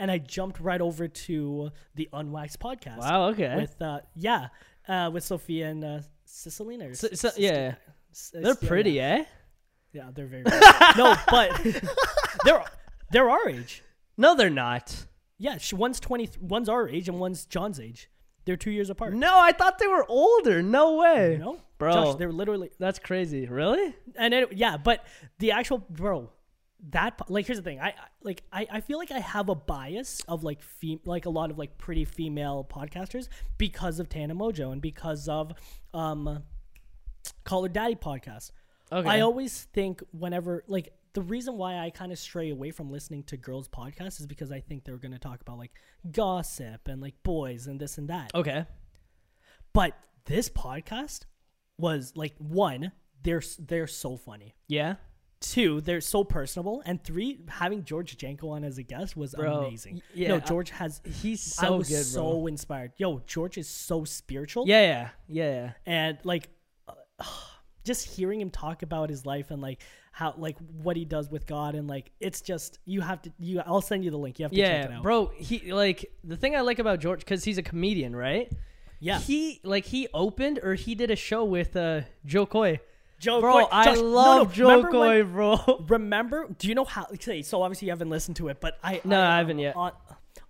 and 0.00 0.10
I 0.10 0.18
jumped 0.18 0.58
right 0.58 0.80
over 0.80 1.06
to 1.06 1.70
the 1.94 2.08
Unwaxed 2.12 2.58
podcast. 2.58 2.98
Wow. 2.98 3.28
Okay. 3.28 3.54
with 3.56 3.80
uh 3.80 4.00
yeah 4.16 4.48
uh 4.88 5.10
with 5.12 5.22
Sophia 5.22 5.68
and 5.68 5.84
uh 5.84 6.00
Sistine 6.24 6.82
or 6.82 6.94
So- 6.94 7.08
so- 7.12 7.30
yeah. 7.36 7.74
They're 8.32 8.56
pretty, 8.56 8.92
yeah. 8.92 9.18
eh? 9.20 9.24
yeah 9.92 10.10
they're 10.12 10.26
very 10.26 10.42
no 10.96 11.14
but 11.30 11.50
they're 12.44 12.64
they're 13.12 13.30
our 13.30 13.48
age 13.48 13.82
No, 14.16 14.34
they're 14.34 14.50
not. 14.50 15.06
yeah 15.38 15.58
she, 15.58 15.74
one's 15.76 16.00
20 16.00 16.30
one's 16.40 16.68
our 16.68 16.88
age 16.88 17.08
and 17.08 17.20
one's 17.20 17.46
John's 17.46 17.78
age 17.78 18.10
they're 18.46 18.56
two 18.56 18.70
years 18.72 18.90
apart 18.90 19.14
No, 19.14 19.38
I 19.38 19.52
thought 19.52 19.78
they 19.78 19.86
were 19.86 20.04
older. 20.08 20.60
No 20.62 20.96
way, 20.96 21.36
know 21.38 21.60
bro. 21.78 21.92
Josh, 21.92 22.14
they're 22.16 22.32
literally 22.32 22.70
That's 22.80 22.98
crazy. 22.98 23.46
Really? 23.46 23.94
and 24.16 24.32
it, 24.34 24.52
yeah 24.54 24.76
but 24.76 25.04
the 25.38 25.52
actual 25.52 25.78
bro 25.78 26.30
that 26.90 27.20
like 27.28 27.46
here's 27.46 27.58
the 27.58 27.62
thing 27.62 27.80
I, 27.80 27.94
like 28.22 28.42
I, 28.52 28.66
I 28.70 28.80
feel 28.80 28.98
like 28.98 29.10
I 29.10 29.18
have 29.18 29.48
a 29.50 29.54
bias 29.54 30.22
of 30.28 30.44
like 30.44 30.62
fem- 30.62 31.00
like 31.04 31.26
a 31.26 31.30
lot 31.30 31.50
of 31.50 31.58
like 31.58 31.76
pretty 31.76 32.04
female 32.04 32.66
podcasters 32.68 33.28
because 33.58 34.00
of 34.00 34.08
Tana 34.08 34.34
Mongeau 34.34 34.72
and 34.72 34.80
because 34.80 35.28
of 35.28 35.52
um 35.92 36.42
Call 37.44 37.62
Her 37.64 37.68
Daddy 37.68 37.96
podcast. 37.96 38.52
Okay. 38.90 39.08
I 39.08 39.20
always 39.20 39.64
think 39.72 40.02
whenever 40.12 40.64
like 40.66 40.92
the 41.12 41.22
reason 41.22 41.56
why 41.56 41.78
I 41.78 41.90
kind 41.90 42.12
of 42.12 42.18
stray 42.18 42.50
away 42.50 42.70
from 42.70 42.90
listening 42.90 43.24
to 43.24 43.36
girls 43.36 43.68
podcasts 43.68 44.20
is 44.20 44.26
because 44.26 44.50
I 44.52 44.60
think 44.60 44.84
they're 44.84 44.96
going 44.96 45.12
to 45.12 45.18
talk 45.18 45.40
about 45.40 45.58
like 45.58 45.72
gossip 46.10 46.88
and 46.88 47.00
like 47.00 47.20
boys 47.22 47.66
and 47.66 47.80
this 47.80 47.98
and 47.98 48.08
that. 48.08 48.30
okay. 48.34 48.66
But 49.72 49.96
this 50.26 50.48
podcast 50.48 51.24
was 51.78 52.12
like 52.14 52.34
one, 52.38 52.92
they're 53.22 53.42
they're 53.58 53.86
so 53.86 54.16
funny. 54.16 54.54
Yeah. 54.68 54.96
Two, 55.40 55.80
they're 55.80 56.02
so 56.02 56.22
personable, 56.22 56.82
and 56.84 57.02
three, 57.02 57.40
having 57.48 57.82
George 57.82 58.14
Janko 58.18 58.50
on 58.50 58.62
as 58.62 58.76
a 58.76 58.82
guest 58.82 59.16
was 59.16 59.34
Bro, 59.34 59.64
amazing. 59.68 60.02
yeah, 60.12 60.28
no, 60.28 60.36
I- 60.36 60.40
George 60.40 60.68
has. 60.68 61.00
He's 61.22 61.58
I 61.58 61.66
so 61.66 61.76
was 61.78 61.88
good, 61.88 62.04
so 62.04 62.46
inspired. 62.46 62.92
Yo, 62.98 63.22
George 63.26 63.56
is 63.56 63.66
so 63.66 64.04
spiritual. 64.04 64.64
Yeah, 64.68 64.82
yeah, 64.82 65.08
yeah, 65.28 65.50
yeah. 65.52 65.72
and 65.86 66.18
like 66.24 66.50
uh, 66.86 66.94
just 67.84 68.06
hearing 68.06 68.38
him 68.38 68.50
talk 68.50 68.82
about 68.82 69.08
his 69.08 69.24
life 69.24 69.50
and 69.50 69.62
like 69.62 69.80
how 70.12 70.34
like 70.36 70.58
what 70.82 70.96
he 70.98 71.06
does 71.06 71.30
with 71.30 71.46
God 71.46 71.74
and 71.74 71.88
like 71.88 72.10
it's 72.20 72.42
just 72.42 72.78
you 72.84 73.00
have 73.00 73.22
to 73.22 73.32
you 73.38 73.62
I'll 73.64 73.80
send 73.80 74.04
you 74.04 74.10
the 74.10 74.18
link. 74.18 74.38
You 74.38 74.44
have 74.44 74.52
to 74.52 74.58
check 74.58 74.84
it 74.86 74.90
Yeah, 74.90 74.96
out. 74.98 75.02
bro. 75.02 75.30
He 75.38 75.72
like 75.72 76.04
the 76.22 76.36
thing 76.36 76.54
I 76.54 76.60
like 76.60 76.78
about 76.80 77.00
George 77.00 77.20
because 77.20 77.44
he's 77.44 77.56
a 77.56 77.62
comedian, 77.62 78.14
right? 78.14 78.52
Yeah. 78.98 79.18
he 79.18 79.60
like 79.64 79.86
he 79.86 80.06
opened 80.12 80.58
or 80.62 80.74
he 80.74 80.94
did 80.94 81.10
a 81.10 81.16
show 81.16 81.44
with 81.44 81.74
uh 81.76 82.02
Jo 82.26 82.44
Koy. 82.44 82.80
Joe, 83.20 83.40
Bro, 83.40 83.52
Coy- 83.52 83.68
I 83.70 83.84
Josh, 83.84 83.96
no, 83.98 84.02
love 84.02 84.48
no, 84.48 84.52
Jo 84.80 84.84
Koy, 84.90 84.98
when- 85.24 85.32
bro. 85.32 85.84
Remember? 85.88 86.48
Do 86.58 86.66
you 86.68 86.74
know 86.74 86.84
how? 86.84 87.06
Okay, 87.14 87.42
so 87.42 87.62
obviously 87.62 87.86
you 87.86 87.92
haven't 87.92 88.10
listened 88.10 88.36
to 88.38 88.48
it, 88.48 88.60
but 88.60 88.78
I 88.82 89.00
No, 89.04 89.20
I, 89.20 89.34
I 89.34 89.38
haven't 89.38 89.58
yet. 89.60 89.76
On, 89.76 89.92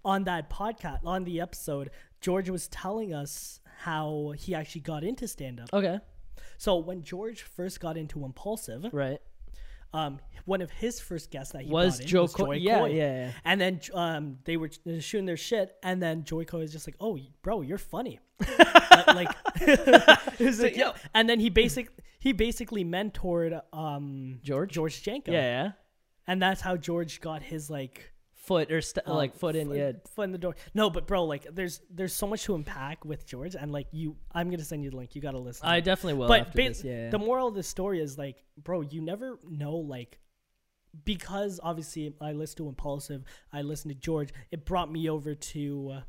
on 0.05 0.25
that 0.25 0.49
podcast, 0.49 1.01
on 1.05 1.25
the 1.25 1.41
episode, 1.43 1.91
George 2.23 2.49
was 2.49 2.69
telling 2.69 3.13
us 3.13 3.61
how 3.81 4.33
he 4.39 4.55
actually 4.55 4.83
got 4.83 5.05
into 5.05 5.27
stand 5.29 5.61
up. 5.61 5.69
Okay, 5.73 5.99
So 6.59 6.77
when 6.79 7.03
George 7.03 7.43
first 7.43 7.81
got 7.81 7.97
into 7.97 8.25
Impulsive, 8.25 8.87
right. 8.93 9.19
um, 9.93 10.21
one 10.45 10.61
of 10.63 10.71
his 10.71 11.01
first 11.01 11.31
guests 11.31 11.53
that 11.55 11.63
he 11.63 11.71
Was 11.71 11.99
Joe 11.99 12.23
was 12.23 12.35
Coy? 12.35 12.45
Joy 12.45 12.53
Yeah, 12.63 12.79
Coy. 12.79 12.91
yeah, 12.91 13.13
yeah. 13.27 13.33
And 13.45 13.61
then 13.61 13.81
um, 13.95 14.39
they 14.45 14.57
were 14.57 14.71
shooting 15.01 15.27
their 15.27 15.37
shit, 15.37 15.75
and 15.83 16.01
then 16.03 16.25
Jo 16.25 16.45
Koy 16.45 16.59
was 16.61 16.73
just 16.73 16.87
like, 16.87 16.97
"Oh, 17.01 17.19
bro, 17.43 17.63
you're 17.63 17.79
funny." 17.79 18.21
like, 19.15 19.17
like, 19.27 19.37
it 20.41 20.41
was 20.47 20.61
like, 20.61 20.77
yo. 20.77 20.93
And 21.15 21.29
then 21.29 21.41
he 21.41 21.51
basic 21.51 21.91
he 22.19 22.33
basically 22.33 22.85
mentored 22.85 23.61
um 23.73 24.39
George? 24.43 24.73
George 24.73 25.03
Janko. 25.03 25.33
Yeah, 25.33 25.41
yeah. 25.43 25.73
and 26.27 26.41
that's 26.41 26.61
how 26.61 26.77
George 26.77 27.21
got 27.21 27.43
his 27.43 27.71
like 27.71 28.13
Foot 28.45 28.73
or 28.73 28.81
st- 28.81 29.07
um, 29.07 29.17
like 29.17 29.37
foot 29.37 29.55
in. 29.55 29.69
foot, 29.69 29.77
Yeah. 29.77 29.93
foot 30.17 30.23
in 30.23 30.33
the 30.33 30.39
door. 30.39 30.57
No, 30.75 30.89
but 30.91 31.07
bro, 31.07 31.25
like, 31.25 31.47
there's 31.55 31.83
there's 31.91 32.15
so 32.15 32.27
much 32.27 32.43
to 32.45 32.55
unpack 32.55 33.05
with 33.05 33.25
George, 33.27 33.55
and 33.55 33.71
like 33.71 33.87
you, 33.93 34.17
I'm 34.33 34.51
gonna 34.51 34.65
send 34.65 34.83
you 34.83 34.91
the 34.91 34.97
link. 34.97 35.15
You 35.15 35.21
gotta 35.21 35.39
listen. 35.39 35.69
I 35.69 35.81
definitely 35.81 36.15
will. 36.15 36.27
but 36.27 36.41
after 36.41 36.57
ba- 36.57 36.69
this. 36.69 36.83
Yeah, 36.83 37.05
yeah. 37.05 37.11
the 37.11 37.19
moral 37.19 37.49
of 37.49 37.55
the 37.55 37.63
story 37.63 38.01
is 38.01 38.17
like, 38.19 38.43
bro, 38.57 38.81
you 38.81 39.03
never 39.03 39.39
know 39.49 39.77
like. 39.77 40.19
Because 41.05 41.61
obviously 41.63 42.13
I 42.21 42.33
listened 42.33 42.57
to 42.57 42.69
Impulsive, 42.69 43.23
I 43.53 43.63
listened 43.63 43.95
to 43.95 44.01
George. 44.01 44.31
It 44.51 44.65
brought 44.65 44.91
me 44.91 45.09
over 45.09 45.37
to 45.37 46.03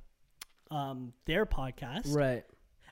uh, 0.72 0.74
um, 0.74 1.14
their 1.26 1.46
podcast, 1.46 2.16
right. 2.16 2.44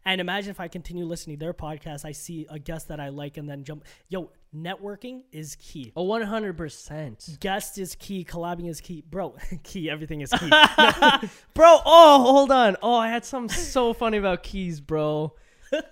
And 0.05 0.21
imagine 0.21 0.51
if 0.51 0.59
I 0.59 0.67
continue 0.67 1.05
listening 1.05 1.37
to 1.37 1.45
their 1.45 1.53
podcast, 1.53 2.05
I 2.05 2.11
see 2.13 2.47
a 2.49 2.57
guest 2.59 2.87
that 2.87 2.99
I 2.99 3.09
like, 3.09 3.37
and 3.37 3.47
then 3.49 3.63
jump. 3.63 3.83
Yo, 4.07 4.31
networking 4.55 5.23
is 5.31 5.55
key. 5.55 5.91
Oh, 5.95 6.01
Oh, 6.01 6.03
one 6.05 6.21
hundred 6.21 6.57
percent. 6.57 7.37
Guest 7.39 7.77
is 7.77 7.95
key. 7.95 8.23
Collabing 8.25 8.69
is 8.69 8.81
key, 8.81 9.03
bro. 9.09 9.35
key. 9.63 9.89
Everything 9.89 10.21
is 10.21 10.31
key. 10.31 10.49
Bro, 11.53 11.79
oh, 11.85 12.23
hold 12.23 12.51
on. 12.51 12.77
Oh, 12.81 12.95
I 12.95 13.09
had 13.09 13.25
something 13.25 13.55
so 13.55 13.93
funny 13.93 14.17
about 14.17 14.43
keys, 14.43 14.79
bro. 14.81 15.33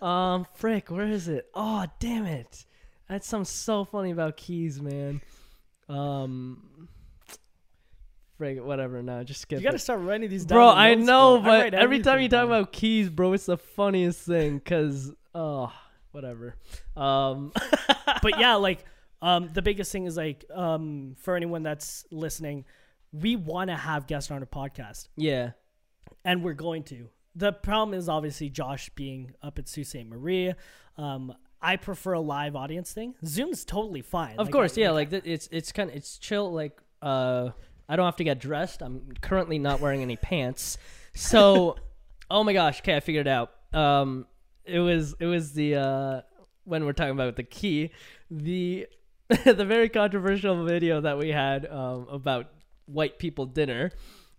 Um, 0.01 0.47
frick, 0.55 0.89
where 0.89 1.05
is 1.05 1.27
it? 1.27 1.49
Oh, 1.53 1.85
damn 1.99 2.25
it. 2.25 2.65
I 3.09 3.13
had 3.13 3.23
something 3.23 3.45
so 3.45 3.85
funny 3.85 4.11
about 4.11 4.35
keys, 4.37 4.81
man. 4.81 5.21
Um, 5.87 6.87
frick, 8.37 8.63
whatever. 8.63 9.01
No, 9.03 9.23
just 9.23 9.41
skip 9.41 9.59
you 9.59 9.63
gotta 9.63 9.75
it. 9.75 9.79
start 9.79 9.99
writing 10.01 10.29
these 10.29 10.45
down. 10.45 10.57
Bro, 10.57 10.69
I 10.69 10.95
notes, 10.95 11.07
know, 11.07 11.37
bro. 11.39 11.43
But 11.51 11.59
write 11.59 11.73
every 11.73 11.99
time 11.99 12.21
you 12.21 12.29
talk 12.29 12.41
down. 12.41 12.47
about 12.47 12.71
keys, 12.71 13.09
bro, 13.09 13.33
it's 13.33 13.45
the 13.47 13.57
funniest 13.57 14.21
thing. 14.21 14.59
Cause, 14.61 15.11
oh, 15.35 15.71
whatever. 16.11 16.55
Um, 16.95 17.51
but 18.21 18.39
yeah, 18.39 18.55
like 18.55 18.83
um, 19.21 19.49
the 19.53 19.61
biggest 19.61 19.91
thing 19.91 20.05
is 20.05 20.17
like 20.17 20.45
um, 20.53 21.15
for 21.19 21.35
anyone 21.35 21.63
that's 21.63 22.05
listening, 22.11 22.65
we 23.11 23.35
want 23.35 23.69
to 23.69 23.75
have 23.75 24.07
guests 24.07 24.29
on 24.31 24.39
our 24.39 24.45
podcast, 24.45 25.07
yeah, 25.15 25.51
and 26.25 26.43
we're 26.43 26.53
going 26.53 26.83
to. 26.83 27.09
The 27.35 27.53
problem 27.53 27.97
is 27.97 28.09
obviously 28.09 28.49
Josh 28.49 28.89
being 28.95 29.33
up 29.43 29.59
at 29.59 29.67
Sault 29.67 29.87
Ste. 29.87 30.05
Marie. 30.07 30.53
Um, 30.97 31.33
I 31.61 31.75
prefer 31.75 32.13
a 32.13 32.19
live 32.19 32.55
audience 32.55 32.91
thing. 32.93 33.15
Zoom's 33.25 33.63
totally 33.65 34.01
fine. 34.01 34.37
of 34.37 34.47
Like, 34.47 34.53
course, 34.53 34.77
I- 34.77 34.81
yeah. 34.81 34.91
Like 34.91 35.09
th- 35.11 35.23
it's 35.25 35.47
it's 35.51 35.71
kind 35.71 35.89
of 35.89 35.95
it's 35.95 36.17
chill. 36.17 36.51
Like, 36.51 36.79
uh, 37.01 37.49
I 37.89 37.95
don't 37.95 38.05
have 38.05 38.17
to 38.17 38.23
get 38.23 38.39
dressed. 38.39 38.81
I'm 38.81 39.13
currently 39.21 39.59
not 39.59 39.79
wearing 39.79 40.01
any 40.01 40.17
pants. 40.17 40.77
So, 41.13 41.77
oh 42.31 42.43
my 42.43 42.53
gosh, 42.53 42.81
okay, 42.81 42.95
I 42.95 42.99
figured 42.99 43.27
it 43.27 43.29
out. 43.29 43.51
Um, 43.73 44.25
it 44.65 44.79
was 44.79 45.15
it 45.19 45.25
was 45.25 45.53
the 45.53 45.75
uh 45.75 46.21
when 46.65 46.85
we're 46.85 46.93
talking 46.93 47.13
about 47.13 47.35
the 47.35 47.43
key, 47.43 47.91
the 48.29 48.87
the 49.45 49.65
very 49.65 49.89
controversial 49.89 50.65
video 50.65 51.01
that 51.01 51.17
we 51.17 51.29
had 51.29 51.65
um 51.65 52.07
about 52.09 52.47
white 52.85 53.19
people 53.19 53.45
dinner. 53.45 53.91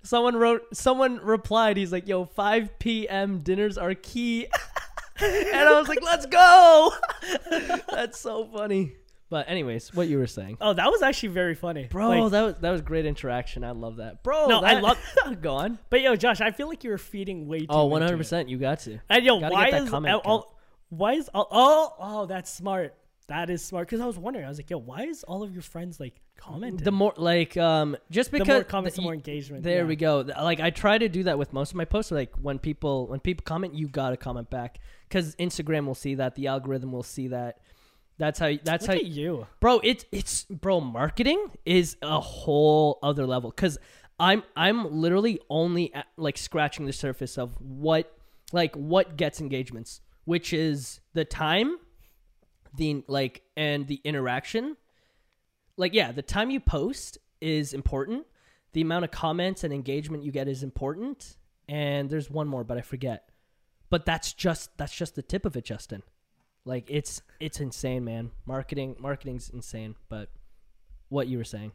Someone 0.02 0.36
wrote, 0.36 0.62
someone 0.72 1.18
replied, 1.18 1.76
he's 1.76 1.90
like, 1.92 2.06
"Yo, 2.06 2.24
5 2.24 2.78
p.m. 2.78 3.40
dinners 3.40 3.76
are 3.76 3.94
key," 3.94 4.46
and 5.20 5.68
I 5.68 5.78
was 5.78 5.88
like, 5.88 6.02
"Let's 6.02 6.26
go!" 6.26 6.92
That's 7.90 8.18
so 8.18 8.46
funny. 8.46 8.92
But 9.30 9.48
anyways, 9.48 9.92
what 9.94 10.08
you 10.08 10.18
were 10.18 10.26
saying, 10.26 10.56
Oh, 10.60 10.72
that 10.72 10.90
was 10.90 11.02
actually 11.02 11.30
very 11.30 11.54
funny, 11.54 11.86
bro, 11.90 12.08
Like, 12.08 12.30
that 12.32 12.42
was 12.42 12.54
that 12.62 12.70
was 12.70 12.80
great 12.80 13.04
interaction. 13.04 13.62
I 13.62 13.72
love 13.72 13.96
that, 13.96 14.22
bro. 14.22 14.46
No, 14.46 14.60
I 14.62 14.74
that- 14.74 14.82
love- 14.82 15.40
Go 15.42 15.54
on. 15.56 15.78
but 15.90 16.00
yo, 16.00 16.16
Josh, 16.16 16.40
I 16.40 16.50
feel 16.50 16.66
like 16.68 16.82
you 16.82 16.90
were 16.90 16.98
feeding 16.98 17.46
way 17.46 17.60
too. 17.60 17.66
Oh, 17.68 17.84
one 17.86 18.00
hundred 18.02 18.16
percent. 18.16 18.48
You 18.48 18.56
got 18.56 18.78
to. 18.80 18.98
And 19.10 19.24
yo, 19.24 19.38
Gotta 19.40 19.52
why 19.54 19.70
get 19.70 19.72
that 19.78 19.82
is 19.84 19.90
comment 19.90 20.14
all, 20.14 20.20
all- 20.24 20.58
why 20.88 21.12
is 21.14 21.28
all, 21.34 21.46
oh 21.50 21.94
oh 21.98 22.26
that's 22.26 22.50
smart. 22.52 22.94
That 23.26 23.50
is 23.50 23.62
smart 23.62 23.86
because 23.86 24.00
I 24.00 24.06
was 24.06 24.16
wondering. 24.18 24.46
I 24.46 24.48
was 24.48 24.58
like, 24.58 24.70
yo, 24.70 24.78
why 24.78 25.02
is 25.02 25.22
all 25.24 25.42
of 25.42 25.52
your 25.52 25.60
friends 25.60 26.00
like 26.00 26.14
commenting? 26.38 26.82
The 26.82 26.90
more 26.92 27.12
like 27.18 27.58
um, 27.58 27.94
just 28.10 28.30
The 28.30 28.38
because 28.38 28.48
more 28.48 28.64
comments, 28.64 28.96
the 28.96 29.02
more 29.02 29.12
engagement. 29.12 29.62
There 29.64 29.80
yeah. 29.80 29.84
we 29.84 29.96
go. 29.96 30.22
Th- 30.22 30.34
Like 30.38 30.60
I 30.60 30.70
try 30.70 30.96
to 30.96 31.10
do 31.10 31.24
that 31.24 31.36
with 31.38 31.52
most 31.52 31.72
of 31.72 31.76
my 31.76 31.84
posts. 31.84 32.10
Like 32.10 32.34
when 32.40 32.58
people 32.58 33.06
when 33.08 33.20
people 33.20 33.42
comment, 33.44 33.74
you 33.74 33.86
gotta 33.88 34.16
comment 34.16 34.48
back 34.48 34.78
because 35.06 35.36
Instagram 35.36 35.84
will 35.84 35.94
see 35.94 36.14
that, 36.14 36.36
the 36.36 36.46
algorithm 36.46 36.90
will 36.90 37.02
see 37.02 37.28
that. 37.28 37.58
That's 38.18 38.38
how. 38.38 38.52
That's 38.64 38.88
Look 38.88 38.96
how. 38.96 39.02
you. 39.02 39.46
bro 39.60 39.78
it's 39.82 40.04
it's 40.12 40.44
bro 40.44 40.80
marketing 40.80 41.46
is 41.64 41.96
a 42.02 42.20
whole 42.20 42.98
other 43.02 43.26
level 43.26 43.50
because 43.50 43.78
i'm 44.18 44.42
i'm 44.56 45.00
literally 45.00 45.40
only 45.48 45.94
at, 45.94 46.06
like 46.16 46.36
scratching 46.36 46.84
the 46.86 46.92
surface 46.92 47.38
of 47.38 47.54
what 47.60 48.12
like 48.52 48.74
what 48.74 49.16
gets 49.16 49.40
engagements 49.40 50.00
which 50.24 50.52
is 50.52 51.00
the 51.14 51.24
time 51.24 51.76
the 52.76 53.04
like 53.06 53.42
and 53.56 53.86
the 53.86 54.00
interaction 54.04 54.76
like 55.76 55.94
yeah 55.94 56.10
the 56.12 56.22
time 56.22 56.50
you 56.50 56.58
post 56.60 57.18
is 57.40 57.72
important 57.72 58.26
the 58.72 58.80
amount 58.80 59.04
of 59.04 59.10
comments 59.10 59.62
and 59.64 59.72
engagement 59.72 60.24
you 60.24 60.32
get 60.32 60.48
is 60.48 60.62
important 60.62 61.36
and 61.68 62.10
there's 62.10 62.28
one 62.30 62.48
more 62.48 62.64
but 62.64 62.76
i 62.76 62.80
forget 62.80 63.28
but 63.90 64.04
that's 64.04 64.32
just 64.32 64.76
that's 64.76 64.94
just 64.94 65.14
the 65.14 65.22
tip 65.22 65.46
of 65.46 65.56
it 65.56 65.64
justin 65.64 66.02
like 66.68 66.84
it's 66.90 67.22
it's 67.40 67.60
insane 67.60 68.04
man 68.04 68.30
marketing 68.44 68.94
marketing's 69.00 69.48
insane 69.48 69.94
but 70.08 70.28
what 71.08 71.26
you 71.26 71.38
were 71.38 71.44
saying 71.44 71.72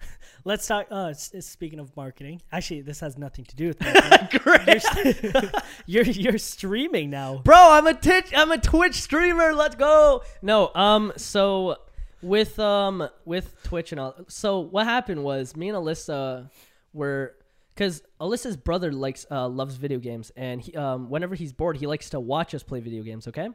Let's 0.44 0.66
talk. 0.66 0.88
Uh, 0.90 1.14
speaking 1.14 1.78
of 1.78 1.96
marketing, 1.96 2.42
actually, 2.52 2.82
this 2.82 3.00
has 3.00 3.16
nothing 3.16 3.46
to 3.46 3.56
do 3.56 3.68
with 3.68 3.80
marketing. 3.80 4.40
great 4.42 5.52
you're 5.86 6.04
you're 6.04 6.36
streaming 6.38 7.08
now. 7.10 7.38
bro 7.44 7.56
i'm 7.56 7.86
a 7.86 7.94
twitch 7.94 8.32
i'm 8.36 8.50
a 8.50 8.58
twitch 8.58 8.94
streamer 9.00 9.54
let's 9.54 9.76
go 9.76 10.22
no 10.42 10.70
um 10.74 11.12
so 11.16 11.76
with 12.20 12.58
um 12.58 13.08
with 13.24 13.56
twitch 13.62 13.92
and 13.92 14.00
all 14.00 14.14
so 14.28 14.60
what 14.60 14.84
happened 14.86 15.22
was 15.22 15.56
me 15.56 15.68
and 15.68 15.76
alyssa 15.78 16.50
were 16.92 17.34
because 17.74 18.02
alyssa's 18.20 18.56
brother 18.56 18.92
likes 18.92 19.24
uh 19.30 19.48
loves 19.48 19.76
video 19.76 19.98
games 19.98 20.30
and 20.36 20.60
he 20.60 20.74
um 20.76 21.08
whenever 21.08 21.34
he's 21.34 21.52
bored 21.52 21.76
he 21.76 21.86
likes 21.86 22.10
to 22.10 22.20
watch 22.20 22.54
us 22.54 22.62
play 22.62 22.80
video 22.80 23.02
games 23.02 23.26
okay 23.28 23.48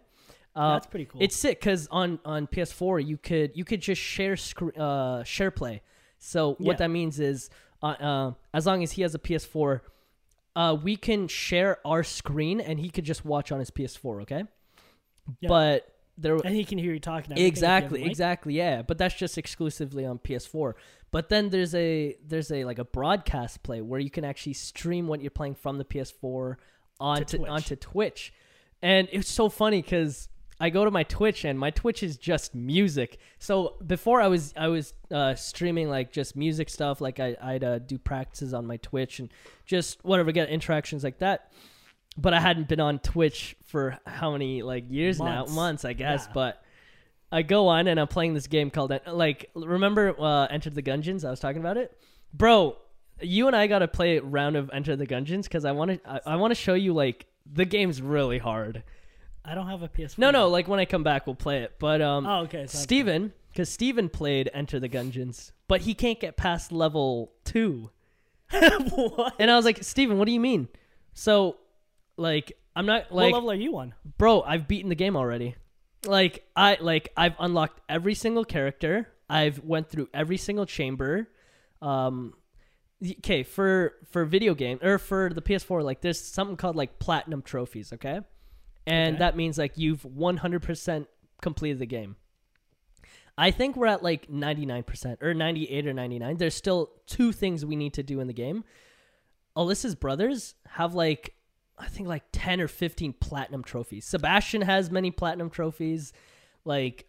uh, 0.59 0.73
That's 0.73 0.87
pretty 0.87 1.05
cool. 1.05 1.21
It's 1.21 1.35
sick 1.35 1.59
because 1.59 1.87
on 1.91 2.19
on 2.25 2.47
PS4 2.47 3.05
you 3.05 3.17
could 3.17 3.51
you 3.55 3.63
could 3.65 3.81
just 3.81 4.01
share 4.01 4.35
uh 4.77 5.23
share 5.23 5.51
play. 5.51 5.81
So 6.17 6.57
Yeah. 6.59 6.67
what 6.67 6.77
that 6.79 6.89
means 6.89 7.19
is, 7.19 7.49
uh, 7.81 7.85
uh, 7.87 8.31
as 8.53 8.65
long 8.65 8.83
as 8.83 8.91
he 8.93 9.01
has 9.03 9.15
a 9.15 9.19
PS4, 9.19 9.81
uh, 10.55 10.75
we 10.83 10.95
can 10.97 11.27
share 11.29 11.77
our 11.87 12.03
screen 12.03 12.59
and 12.59 12.79
he 12.79 12.89
could 12.89 13.05
just 13.05 13.23
watch 13.23 13.51
on 13.51 13.59
his 13.59 13.71
PS4. 13.71 14.21
Okay, 14.23 14.43
Yeah. 15.39 15.47
but 15.47 15.95
there 16.17 16.35
and 16.35 16.53
he 16.53 16.65
can 16.65 16.77
hear 16.77 16.91
you 16.93 16.99
talking. 16.99 17.31
and 17.31 17.39
everything 17.39 17.53
if 17.53 17.61
you 17.61 17.67
have 17.67 17.83
exactly 17.83 18.03
exactly 18.05 18.53
yeah, 18.55 18.81
but 18.81 18.97
that's 18.97 19.15
just 19.15 19.37
exclusively 19.37 20.05
on 20.05 20.19
PS4. 20.19 20.73
But 21.11 21.29
then 21.29 21.49
there's 21.49 21.73
a 21.73 22.17
there's 22.25 22.51
a 22.51 22.65
like 22.65 22.79
a 22.79 22.83
broadcast 22.83 23.63
play 23.63 23.81
where 23.81 23.99
you 24.01 24.09
can 24.09 24.25
actually 24.25 24.53
stream 24.53 25.07
what 25.07 25.21
you're 25.21 25.31
playing 25.31 25.55
from 25.55 25.77
the 25.77 25.85
PS4 25.85 26.57
onto 26.99 27.37
Twitch. 27.37 27.49
onto 27.49 27.75
Twitch, 27.77 28.33
and 28.81 29.07
it's 29.13 29.31
so 29.31 29.47
funny 29.47 29.81
because 29.81 30.27
I 30.59 30.69
go 30.69 30.83
to 30.83 30.91
my 30.91 31.03
Twitch 31.03 31.45
and 31.45 31.57
my 31.57 31.71
Twitch 31.71 32.03
is 32.03 32.17
just 32.17 32.53
music. 32.53 33.19
So 33.39 33.75
before 33.85 34.21
I 34.21 34.27
was 34.27 34.53
I 34.57 34.67
was 34.67 34.93
uh, 35.09 35.35
streaming 35.35 35.89
like 35.89 36.11
just 36.11 36.35
music 36.35 36.69
stuff, 36.69 36.99
like 36.99 37.19
I 37.19 37.37
I'd 37.41 37.63
uh, 37.63 37.79
do 37.79 37.97
practices 37.97 38.53
on 38.53 38.65
my 38.65 38.77
Twitch 38.77 39.19
and 39.19 39.29
just 39.65 40.03
whatever 40.03 40.31
get 40.31 40.49
interactions 40.49 41.03
like 41.03 41.19
that. 41.19 41.51
But 42.17 42.33
I 42.33 42.41
hadn't 42.41 42.67
been 42.67 42.81
on 42.81 42.99
Twitch 42.99 43.55
for 43.65 43.97
how 44.05 44.31
many 44.31 44.61
like 44.61 44.85
years 44.89 45.19
Months. 45.19 45.51
now, 45.51 45.55
months 45.55 45.85
I 45.85 45.93
guess. 45.93 46.25
Yeah. 46.27 46.33
But 46.33 46.63
I 47.31 47.41
go 47.43 47.67
on 47.67 47.87
and 47.87 47.99
I'm 47.99 48.07
playing 48.07 48.33
this 48.33 48.47
game 48.47 48.69
called 48.69 48.91
like 49.07 49.49
remember 49.55 50.15
uh, 50.19 50.47
Enter 50.47 50.69
the 50.71 50.81
Gungeons? 50.81 51.23
I 51.23 51.29
was 51.29 51.39
talking 51.39 51.61
about 51.61 51.77
it, 51.77 51.97
bro. 52.33 52.75
You 53.21 53.47
and 53.47 53.55
I 53.55 53.67
got 53.67 53.79
to 53.79 53.87
play 53.87 54.17
a 54.17 54.23
round 54.23 54.55
of 54.55 54.69
Enter 54.73 54.95
the 54.95 55.05
Gungeons 55.05 55.43
because 55.43 55.63
I 55.63 55.71
want 55.71 55.91
to 55.91 56.09
I, 56.09 56.33
I 56.33 56.35
want 56.35 56.51
to 56.51 56.55
show 56.55 56.73
you 56.73 56.93
like 56.93 57.27
the 57.51 57.65
game's 57.65 58.01
really 58.01 58.39
hard. 58.39 58.83
I 59.49 59.55
don't 59.55 59.67
have 59.67 59.81
a 59.81 59.89
PS4. 59.89 60.19
No, 60.19 60.29
no, 60.31 60.47
like 60.47 60.67
when 60.67 60.79
I 60.79 60.85
come 60.85 61.01
back, 61.03 61.25
we'll 61.25 61.35
play 61.35 61.63
it. 61.63 61.73
But 61.79 62.01
um, 62.01 62.25
Oh, 62.27 62.41
okay. 62.41 62.67
so- 62.67 62.77
Steven, 62.77 63.33
because 63.51 63.69
Steven 63.69 64.07
played 64.07 64.49
Enter 64.53 64.79
the 64.79 64.87
Gungeons, 64.89 65.51
but 65.67 65.81
he 65.81 65.93
can't 65.95 66.19
get 66.19 66.37
past 66.37 66.71
level 66.71 67.31
two. 67.45 67.89
what? 68.51 69.33
And 69.39 69.49
I 69.49 69.55
was 69.55 69.65
like, 69.65 69.83
Steven, 69.83 70.17
what 70.19 70.25
do 70.25 70.31
you 70.31 70.39
mean? 70.39 70.67
So, 71.13 71.57
like 72.17 72.53
I'm 72.75 72.85
not 72.85 73.11
like. 73.11 73.31
what 73.31 73.37
level 73.37 73.51
are 73.51 73.55
you 73.55 73.77
on? 73.77 73.93
bro, 74.17 74.41
I've 74.41 74.67
beaten 74.67 74.89
the 74.89 74.95
game 74.95 75.15
already. 75.15 75.55
Like 76.05 76.45
I 76.55 76.77
like 76.79 77.11
I've 77.17 77.35
unlocked 77.39 77.81
every 77.89 78.13
single 78.15 78.45
character. 78.45 79.09
I've 79.29 79.63
went 79.63 79.89
through 79.89 80.09
every 80.13 80.37
single 80.37 80.65
chamber. 80.65 81.27
Um 81.81 82.33
okay, 83.19 83.43
for 83.43 83.93
for 84.11 84.25
video 84.25 84.53
game 84.53 84.79
or 84.81 84.97
for 84.97 85.29
the 85.33 85.41
PS4 85.41 85.83
like 85.83 86.01
there's 86.01 86.19
something 86.19 86.55
called 86.57 86.75
like 86.75 86.99
platinum 86.99 87.41
trophies, 87.41 87.91
okay? 87.93 88.21
And 88.85 89.15
Okay. 89.15 89.19
that 89.19 89.35
means 89.35 89.57
like 89.57 89.77
you've 89.77 90.01
100% 90.03 91.05
completed 91.41 91.79
the 91.79 91.85
game. 91.85 92.15
I 93.37 93.51
think 93.51 93.77
we're 93.77 93.87
at 93.87 94.03
like 94.03 94.27
99% 94.29 95.21
or 95.23 95.33
98 95.33 95.87
or 95.87 95.93
99. 95.93 96.37
There's 96.37 96.55
still 96.55 96.91
two 97.07 97.31
things 97.31 97.65
we 97.65 97.75
need 97.77 97.93
to 97.93 98.03
do 98.03 98.19
in 98.19 98.27
the 98.27 98.33
game. 98.33 98.63
Alyssa's 99.55 99.95
brothers 99.95 100.55
have 100.67 100.93
like 100.93 101.33
I 101.77 101.87
think 101.87 102.09
like 102.09 102.23
10 102.33 102.59
or 102.59 102.67
15 102.67 103.13
platinum 103.13 103.63
trophies. 103.63 104.05
Sebastian 104.05 104.61
has 104.63 104.91
many 104.91 105.11
platinum 105.11 105.49
trophies. 105.49 106.11
Like 106.65 107.05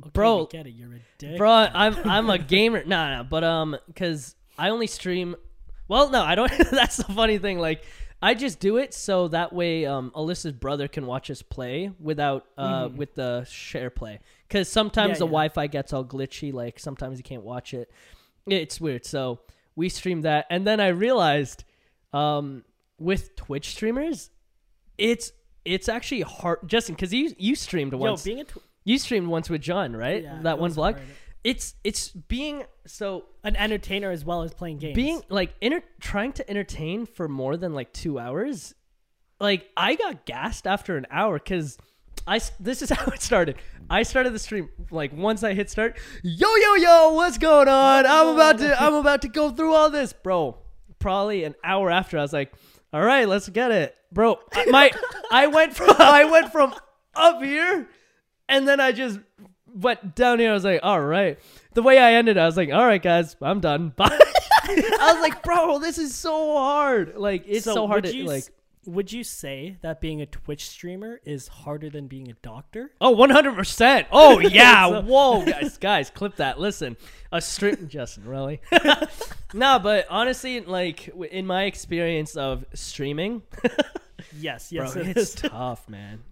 Okay, 0.00 0.10
Bro, 0.12 0.46
get 0.50 0.66
it. 0.66 0.70
You're 0.70 0.94
a 0.94 1.00
dick. 1.18 1.36
bro, 1.38 1.50
I'm 1.50 1.94
I'm 2.08 2.30
a 2.30 2.38
gamer. 2.54 2.84
Nah, 2.84 3.18
no, 3.18 3.24
but 3.24 3.42
um 3.44 3.76
cuz 3.94 4.34
I 4.58 4.68
only 4.70 4.86
stream 4.86 5.36
Well, 5.88 6.10
no, 6.10 6.22
I 6.22 6.34
don't 6.34 6.50
that's 6.70 6.98
the 6.98 7.04
funny 7.04 7.38
thing 7.38 7.58
like 7.58 7.82
I 8.24 8.34
just 8.34 8.60
do 8.60 8.76
it 8.76 8.94
so 8.94 9.28
that 9.28 9.52
way 9.52 9.84
um 9.84 10.12
Alyssa's 10.14 10.52
brother 10.52 10.86
can 10.88 11.06
watch 11.06 11.30
us 11.30 11.42
play 11.42 11.90
without 11.98 12.46
uh 12.56 12.88
Mhm. 12.88 12.96
with 12.96 13.14
the 13.16 13.44
share 13.44 13.90
play 13.90 14.20
cuz 14.48 14.68
sometimes 14.68 15.14
Yeah, 15.14 15.18
the 15.18 15.24
yeah. 15.26 15.30
Wi-Fi 15.30 15.66
gets 15.66 15.92
all 15.92 16.04
glitchy 16.04 16.52
like 16.52 16.78
sometimes 16.78 17.18
you 17.18 17.24
can't 17.24 17.42
watch 17.42 17.74
it. 17.74 17.90
It's 18.46 18.80
weird. 18.80 19.04
So 19.04 19.40
we 19.74 19.88
stream 19.88 20.20
that 20.22 20.46
and 20.50 20.66
then 20.66 20.78
I 20.80 20.88
realized 20.88 21.64
um 22.12 22.64
with 22.98 23.34
Twitch 23.36 23.70
streamers 23.70 24.30
it's 24.98 25.32
it's 25.64 25.88
actually 25.88 26.20
hard 26.20 26.58
Justin 26.66 26.94
cuz 26.94 27.12
you 27.12 27.34
you 27.38 27.54
streamed 27.56 27.94
once. 27.94 28.24
Yo, 28.26 28.30
being 28.34 28.40
a 28.42 28.44
tw- 28.44 28.62
you 28.84 28.98
streamed 28.98 29.28
once 29.28 29.48
with 29.48 29.60
John, 29.62 29.94
right? 29.96 30.22
yeah, 30.24 30.40
that 30.42 30.58
one 30.58 30.72
vlog. 30.72 30.94
hard. 30.94 31.02
It's 31.44 31.74
it's 31.82 32.08
being 32.10 32.64
so 32.86 33.24
An 33.42 33.56
entertainer 33.56 34.10
as 34.10 34.24
well 34.24 34.42
as 34.42 34.54
playing 34.54 34.78
games. 34.78 34.94
being 34.94 35.22
like 35.28 35.54
inter- 35.60 35.82
trying 36.00 36.32
to 36.34 36.48
entertain 36.48 37.04
for 37.06 37.28
more 37.28 37.56
than 37.56 37.74
like 37.74 37.92
two 37.92 38.18
hours 38.18 38.74
like 39.40 39.68
i 39.76 39.96
got 39.96 40.24
gassed 40.24 40.66
after 40.68 40.96
an 40.96 41.06
hour 41.10 41.34
because 41.38 41.78
I 42.28 42.40
this 42.60 42.82
is 42.82 42.90
how 42.96 43.10
it 43.10 43.20
started. 43.20 43.56
I 43.90 44.04
started 44.04 44.32
the 44.32 44.38
stream 44.38 44.68
like 44.92 45.12
once 45.12 45.42
i 45.42 45.52
hit 45.54 45.68
start 45.70 45.98
yo 46.22 46.48
yo 46.54 46.74
yo 46.76 47.12
what's 47.14 47.38
going 47.38 47.66
on? 47.66 48.06
I'm 48.06 48.28
about 48.28 48.58
to 48.58 48.80
i'm 48.82 48.94
about 48.94 49.22
to 49.22 49.28
go 49.28 49.50
through 49.50 49.74
all 49.74 49.90
this. 49.90 50.12
Bro 50.12 50.58
probably 51.00 51.42
an 51.42 51.56
hour 51.64 51.90
after 51.90 52.16
i 52.18 52.22
was 52.22 52.32
like 52.32 52.52
all 52.92 53.02
right 53.02 53.26
let's 53.26 53.48
get 53.48 53.72
it. 53.72 53.96
Bro 54.12 54.38
my 54.68 54.92
i 55.32 55.48
went 55.48 55.74
from 55.74 55.90
i 55.98 56.24
went 56.24 56.52
from 56.52 56.72
up 57.16 57.42
here 57.42 57.88
and 58.48 58.68
then 58.68 58.78
i 58.78 58.92
just 58.92 59.18
went 59.74 60.14
down 60.14 60.38
here 60.38 60.50
i 60.50 60.54
was 60.54 60.64
like 60.64 60.80
all 60.82 61.00
right 61.00 61.38
the 61.74 61.82
way 61.82 61.98
i 61.98 62.12
ended 62.14 62.36
i 62.38 62.44
was 62.46 62.56
like 62.56 62.70
all 62.70 62.84
right 62.86 63.02
guys 63.02 63.36
i'm 63.42 63.60
done 63.60 63.88
bye 63.96 64.18
I 64.64 65.12
was 65.12 65.20
like, 65.20 65.42
bro, 65.42 65.78
this 65.80 65.98
is 65.98 66.14
so 66.14 66.56
hard. 66.56 67.16
Like, 67.16 67.44
it's 67.46 67.64
so, 67.64 67.86
hard 67.86 68.04
would 68.04 68.12
to 68.12 68.24
like. 68.24 68.44
Would 68.86 69.12
you 69.12 69.22
say 69.22 69.76
that 69.82 70.00
being 70.00 70.22
a 70.22 70.26
Twitch 70.26 70.68
streamer 70.68 71.20
is 71.24 71.46
harder 71.46 71.88
than 71.88 72.08
being 72.08 72.28
a 72.30 72.34
doctor? 72.42 72.90
Oh, 73.00 73.14
100%. 73.14 74.06
Oh, 74.10 74.38
yeah. 74.40 74.88
So- 74.88 75.02
Whoa, 75.02 75.44
guys, 75.44 75.78
guys, 75.78 76.10
clip 76.10 76.36
that. 76.36 76.58
Listen, 76.58 76.96
a 77.30 77.40
stream. 77.40 77.86
Justin, 77.88 78.24
really? 78.26 78.60
no, 79.54 79.78
but 79.78 80.06
honestly, 80.10 80.60
like, 80.60 81.08
in 81.30 81.46
my 81.46 81.64
experience 81.64 82.36
of 82.36 82.64
streaming, 82.74 83.42
Yes, 84.36 84.72
bro, 84.72 84.84
yes, 84.84 84.96
it 84.96 85.16
it's 85.16 85.34
tough, 85.34 85.88
man. 85.88 86.22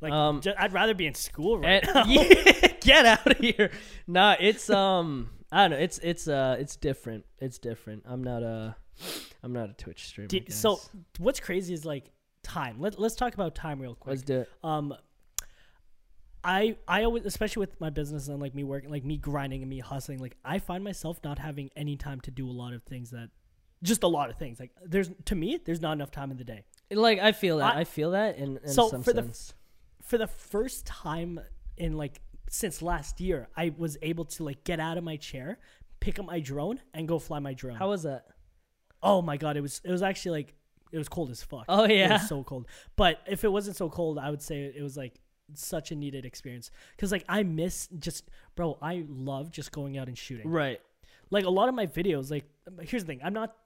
Like, 0.00 0.12
um, 0.12 0.40
ju- 0.40 0.52
I'd 0.58 0.72
rather 0.72 0.94
be 0.94 1.06
in 1.06 1.14
school 1.14 1.58
right 1.58 1.84
And, 1.84 1.94
now. 1.94 2.04
yeah, 2.08 2.68
get 2.80 3.06
out 3.06 3.26
of 3.30 3.36
here. 3.38 3.70
Nah, 4.06 4.36
it's, 4.38 4.70
um, 4.70 5.30
I 5.50 5.62
don't 5.62 5.72
know. 5.78 5.82
It's, 5.82 5.98
it's, 5.98 6.28
uh, 6.28 6.56
it's 6.58 6.76
different. 6.76 7.24
It's 7.40 7.58
different. 7.58 8.04
I'm 8.06 8.22
not 8.22 8.42
a, 8.42 8.76
I'm 9.42 9.52
not 9.52 9.70
a 9.70 9.72
Twitch 9.72 10.06
streamer. 10.06 10.28
So 10.50 10.80
what's 11.18 11.40
crazy 11.40 11.74
is 11.74 11.84
like 11.84 12.10
time. 12.42 12.80
Let, 12.80 12.98
let's 12.98 13.14
talk 13.16 13.34
about 13.34 13.54
time 13.54 13.80
real 13.80 13.94
quick. 13.94 14.12
let's 14.12 14.22
do 14.22 14.40
it. 14.40 14.48
um 14.62 14.94
I 16.46 16.76
I 16.86 17.04
always 17.04 17.24
especially 17.24 17.60
with 17.60 17.80
my 17.80 17.88
business 17.90 18.28
and 18.28 18.38
like 18.40 18.54
me 18.54 18.64
working 18.64 18.90
like 18.90 19.04
me 19.04 19.16
grinding 19.16 19.62
and 19.62 19.70
me 19.70 19.78
hustling 19.80 20.18
like 20.18 20.36
I 20.44 20.58
find 20.58 20.84
myself 20.84 21.18
not 21.24 21.38
having 21.38 21.70
any 21.74 21.96
time 21.96 22.20
to 22.22 22.30
do 22.30 22.46
a 22.48 22.52
lot 22.52 22.74
of 22.74 22.82
things 22.82 23.10
that 23.12 23.30
just 23.82 24.02
a 24.02 24.06
lot 24.08 24.28
of 24.28 24.36
things 24.36 24.60
like 24.60 24.70
there's 24.84 25.10
to 25.24 25.34
me 25.34 25.58
there's 25.64 25.80
not 25.80 25.92
enough 25.92 26.10
time 26.10 26.30
in 26.30 26.36
the 26.36 26.44
day 26.44 26.64
Like, 26.90 27.18
I 27.18 27.32
feel 27.32 27.58
that. 27.58 27.76
I- 27.76 27.80
I, 27.80 27.84
feel 27.84 28.10
that 28.10 28.36
in, 28.36 28.58
in 28.58 28.68
So, 28.68 28.88
some 28.90 29.02
for 29.02 29.12
the- 29.14 29.22
sense. 29.22 29.54
For 30.04 30.16
the 30.18 30.26
first 30.28 30.86
time 30.86 31.40
in 31.76 31.96
like 31.96 32.20
since 32.48 32.80
last 32.82 33.20
year 33.20 33.48
I 33.56 33.72
was 33.76 33.96
able 34.02 34.24
to 34.26 34.44
like 34.44 34.62
get 34.64 34.78
out 34.80 34.96
of 34.98 35.04
my 35.04 35.16
chair 35.16 35.58
pick 36.00 36.18
up 36.18 36.26
my 36.26 36.38
drone 36.40 36.78
and 36.92 37.08
go 37.08 37.18
fly 37.18 37.38
my 37.40 37.54
drone 37.54 37.76
How 37.76 37.88
was 37.88 38.02
that? 38.04 38.26
oh 39.02 39.20
my 39.22 39.36
god 39.36 39.56
it 39.56 39.60
was 39.60 39.80
it 39.84 39.90
was 39.90 40.02
actually 40.02 40.32
like 40.38 40.54
it 40.92 40.98
was 40.98 41.08
cold 41.08 41.30
as 41.30 41.42
fuck 41.42 41.64
Oh, 41.68 41.84
It 41.84 41.96
yeah. 41.96 42.12
was 42.12 42.28
so 42.28 42.44
cold. 42.44 42.68
But 42.94 43.18
if 43.26 43.42
it 43.42 43.48
wasn't 43.50 43.76
so 43.76 43.88
cold, 43.90 44.16
I 44.16 44.30
would 44.30 44.40
say 44.42 44.62
it 44.76 44.80
was 44.82 44.96
like 44.96 45.14
such 45.54 45.90
a 45.90 45.96
needed 45.96 46.24
experience. 46.24 46.70
Cause 46.98 47.10
like 47.10 47.24
I 47.28 47.42
miss 47.42 47.88
just, 47.98 48.28
bro. 48.54 48.78
I 48.80 49.04
love 49.08 49.50
just 49.50 49.72
going 49.72 49.98
out 49.98 50.06
and 50.06 50.16
shooting. 50.16 50.48
Right. 50.48 50.80
Like 51.30 51.46
a 51.46 51.50
lot 51.50 51.68
of 51.68 51.74
my 51.74 51.86
videos. 51.88 52.30
Like 52.30 52.44
here's 52.82 53.02
the 53.02 53.08
thing. 53.08 53.20
I'm 53.24 53.32
not. 53.32 53.56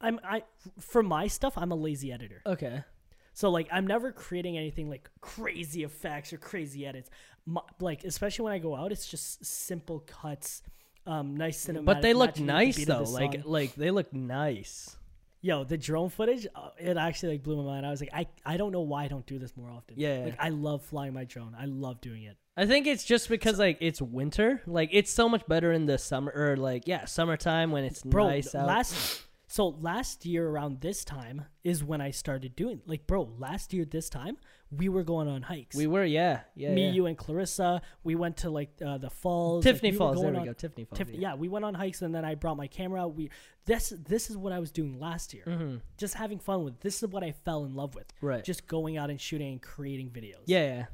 I'm 0.00 0.20
I 0.22 0.44
for 0.78 1.02
my 1.02 1.26
stuff. 1.26 1.54
I'm 1.56 1.72
a 1.72 1.74
lazy 1.74 2.12
editor. 2.12 2.40
Okay. 2.46 2.84
So 3.32 3.50
like 3.50 3.68
I'm 3.72 3.86
never 3.86 4.12
creating 4.12 4.56
anything 4.56 4.88
like 4.88 5.08
crazy 5.20 5.84
effects 5.84 6.32
or 6.32 6.38
crazy 6.38 6.86
edits. 6.86 7.10
My, 7.46 7.62
like 7.80 8.04
especially 8.04 8.44
when 8.44 8.52
I 8.52 8.58
go 8.58 8.76
out, 8.76 8.92
it's 8.92 9.06
just 9.06 9.44
simple 9.44 10.00
cuts. 10.00 10.62
Um, 11.06 11.36
nice 11.36 11.66
cinematic. 11.66 11.84
But 11.86 12.02
they 12.02 12.14
look 12.14 12.30
with 12.30 12.36
the 12.36 12.42
nice 12.42 12.84
though. 12.84 13.02
Like 13.02 13.42
like 13.44 13.74
they 13.74 13.90
look 13.90 14.12
nice. 14.12 14.96
Yo, 15.42 15.64
the 15.64 15.78
drone 15.78 16.10
footage, 16.10 16.46
uh, 16.54 16.68
it 16.78 16.98
actually 16.98 17.32
like 17.32 17.42
blew 17.42 17.56
my 17.56 17.62
mind. 17.62 17.86
I 17.86 17.90
was 17.90 18.00
like, 18.00 18.10
I, 18.12 18.26
I 18.44 18.58
don't 18.58 18.72
know 18.72 18.82
why 18.82 19.04
I 19.04 19.08
don't 19.08 19.24
do 19.24 19.38
this 19.38 19.56
more 19.56 19.70
often. 19.70 19.94
Yeah. 19.96 20.20
Like 20.24 20.36
I 20.38 20.50
love 20.50 20.82
flying 20.82 21.14
my 21.14 21.24
drone. 21.24 21.56
I 21.58 21.64
love 21.64 22.02
doing 22.02 22.24
it. 22.24 22.36
I 22.58 22.66
think 22.66 22.86
it's 22.86 23.04
just 23.04 23.30
because 23.30 23.58
like 23.58 23.78
it's 23.80 24.02
winter. 24.02 24.60
Like 24.66 24.90
it's 24.92 25.10
so 25.10 25.30
much 25.30 25.46
better 25.48 25.72
in 25.72 25.86
the 25.86 25.96
summer 25.96 26.30
or 26.34 26.58
like 26.58 26.86
yeah, 26.86 27.06
summertime 27.06 27.70
when 27.70 27.84
it's 27.84 28.02
Bro, 28.02 28.28
nice 28.28 28.54
out. 28.54 28.66
last 28.66 29.22
so 29.52 29.66
last 29.80 30.24
year 30.24 30.48
around 30.48 30.80
this 30.80 31.04
time 31.04 31.44
is 31.64 31.82
when 31.82 32.00
I 32.00 32.12
started 32.12 32.54
doing 32.54 32.82
like 32.86 33.08
bro, 33.08 33.32
last 33.36 33.72
year 33.72 33.84
this 33.84 34.08
time 34.08 34.36
we 34.70 34.88
were 34.88 35.02
going 35.02 35.26
on 35.26 35.42
hikes. 35.42 35.74
we 35.74 35.88
were 35.88 36.04
yeah, 36.04 36.42
yeah. 36.54 36.72
Me, 36.72 36.86
yeah. 36.86 36.92
you 36.92 37.06
and 37.06 37.18
Clarissa, 37.18 37.82
we 38.04 38.14
went 38.14 38.36
to 38.38 38.50
like 38.50 38.70
uh, 38.86 38.98
the 38.98 39.10
falls. 39.10 39.64
like, 39.66 39.74
Tiffany 39.74 39.90
we 39.90 39.98
Falls. 39.98 40.20
There 40.20 40.30
we 40.30 40.36
on- 40.38 40.44
go. 40.44 40.52
Tiffany 40.52 40.84
Falls. 40.84 40.98
Tiff- 40.98 41.10
yeah, 41.14 41.34
we 41.34 41.48
went 41.48 41.64
on 41.64 41.74
hikes 41.74 42.02
and 42.02 42.14
then 42.14 42.24
I 42.24 42.36
brought 42.36 42.56
my 42.56 42.68
camera 42.68 43.02
out. 43.02 43.16
We 43.16 43.30
this 43.66 43.92
this 44.06 44.30
is 44.30 44.36
what 44.36 44.52
I 44.52 44.60
was 44.60 44.70
doing 44.70 45.00
last 45.00 45.34
year. 45.34 45.42
hmm 45.44 45.76
Just 45.98 46.14
having 46.14 46.38
fun 46.38 46.62
with. 46.62 46.78
This 46.80 47.02
is 47.02 47.08
what 47.08 47.24
I 47.24 47.32
fell 47.32 47.64
in 47.64 47.74
love 47.74 47.96
with. 47.96 48.06
Right. 48.20 48.44
Just 48.44 48.68
going 48.68 48.98
out 48.98 49.10
and 49.10 49.20
shooting 49.20 49.50
and 49.50 49.60
creating 49.60 50.10
videos. 50.10 50.44
yeah, 50.46 50.64
yeah. 50.64 50.84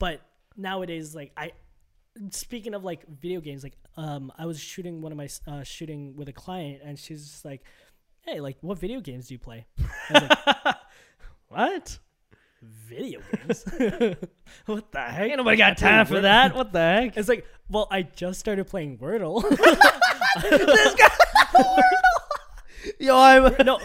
but 0.00 0.20
nowadays 0.56 1.14
like 1.16 1.32
i 1.36 1.50
speaking 2.30 2.74
of 2.74 2.84
like 2.84 3.04
video 3.08 3.40
games 3.40 3.62
like 3.62 3.76
um 3.96 4.32
i 4.38 4.46
was 4.46 4.58
shooting 4.60 5.00
one 5.02 5.10
of 5.12 5.18
my 5.18 5.28
uh, 5.48 5.62
shooting 5.64 6.14
with 6.16 6.28
a 6.28 6.32
client 6.32 6.80
and 6.84 6.96
she's 6.98 7.24
just 7.28 7.44
like 7.44 7.62
hey 8.20 8.40
like 8.40 8.56
what 8.60 8.78
video 8.78 9.00
games 9.00 9.26
do 9.28 9.34
you 9.34 9.38
play 9.38 9.66
like, 10.12 10.30
What? 11.48 11.98
video 12.62 13.20
games 13.32 13.64
what 14.66 14.90
the 14.92 15.00
heck 15.00 15.28
Ain't 15.28 15.36
nobody 15.36 15.56
got 15.58 15.76
time 15.76 16.06
for 16.06 16.20
that. 16.20 16.54
What 16.54 16.72
the 16.72 16.78
heck? 16.78 17.16
it's 17.16 17.28
like 17.28 17.44
well 17.68 17.88
i 17.90 18.02
just 18.02 18.38
started 18.40 18.66
playing 18.66 18.96
wordle 18.98 19.42
Yo, 22.98 23.16
I'm. 23.18 23.54
no 23.64 23.80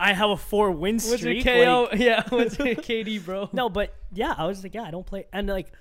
i 0.00 0.12
have 0.14 0.30
a 0.30 0.36
four 0.36 0.70
win 0.70 0.98
streak. 0.98 1.44
What's 1.44 1.46
your 1.46 1.64
KO? 1.64 1.88
like- 1.90 2.00
yeah, 2.00 2.22
what's 2.30 2.58
your 2.58 2.68
KD, 2.74 3.24
bro? 3.24 3.48
no 3.52 3.68
but 3.68 3.94
yeah 4.12 4.34
i 4.36 4.46
was 4.46 4.62
like 4.62 4.74
yeah 4.74 4.82
i 4.82 4.90
don't 4.90 5.06
play 5.06 5.26
and 5.32 5.46
like 5.48 5.72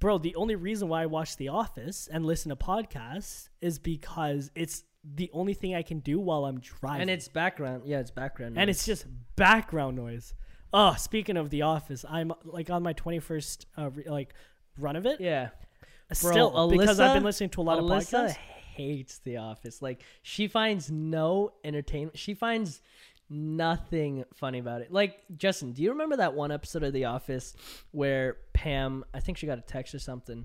bro 0.00 0.18
the 0.18 0.34
only 0.36 0.54
reason 0.56 0.88
why 0.88 1.02
i 1.02 1.06
watch 1.06 1.36
the 1.36 1.48
office 1.48 2.08
and 2.12 2.24
listen 2.24 2.48
to 2.50 2.56
podcasts 2.56 3.48
is 3.60 3.78
because 3.78 4.50
it's 4.54 4.84
the 5.04 5.30
only 5.32 5.54
thing 5.54 5.74
i 5.74 5.82
can 5.82 6.00
do 6.00 6.18
while 6.20 6.44
i'm 6.44 6.60
driving 6.60 7.02
And 7.02 7.10
it's 7.10 7.28
background. 7.28 7.82
Yeah, 7.86 8.00
it's 8.00 8.10
background. 8.10 8.54
Noise. 8.54 8.60
and 8.60 8.70
it's 8.70 8.84
just 8.84 9.06
background 9.36 9.96
noise. 9.96 10.34
Oh, 10.72 10.94
speaking 10.98 11.38
of 11.38 11.48
The 11.48 11.62
Office, 11.62 12.04
I'm 12.06 12.30
like 12.44 12.68
on 12.68 12.82
my 12.82 12.92
21st 12.92 13.64
uh, 13.78 13.90
re- 13.90 14.04
like 14.06 14.34
run 14.78 14.96
of 14.96 15.06
it. 15.06 15.18
yeah. 15.20 15.48
Still, 16.12 16.68
because 16.70 17.00
I've 17.00 17.14
been 17.14 17.22
listening 17.24 17.50
to 17.50 17.60
a 17.60 17.62
lot 17.62 17.78
Alyssa 17.78 18.24
of 18.26 18.30
podcasts. 18.30 18.36
hates 18.76 19.18
The 19.20 19.38
Office. 19.38 19.80
Like 19.80 20.02
she 20.22 20.46
finds 20.46 20.90
no 20.90 21.52
entertainment. 21.64 22.18
She 22.18 22.34
finds 22.34 22.82
nothing 23.30 24.24
funny 24.34 24.58
about 24.58 24.80
it. 24.80 24.92
Like 24.92 25.18
Justin, 25.36 25.72
do 25.72 25.82
you 25.82 25.90
remember 25.90 26.16
that 26.16 26.34
one 26.34 26.50
episode 26.50 26.82
of 26.82 26.92
The 26.92 27.06
Office 27.06 27.54
where 27.90 28.36
Pam? 28.54 29.04
I 29.14 29.20
think 29.20 29.38
she 29.38 29.46
got 29.46 29.58
a 29.58 29.62
text 29.62 29.94
or 29.94 29.98
something, 29.98 30.44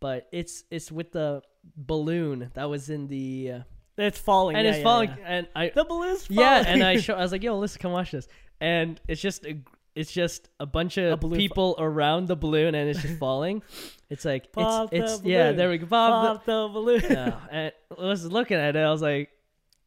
but 0.00 0.28
it's 0.32 0.64
it's 0.70 0.90
with 0.92 1.12
the 1.12 1.42
balloon 1.76 2.50
that 2.54 2.68
was 2.68 2.90
in 2.90 3.06
the 3.08 3.52
uh, 3.52 3.60
It's 3.96 4.18
falling, 4.18 4.56
and 4.56 4.64
yeah, 4.64 4.70
it's 4.70 4.78
yeah, 4.78 4.84
falling 4.84 5.08
yeah. 5.10 5.24
and 5.26 5.48
I 5.56 5.72
The 5.74 5.84
balloon's 5.84 6.26
falling. 6.26 6.40
yeah 6.40 6.64
and 6.66 6.82
I 6.82 6.96
show 7.00 7.14
I 7.14 7.20
was 7.22 7.32
like 7.32 7.42
yo 7.42 7.58
Alyssa 7.58 7.78
come 7.78 7.92
watch 7.92 8.10
this 8.10 8.28
and 8.60 9.00
it's 9.08 9.20
just 9.20 9.46
a, 9.46 9.58
it's 9.94 10.12
just 10.12 10.48
a 10.60 10.66
bunch 10.66 10.98
of 10.98 11.20
balloon 11.20 11.38
people 11.38 11.76
around 11.78 12.26
the 12.28 12.36
balloon 12.36 12.74
and 12.74 12.90
it's 12.90 13.00
just 13.00 13.18
falling. 13.18 13.62
It's 14.10 14.24
like 14.24 14.52
Pop 14.52 14.92
it's 14.92 15.12
the 15.12 15.16
it's 15.16 15.24
yeah, 15.24 15.52
there 15.52 15.70
we 15.70 15.78
go. 15.78 15.86
Pop 15.86 16.36
Pop 16.36 16.44
the 16.44 16.68
balloon. 16.72 17.02
yeah. 17.08 17.38
And 17.50 17.72
I 17.98 18.04
was 18.04 18.24
looking 18.26 18.56
at 18.58 18.76
it, 18.76 18.78
I 18.80 18.90
was 18.90 19.02
like 19.02 19.30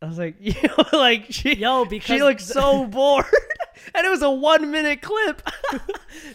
I 0.02 0.06
was 0.06 0.18
like, 0.18 0.36
you 0.39 0.54
know, 0.64 0.86
like 0.93 1.28
she 1.30 1.56
Yo, 1.56 1.86
because 1.86 2.06
she 2.06 2.22
looked 2.22 2.41
so 2.41 2.86
bored. 2.88 3.26
and 3.95 4.06
it 4.06 4.10
was 4.10 4.22
a 4.22 4.32
one 4.32 4.72
minute 4.72 5.02
clip. 5.02 5.41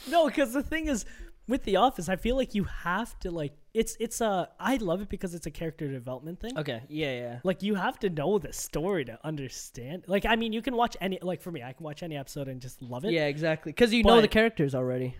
no, 0.08 0.26
because 0.26 0.52
the 0.52 0.62
thing 0.62 0.88
is, 0.88 1.04
with 1.48 1.64
The 1.64 1.76
Office, 1.76 2.08
I 2.08 2.16
feel 2.16 2.36
like 2.36 2.54
you 2.54 2.64
have 2.64 3.18
to 3.20 3.30
like 3.30 3.52
it's 3.74 3.96
it's 3.98 4.20
a 4.20 4.48
I 4.60 4.76
love 4.76 5.02
it 5.02 5.08
because 5.08 5.34
it's 5.34 5.46
a 5.46 5.50
character 5.50 5.90
development 5.90 6.40
thing. 6.40 6.56
okay, 6.58 6.82
yeah, 6.88 7.12
yeah. 7.12 7.38
Like 7.42 7.62
you 7.62 7.74
have 7.74 7.98
to 8.00 8.10
know 8.10 8.38
the 8.38 8.52
story 8.52 9.04
to 9.06 9.18
understand. 9.24 10.04
Like 10.06 10.24
I 10.24 10.36
mean, 10.36 10.52
you 10.52 10.62
can 10.62 10.76
watch 10.76 10.96
any 11.00 11.18
like 11.20 11.42
for 11.42 11.50
me, 11.50 11.62
I 11.62 11.72
can 11.72 11.84
watch 11.84 12.02
any 12.02 12.16
episode 12.16 12.48
and 12.48 12.60
just 12.60 12.80
love 12.80 13.04
it. 13.04 13.12
Yeah, 13.12 13.26
exactly. 13.26 13.72
Because 13.72 13.92
you 13.92 14.04
know 14.04 14.20
the 14.20 14.28
characters 14.28 14.74
already. 14.74 15.16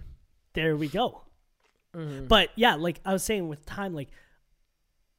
There 0.55 0.77
we 0.77 0.89
go. 0.89 1.23
Mm-hmm. 1.97 2.27
But 2.27 2.51
yeah, 2.57 2.77
like 2.77 3.01
I 3.05 3.13
was 3.13 3.23
saying 3.23 3.49
with 3.49 3.67
time, 3.67 3.95
like 3.95 4.11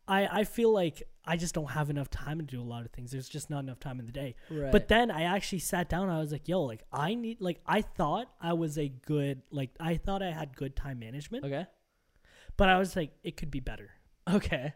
I 0.07 0.39
I 0.39 0.43
feel 0.45 0.71
like 0.71 1.03
I 1.25 1.37
just 1.37 1.55
don't 1.55 1.71
have 1.71 1.89
enough 1.89 2.09
time 2.09 2.39
to 2.39 2.45
do 2.45 2.61
a 2.61 2.63
lot 2.63 2.85
of 2.85 2.91
things. 2.91 3.11
There's 3.11 3.29
just 3.29 3.49
not 3.49 3.59
enough 3.59 3.79
time 3.79 3.99
in 3.99 4.05
the 4.05 4.11
day. 4.11 4.35
Right. 4.49 4.71
But 4.71 4.87
then 4.87 5.09
I 5.09 5.23
actually 5.23 5.59
sat 5.59 5.89
down. 5.89 6.03
And 6.03 6.11
I 6.11 6.19
was 6.19 6.31
like, 6.31 6.47
yo, 6.47 6.63
like 6.63 6.83
I 6.91 7.13
need 7.13 7.39
like 7.39 7.59
I 7.65 7.81
thought 7.81 8.29
I 8.41 8.53
was 8.53 8.77
a 8.77 8.89
good 8.89 9.41
like 9.51 9.71
I 9.79 9.97
thought 9.97 10.21
I 10.21 10.31
had 10.31 10.55
good 10.55 10.75
time 10.75 10.99
management, 10.99 11.45
okay. 11.45 11.65
but 12.57 12.69
I 12.69 12.77
was 12.77 12.95
like 12.95 13.11
it 13.23 13.37
could 13.37 13.51
be 13.51 13.59
better. 13.59 13.91
Okay. 14.29 14.73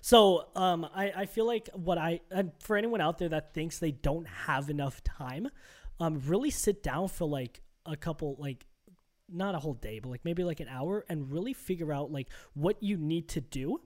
So 0.00 0.46
um, 0.54 0.86
I, 0.94 1.12
I 1.16 1.26
feel 1.26 1.46
like 1.46 1.68
what 1.74 1.98
I 1.98 2.20
and 2.30 2.52
for 2.60 2.76
anyone 2.76 3.00
out 3.00 3.18
there 3.18 3.30
that 3.30 3.54
thinks 3.54 3.78
they 3.78 3.90
don't 3.90 4.26
have 4.26 4.70
enough 4.70 5.02
time, 5.02 5.48
um, 6.00 6.20
really 6.26 6.50
sit 6.50 6.82
down 6.82 7.08
for 7.08 7.26
like 7.26 7.60
a 7.86 7.96
couple 7.96 8.36
like 8.38 8.66
not 9.28 9.54
a 9.54 9.58
whole 9.58 9.74
day, 9.74 9.98
but 9.98 10.10
like 10.10 10.24
maybe 10.24 10.44
like 10.44 10.60
an 10.60 10.68
hour 10.68 11.04
and 11.08 11.32
really 11.32 11.52
figure 11.52 11.92
out 11.92 12.12
like 12.12 12.28
what 12.54 12.82
you 12.82 12.96
need 12.96 13.28
to 13.30 13.40
do. 13.40 13.80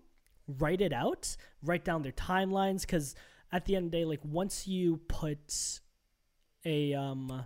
Write 0.46 0.80
it 0.80 0.92
out. 0.92 1.36
Write 1.62 1.84
down 1.84 2.02
their 2.02 2.12
timelines 2.12 2.82
because 2.82 3.14
at 3.52 3.64
the 3.64 3.76
end 3.76 3.86
of 3.86 3.90
the 3.92 3.98
day, 3.98 4.04
like 4.04 4.20
once 4.24 4.66
you 4.66 4.98
put 5.08 5.80
a 6.64 6.94
um 6.94 7.44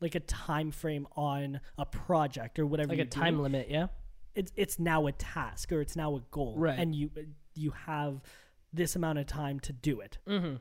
like 0.00 0.14
a 0.14 0.20
time 0.20 0.70
frame 0.70 1.06
on 1.16 1.60
a 1.78 1.86
project 1.86 2.58
or 2.58 2.66
whatever 2.66 2.90
Like 2.90 2.98
a 2.98 3.04
time 3.06 3.40
limit, 3.40 3.68
yeah? 3.70 3.86
it's 4.34 4.52
it's 4.56 4.78
now 4.78 5.06
a 5.06 5.12
task 5.12 5.72
or 5.72 5.80
it's 5.80 5.96
now 5.96 6.16
a 6.16 6.20
goal 6.30 6.54
Right. 6.58 6.78
and 6.78 6.94
you 6.94 7.10
you 7.54 7.70
have 7.70 8.20
this 8.72 8.94
amount 8.96 9.18
of 9.18 9.26
time 9.26 9.58
to 9.60 9.72
do 9.72 10.00
it 10.00 10.18
Mm-hmm. 10.28 10.56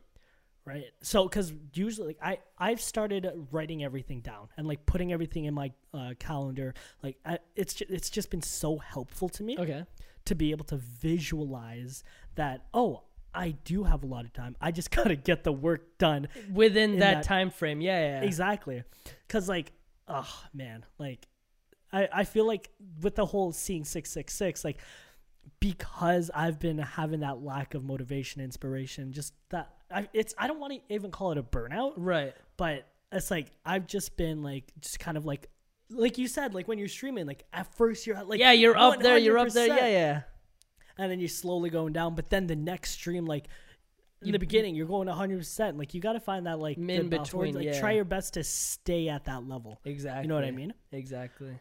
right 0.65 0.85
so 1.01 1.27
because 1.27 1.51
usually 1.73 2.07
like 2.07 2.17
i 2.21 2.37
i've 2.57 2.79
started 2.79 3.27
writing 3.51 3.83
everything 3.83 4.21
down 4.21 4.47
and 4.55 4.65
like 4.65 4.85
putting 4.85 5.11
everything 5.11 5.43
in 5.43 5.53
my 5.53 5.73
uh, 5.93 6.13
calendar 6.17 6.73
like 7.03 7.17
I, 7.25 7.39
it's 7.57 7.73
just, 7.73 7.91
it's 7.91 8.09
just 8.09 8.29
been 8.31 8.41
so 8.41 8.77
helpful 8.77 9.27
to 9.29 9.43
me 9.43 9.57
Okay. 9.59 9.83
To 10.25 10.35
be 10.35 10.51
able 10.51 10.65
to 10.65 10.77
visualize 10.77 12.03
that 12.35 12.65
oh 12.73 13.03
i 13.33 13.51
do 13.63 13.83
have 13.83 14.03
a 14.03 14.07
lot 14.07 14.25
of 14.25 14.33
time 14.33 14.55
i 14.61 14.71
just 14.71 14.91
gotta 14.97 15.15
get 15.15 15.43
the 15.43 15.51
work 15.51 15.97
done 15.97 16.27
Within 16.53 16.99
that, 16.99 17.13
that- 17.15 17.23
time 17.23 17.49
frame, 17.51 17.81
yeah, 17.81 18.19
yeah. 18.19 18.21
Exactly. 18.27 18.83
Cause 19.27 19.47
like, 19.49 19.71
oh 20.07 20.43
man, 20.53 20.85
like 20.99 21.27
I, 21.93 22.07
I 22.11 22.23
feel 22.23 22.45
like 22.45 22.69
with 23.01 23.15
the 23.15 23.25
whole 23.25 23.51
seeing 23.51 23.83
six 23.85 24.11
six 24.11 24.33
six, 24.33 24.63
like 24.65 24.77
because 25.59 26.29
I've 26.33 26.59
been 26.59 26.77
having 26.79 27.21
that 27.21 27.41
lack 27.41 27.73
of 27.73 27.83
motivation, 27.83 28.41
inspiration, 28.41 29.13
just 29.13 29.33
that 29.49 29.69
I 29.91 30.07
it's 30.13 30.33
I 30.37 30.47
don't 30.47 30.59
want 30.59 30.73
to 30.73 30.93
even 30.93 31.11
call 31.11 31.31
it 31.31 31.37
a 31.37 31.43
burnout, 31.43 31.93
Right. 31.97 32.33
but 32.57 32.87
it's 33.11 33.31
like 33.31 33.51
I've 33.65 33.87
just 33.87 34.17
been 34.17 34.41
like 34.43 34.71
just 34.79 34.99
kind 34.99 35.17
of 35.17 35.25
like 35.25 35.49
like 35.89 36.17
you 36.17 36.27
said, 36.27 36.53
like 36.53 36.67
when 36.67 36.77
you're 36.77 36.87
streaming, 36.87 37.25
like 37.27 37.45
at 37.53 37.73
first 37.75 38.07
you're 38.07 38.15
at 38.17 38.27
like 38.27 38.39
yeah, 38.39 38.51
you're 38.51 38.77
up 38.77 38.99
there, 39.01 39.17
you're 39.17 39.37
up 39.37 39.49
there, 39.49 39.67
yeah, 39.67 39.87
yeah. 39.87 40.21
and 40.97 41.11
then 41.11 41.19
you're 41.19 41.29
slowly 41.29 41.69
going 41.69 41.93
down. 41.93 42.15
But 42.15 42.29
then 42.29 42.47
the 42.47 42.55
next 42.55 42.91
stream, 42.91 43.25
like 43.25 43.47
in 44.21 44.31
the 44.31 44.39
beginning, 44.39 44.75
you're 44.75 44.87
going 44.87 45.07
100. 45.07 45.37
percent 45.37 45.77
Like 45.77 45.93
you 45.93 46.01
got 46.01 46.13
to 46.13 46.19
find 46.19 46.47
that 46.47 46.57
like 46.59 46.77
In 46.77 46.87
good 46.87 47.09
balance 47.11 47.33
where, 47.33 47.45
between, 47.45 47.65
Like 47.65 47.75
yeah. 47.75 47.79
try 47.79 47.91
your 47.91 48.05
best 48.05 48.33
to 48.35 48.43
stay 48.43 49.07
at 49.09 49.25
that 49.25 49.47
level. 49.47 49.79
Exactly. 49.85 50.23
You 50.23 50.29
know 50.29 50.35
what 50.35 50.45
I 50.45 50.51
mean? 50.51 50.73
Exactly. 50.91 51.59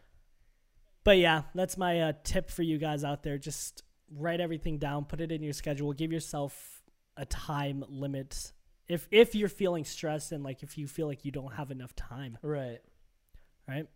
But 1.03 1.17
yeah, 1.19 1.43
that's 1.53 1.77
my 1.77 2.01
uh, 2.01 2.13
tip 2.23 2.49
for 2.49 2.63
you 2.63 2.79
guys 2.79 3.03
out 3.03 3.21
there. 3.21 3.37
Just 3.37 3.83
write 4.11 4.41
everything 4.41 4.79
down, 4.79 5.05
put 5.05 5.21
it 5.21 5.31
in 5.31 5.43
your 5.43 5.53
schedule, 5.53 5.93
give 5.93 6.11
yourself 6.11 6.81
a 7.17 7.25
time 7.25 7.83
limit. 7.87 8.53
If 8.87 9.07
if 9.11 9.35
you're 9.35 9.49
feeling 9.49 9.85
stressed 9.85 10.31
and 10.31 10.43
like 10.43 10.63
if 10.63 10.77
you 10.77 10.87
feel 10.87 11.05
like 11.07 11.23
you 11.23 11.31
don't 11.31 11.53
have 11.53 11.69
enough 11.69 11.95
time, 11.95 12.37
Right. 12.41 12.79
right? 13.67 13.87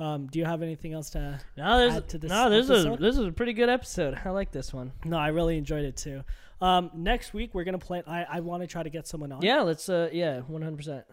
Um, 0.00 0.26
do 0.26 0.38
you 0.38 0.44
have 0.44 0.62
anything 0.62 0.92
else 0.92 1.10
to? 1.10 1.38
No, 1.56 1.78
there's 1.78 1.94
Add 1.94 2.08
to 2.10 2.18
this 2.18 2.30
no, 2.30 2.50
this 2.50 2.68
is 2.70 2.84
this 2.98 3.16
is 3.18 3.26
a 3.26 3.32
pretty 3.32 3.52
good 3.52 3.68
episode. 3.68 4.18
I 4.24 4.30
like 4.30 4.50
this 4.50 4.72
one. 4.72 4.92
No, 5.04 5.16
I 5.16 5.28
really 5.28 5.56
enjoyed 5.56 5.84
it 5.84 5.96
too. 5.96 6.22
Um, 6.60 6.90
next 6.94 7.34
week 7.34 7.54
we're 7.54 7.64
gonna 7.64 7.78
plan. 7.78 8.04
I, 8.06 8.24
I 8.24 8.40
want 8.40 8.62
to 8.62 8.66
try 8.66 8.82
to 8.82 8.90
get 8.90 9.06
someone 9.06 9.32
on. 9.32 9.42
Yeah, 9.42 9.60
let's 9.62 9.88
uh 9.88 10.08
yeah, 10.12 10.40
100%. 10.50 11.04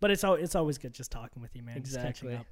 but 0.00 0.10
it's 0.10 0.24
al- 0.24 0.34
it's 0.34 0.54
always 0.54 0.78
good 0.78 0.92
just 0.92 1.10
talking 1.12 1.42
with 1.42 1.54
you, 1.54 1.62
man. 1.62 1.82
Just 1.82 1.96
catching 1.96 2.30
Exactly. 2.30 2.34
up. 2.36 2.46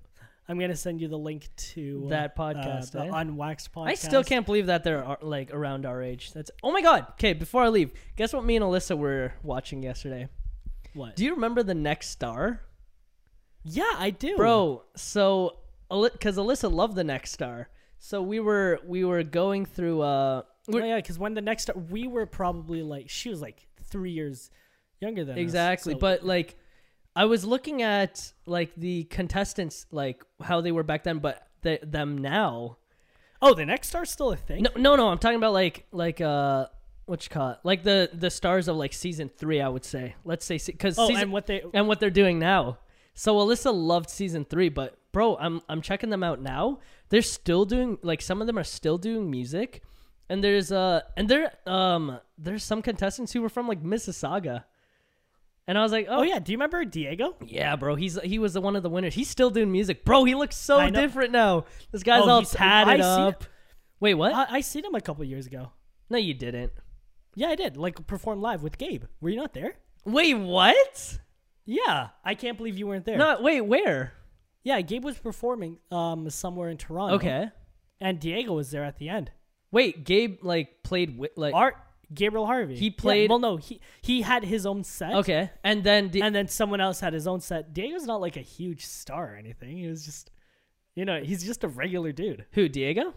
I'm 0.49 0.59
gonna 0.59 0.77
send 0.77 1.01
you 1.01 1.09
the 1.09 1.19
link 1.19 1.49
to 1.57 2.07
That 2.11 2.35
uh, 2.37 2.43
podcast, 2.43 2.93
the 2.93 3.05
eh? 3.05 3.11
Unwaxed 3.11 3.73
podcast. 3.73 3.87
I 3.89 3.95
still 3.95 4.23
can't 4.23 4.45
believe 4.45 4.67
that 4.67 4.85
they're 4.85 5.05
uh, 5.07 5.17
like 5.23 5.53
around 5.55 5.87
our 5.87 6.03
age. 6.03 6.33
That's 6.33 6.51
Oh 6.62 6.71
my 6.71 6.83
god. 6.83 7.07
Okay, 7.12 7.33
before 7.33 7.62
I 7.62 7.69
leave, 7.69 7.93
guess 8.17 8.33
what 8.33 8.45
me 8.45 8.57
and 8.57 8.65
Alyssa 8.65 8.97
were 8.97 9.33
watching 9.43 9.83
yesterday? 9.83 10.29
What? 10.93 11.17
Do 11.17 11.25
you 11.25 11.35
remember 11.35 11.62
The 11.62 11.75
Next 11.75 12.11
Star? 12.11 12.61
Yeah, 13.65 13.93
I 13.97 14.11
do, 14.11 14.37
Bro, 14.37 14.85
so 14.97 15.59
cuz 15.91 16.37
Alyssa 16.37 16.73
loved 16.73 16.95
The 16.95 17.05
Next 17.05 17.33
Star. 17.33 17.69
So 17.99 18.21
we 18.23 18.39
were 18.41 18.81
we 18.87 19.05
were 19.05 19.23
going 19.23 19.65
through 19.67 20.03
uh 20.03 20.43
Oh, 20.73 20.79
yeah, 20.79 20.97
because 20.97 21.19
when 21.19 21.35
the 21.35 21.43
next 21.43 21.65
star, 21.65 21.77
we 21.77 22.07
were 22.07 22.25
probably 22.27 22.83
like 22.83 23.11
she 23.11 23.29
was 23.29 23.43
like 23.43 23.67
three 23.83 24.12
years 24.12 24.51
younger 25.01 25.25
than 25.25 25.35
us, 25.35 25.41
Exactly. 25.41 25.93
so- 25.93 25.99
But 25.99 26.25
like 26.25 26.57
I 27.17 27.27
was 27.27 27.45
looking 27.45 27.83
at 27.83 28.33
like 28.47 28.75
the 28.75 29.05
contestants 29.05 29.87
like 29.91 30.25
how 30.43 30.61
they 30.61 30.73
were 30.73 30.83
back 30.83 31.05
then 31.05 31.19
but 31.19 31.47
the, 31.62 31.79
them 31.83 32.19
now. 32.19 32.79
oh, 33.43 33.55
the 33.55 33.67
next 33.67 33.89
star's 33.89 34.11
still 34.11 34.33
a 34.33 34.37
thing. 34.37 34.62
No 34.62 34.71
no 34.77 34.97
no, 34.97 35.09
I'm 35.09 35.19
talking 35.19 35.37
about 35.37 35.53
like 35.53 35.87
like 35.93 36.21
uh 36.21 36.67
what 37.07 37.23
you 37.25 37.31
call 37.31 37.51
it? 37.51 37.59
Like 37.62 37.83
the 37.83 38.09
the 38.12 38.31
stars 38.31 38.69
of 38.69 38.77
like 38.77 38.93
season 38.95 39.29
3 39.35 39.61
I 39.61 39.69
would 39.69 39.85
say. 39.85 40.15
Let's 40.25 40.45
say 40.47 40.59
cuz 40.59 40.99
oh, 40.99 41.09
season 41.09 41.25
and 41.25 41.33
what 41.33 41.47
they 41.47 41.62
and 41.75 41.87
what 41.89 42.01
they're 42.01 42.11
doing 42.11 42.39
now. 42.39 42.79
So 43.15 43.37
Alyssa 43.37 43.73
loved 43.73 44.11
season 44.11 44.45
3, 44.45 44.69
but 44.71 44.97
bro, 45.12 45.37
I'm 45.37 45.61
I'm 45.69 45.81
checking 45.81 46.11
them 46.11 46.23
out 46.25 46.41
now. 46.43 46.81
They're 47.11 47.23
still 47.23 47.65
doing 47.65 47.99
like 48.03 48.21
some 48.21 48.41
of 48.41 48.47
them 48.47 48.59
are 48.59 48.65
still 48.65 48.99
doing 48.99 49.31
music. 49.31 49.83
And 50.29 50.43
there's 50.43 50.73
uh 50.73 51.03
and 51.17 51.29
there 51.29 51.53
um 51.67 52.19
there's 52.39 52.65
some 52.65 52.83
contestants 52.83 53.33
who 53.33 53.41
were 53.43 53.49
from 53.49 53.69
like 53.69 53.83
Mississauga. 53.83 54.65
And 55.67 55.79
I 55.79 55.83
was 55.83 55.93
like, 55.93 56.07
oh 56.11 56.23
yeah, 56.23 56.41
do 56.41 56.53
you 56.53 56.59
remember 56.59 56.85
Diego? 56.85 57.37
yeah, 57.47 57.77
bro. 57.77 57.95
He's 57.95 58.21
he 58.23 58.39
was 58.39 58.53
the 58.55 58.61
one 58.61 58.75
of 58.77 58.83
the 58.83 58.91
winners. 58.91 59.15
He's 59.15 59.31
still 59.31 59.51
doing 59.51 59.71
music, 59.71 60.05
bro. 60.05 60.25
He 60.25 60.35
looks 60.35 60.57
so 60.57 60.79
different 60.91 61.31
now. 61.33 61.65
This 61.93 62.03
guy's 62.03 62.23
Oh, 62.25 62.29
all 62.29 62.43
tatted 62.43 63.01
I 63.01 63.29
up. 63.29 63.45
Wait, 64.01 64.15
what? 64.15 64.35
I, 64.35 64.57
I 64.57 64.61
seen 64.61 64.85
him 64.85 64.95
a 64.95 65.01
couple 65.01 65.25
years 65.25 65.47
ago. 65.47 65.71
no, 66.11 66.19
you 66.19 66.35
didn't. 66.35 66.73
Yeah, 67.37 67.49
I 67.49 67.55
did. 67.55 67.77
Like 67.77 68.07
perform 68.07 68.41
live 68.43 68.62
with 68.62 68.77
Gabe. 68.77 69.05
Were 69.21 69.31
you 69.31 69.37
not 69.37 69.55
there? 69.55 69.77
Wait, 70.05 70.35
what? 70.35 71.19
Yeah, 71.67 72.09
I 72.25 72.35
can't 72.35 72.57
believe 72.57 72.77
you 72.79 72.87
weren't 72.87 73.05
there. 73.05 73.17
No, 73.17 73.39
wait, 73.41 73.61
where? 73.62 74.12
Yeah, 74.62 74.81
Gabe 74.81 75.05
was 75.05 75.19
performing 75.19 75.79
um 75.91 76.29
somewhere 76.31 76.69
in 76.71 76.77
Toronto. 76.77 77.17
Okay. 77.17 77.51
and 78.01 78.19
Diego 78.21 78.53
was 78.55 78.71
there 78.71 78.85
at 78.85 78.99
the 78.99 79.09
end. 79.09 79.31
Wait, 79.71 80.05
Gabe 80.05 80.39
like 80.43 80.83
played 80.83 81.19
with 81.19 81.31
like 81.37 81.55
Art 81.55 81.77
Gabriel 82.12 82.47
Harvey. 82.47 82.77
He 82.77 82.87
Yeah, 82.89 82.93
played- 82.99 83.31
well, 83.31 83.39
no, 83.39 83.57
he 83.57 83.81
he 84.03 84.23
had 84.23 84.45
his 84.45 84.67
own 84.67 84.85
set. 84.85 85.15
okay, 85.15 85.51
and 85.65 85.83
then 85.85 86.09
di- 86.09 86.23
and 86.23 86.35
then 86.35 86.49
someone 86.49 86.81
else 86.81 87.01
had 87.01 87.12
his 87.12 87.27
own 87.27 87.41
set. 87.41 87.73
Diego's 87.73 88.05
not 88.07 88.21
like 88.21 88.37
a 88.37 88.41
huge 88.43 88.85
star 88.85 89.33
or 89.33 89.37
anything. 89.37 89.77
He 89.79 89.87
was 89.87 90.05
just, 90.05 90.31
you 90.95 91.05
know, 91.05 91.21
he's 91.23 91.45
just 91.45 91.65
a 91.65 91.69
regular 91.69 92.12
dude. 92.12 92.45
who 92.53 92.69
Diego? 92.69 93.15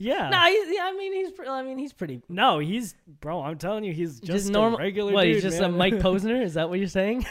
Yeah. 0.00 0.30
No, 0.30 0.38
he, 0.46 0.74
yeah, 0.74 0.84
I 0.84 0.96
mean 0.96 1.12
he's 1.12 1.30
pre- 1.30 1.46
I 1.46 1.62
mean 1.62 1.76
he's 1.76 1.92
pretty 1.92 2.22
No, 2.26 2.58
he's 2.58 2.94
bro. 3.20 3.42
I'm 3.42 3.58
telling 3.58 3.84
you, 3.84 3.92
he's 3.92 4.18
just, 4.18 4.32
just, 4.32 4.50
normal. 4.50 4.78
a 4.78 4.82
regular 4.82 5.12
what? 5.12 5.24
dude. 5.24 5.34
he's 5.34 5.42
just 5.42 5.60
man. 5.60 5.74
a 5.74 5.76
Mike 5.76 5.94
Posner. 5.98 6.42
Is 6.42 6.54
that 6.54 6.70
what 6.70 6.78
you're 6.78 6.88
saying, 6.88 7.26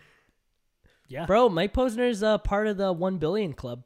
yeah. 1.08 1.26
bro? 1.26 1.48
Mike 1.48 1.74
Posner's 1.74 2.22
uh, 2.22 2.38
part 2.38 2.68
of 2.68 2.76
the 2.76 2.92
one 2.92 3.18
billion 3.18 3.52
club. 3.54 3.82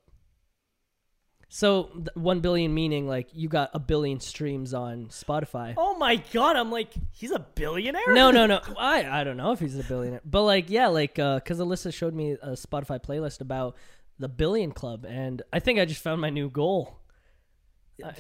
So 1.49 1.85
th- 1.95 2.09
one 2.15 2.41
billion 2.41 2.75
meaning 2.75 3.09
like 3.09 3.29
you 3.33 3.49
got 3.49 3.71
a 3.73 3.79
billion 3.79 4.21
streams 4.21 4.75
on 4.75 5.07
Spotify. 5.07 5.73
Oh 5.79 5.97
my 5.97 6.17
god, 6.17 6.57
I'm 6.57 6.71
like, 6.71 6.93
he's 7.11 7.31
a 7.31 7.39
billionaire. 7.39 8.13
No, 8.13 8.31
no, 8.31 8.45
no. 8.45 8.61
I 8.79 9.21
I 9.21 9.25
don't 9.25 9.39
know 9.39 9.53
if 9.53 9.61
he's 9.61 9.79
a 9.79 9.85
billionaire, 9.85 10.21
but 10.27 10.43
like 10.43 10.69
yeah, 10.69 10.89
like 10.89 11.19
uh, 11.19 11.41
cause 11.41 11.59
Alyssa 11.59 11.95
showed 11.95 12.13
me 12.13 12.33
a 12.33 12.51
Spotify 12.51 13.03
playlist 13.03 13.41
about 13.41 13.77
the 14.19 14.29
Billion 14.29 14.73
Club, 14.73 15.07
and 15.09 15.41
I 15.55 15.61
think 15.61 15.79
I 15.79 15.87
just 15.87 16.03
found 16.03 16.21
my 16.21 16.29
new 16.29 16.51
goal. 16.51 16.99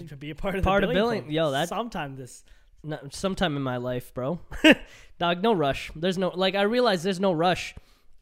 To 0.08 0.16
be 0.16 0.30
a 0.30 0.34
part 0.34 0.54
of 0.56 0.64
Part 0.64 0.82
the 0.82 0.88
of 0.88 0.94
billion. 0.94 1.24
billion- 1.24 1.34
yo, 1.34 1.50
that- 1.52 1.68
sometime 1.68 2.16
this. 2.16 2.44
No, 2.86 2.98
sometime 3.10 3.56
in 3.56 3.62
my 3.62 3.78
life, 3.78 4.12
bro. 4.12 4.40
Dog, 5.18 5.42
no 5.42 5.54
rush. 5.54 5.90
There's 5.96 6.18
no 6.18 6.28
like 6.34 6.54
I 6.54 6.62
realize 6.62 7.02
there's 7.02 7.20
no 7.20 7.32
rush. 7.32 7.74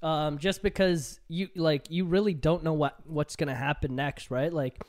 Um, 0.03 0.39
just 0.39 0.63
because 0.63 1.19
you 1.29 1.49
like 1.57 1.91
you 1.91 2.05
really 2.05 2.35
don't 2.35 2.63
know 2.65 2.73
what 2.73 2.97
what's 3.07 3.35
gonna 3.37 3.55
happen 3.57 3.97
next, 3.97 4.31
right? 4.31 4.53
Like, 4.53 4.81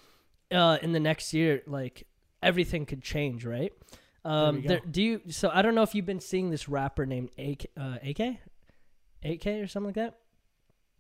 uh, 0.51 0.77
in 0.81 0.91
the 0.91 0.99
next 0.99 1.33
year, 1.33 1.61
like 1.65 2.05
everything 2.43 2.85
could 2.85 3.01
change, 3.01 3.45
right? 3.45 3.71
Um, 4.25 4.61
there, 4.65 4.79
do 4.79 5.01
you? 5.01 5.21
So 5.29 5.49
I 5.51 5.61
don't 5.63 5.73
know 5.75 5.81
if 5.83 5.95
you've 5.95 6.05
been 6.05 6.19
seeing 6.19 6.49
this 6.51 6.69
rapper 6.69 7.05
named 7.07 7.29
AK, 7.37 7.65
uh, 7.75 7.97
AK, 8.03 8.37
AK 9.23 9.47
or 9.47 9.67
something 9.67 9.93
like 9.95 10.13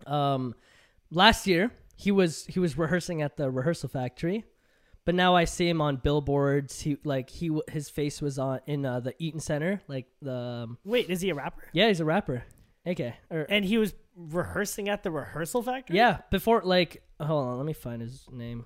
that. 0.05 0.11
Um, 0.11 0.55
last 1.11 1.47
year 1.47 1.71
he 1.95 2.11
was 2.11 2.45
he 2.47 2.59
was 2.59 2.75
rehearsing 2.77 3.21
at 3.21 3.37
the 3.37 3.49
rehearsal 3.51 3.87
factory, 3.89 4.45
but 5.05 5.15
now 5.15 5.35
I 5.35 5.45
see 5.45 5.67
him 5.67 5.81
on 5.81 5.97
billboards. 5.97 6.81
He 6.81 6.97
like 7.03 7.29
he 7.29 7.51
his 7.69 7.89
face 7.89 8.21
was 8.21 8.39
on 8.39 8.59
in 8.67 8.85
uh, 8.85 8.99
the 8.99 9.13
Eaton 9.19 9.39
Center, 9.39 9.81
like 9.87 10.07
the 10.21 10.33
um, 10.35 10.77
Wait, 10.83 11.09
is 11.09 11.21
he 11.21 11.29
a 11.29 11.35
rapper? 11.35 11.63
yeah 11.73 11.87
he's 11.87 11.99
a 11.99 12.05
rapper. 12.05 12.43
Okay. 12.85 13.15
or 13.29 13.45
And 13.49 13.63
he 13.63 13.77
was 13.77 13.93
rehearsing 14.15 14.89
at 14.89 15.03
the 15.03 15.09
rehearsal 15.11 15.63
factory. 15.63 15.95
yeah 15.97 16.19
before 16.29 16.61
like 16.63 17.01
hold 17.19 17.47
on 17.47 17.57
let 17.57 17.65
me 17.65 17.73
find 17.73 18.01
his 18.01 18.25
name. 18.31 18.65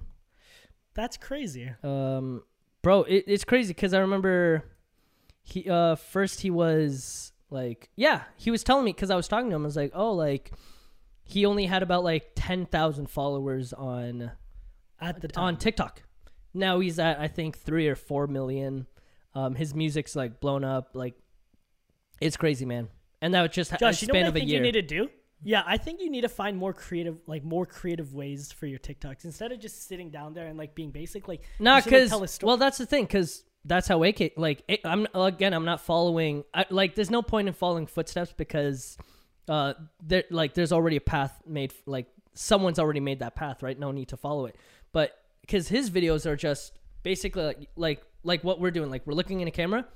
that's 0.93 1.17
crazy. 1.17 1.71
Um, 1.83 2.43
bro, 2.81 3.03
it, 3.03 3.25
it's 3.27 3.43
crazy 3.43 3.73
because 3.73 3.93
I 3.93 3.99
remember 3.99 4.63
he 5.43 5.69
uh 5.69 5.95
first 5.95 6.41
he 6.41 6.49
was 6.49 7.31
like 7.49 7.89
yeah 7.95 8.23
he 8.35 8.51
was 8.51 8.63
telling 8.63 8.83
me 8.85 8.91
because 8.91 9.09
I 9.09 9.15
was 9.15 9.27
talking 9.27 9.49
to 9.51 9.55
him 9.55 9.61
I 9.63 9.65
was 9.65 9.77
like 9.77 9.91
oh 9.93 10.11
like 10.13 10.51
he 11.23 11.45
only 11.45 11.65
had 11.65 11.83
about 11.83 12.03
like 12.03 12.31
ten 12.35 12.65
thousand 12.65 13.09
followers 13.09 13.71
on 13.73 14.31
At 14.99 15.21
the 15.21 15.27
time. 15.29 15.43
on 15.43 15.57
TikTok. 15.57 16.01
Now 16.57 16.79
he's 16.79 16.99
at 16.99 17.19
I 17.19 17.27
think 17.27 17.57
three 17.57 17.87
or 17.87 17.95
four 17.95 18.27
million. 18.27 18.87
Um, 19.33 19.55
his 19.55 19.73
music's 19.75 20.15
like 20.15 20.39
blown 20.39 20.63
up. 20.63 20.91
Like 20.93 21.15
it's 22.19 22.37
crazy, 22.37 22.65
man. 22.65 22.89
And 23.21 23.33
that 23.33 23.41
was 23.41 23.51
just 23.51 23.71
a 23.73 23.77
Josh, 23.77 24.01
you 24.01 24.07
know 24.07 24.11
span 24.13 24.21
what 24.23 24.27
I 24.27 24.29
a 24.29 24.33
think 24.33 24.49
year. 24.49 24.57
you 24.57 24.63
need 24.63 24.71
to 24.73 24.81
do? 24.81 25.09
Yeah, 25.43 25.63
I 25.67 25.77
think 25.77 26.01
you 26.01 26.09
need 26.09 26.21
to 26.21 26.29
find 26.29 26.57
more 26.57 26.73
creative, 26.73 27.19
like 27.27 27.43
more 27.43 27.65
creative 27.65 28.13
ways 28.15 28.51
for 28.51 28.65
your 28.65 28.79
TikToks 28.79 29.23
instead 29.23 29.51
of 29.51 29.59
just 29.59 29.87
sitting 29.87 30.09
down 30.09 30.33
there 30.33 30.47
and 30.47 30.57
like 30.57 30.73
being 30.73 30.89
basic. 30.89 31.27
Like, 31.27 31.43
Nah, 31.59 31.75
you 31.75 31.81
should, 31.83 31.91
like, 31.93 32.01
because 32.03 32.21
a 32.21 32.27
story. 32.27 32.47
well, 32.47 32.57
that's 32.57 32.79
the 32.79 32.87
thing. 32.87 33.03
Because 33.05 33.43
that's 33.63 33.87
how 33.87 34.01
AK 34.03 34.33
like 34.37 34.63
it, 34.67 34.81
I'm 34.83 35.05
again. 35.13 35.53
I'm 35.53 35.65
not 35.65 35.81
following. 35.81 36.43
I, 36.55 36.65
like, 36.71 36.95
there's 36.95 37.11
no 37.11 37.21
point 37.21 37.47
in 37.47 37.53
following 37.53 37.85
footsteps 37.85 38.33
because 38.35 38.97
uh, 39.47 39.73
there 40.01 40.23
like 40.31 40.55
there's 40.55 40.71
already 40.71 40.95
a 40.95 41.01
path 41.01 41.39
made. 41.45 41.71
Like 41.85 42.07
someone's 42.33 42.79
already 42.79 42.99
made 42.99 43.19
that 43.19 43.35
path, 43.35 43.61
right? 43.61 43.77
No 43.77 43.91
need 43.91 44.07
to 44.09 44.17
follow 44.17 44.47
it. 44.47 44.55
But 44.91 45.11
because 45.47 45.69
his 45.69 45.89
videos 45.89 46.25
are 46.25 46.35
just 46.35 46.73
basically 47.01 47.43
like 47.43 47.69
like 47.75 48.03
like 48.23 48.43
what 48.43 48.59
we're 48.59 48.71
doing. 48.71 48.91
Like 48.91 49.07
we're 49.07 49.13
looking 49.13 49.39
in 49.39 49.47
a 49.47 49.51
camera, 49.51 49.87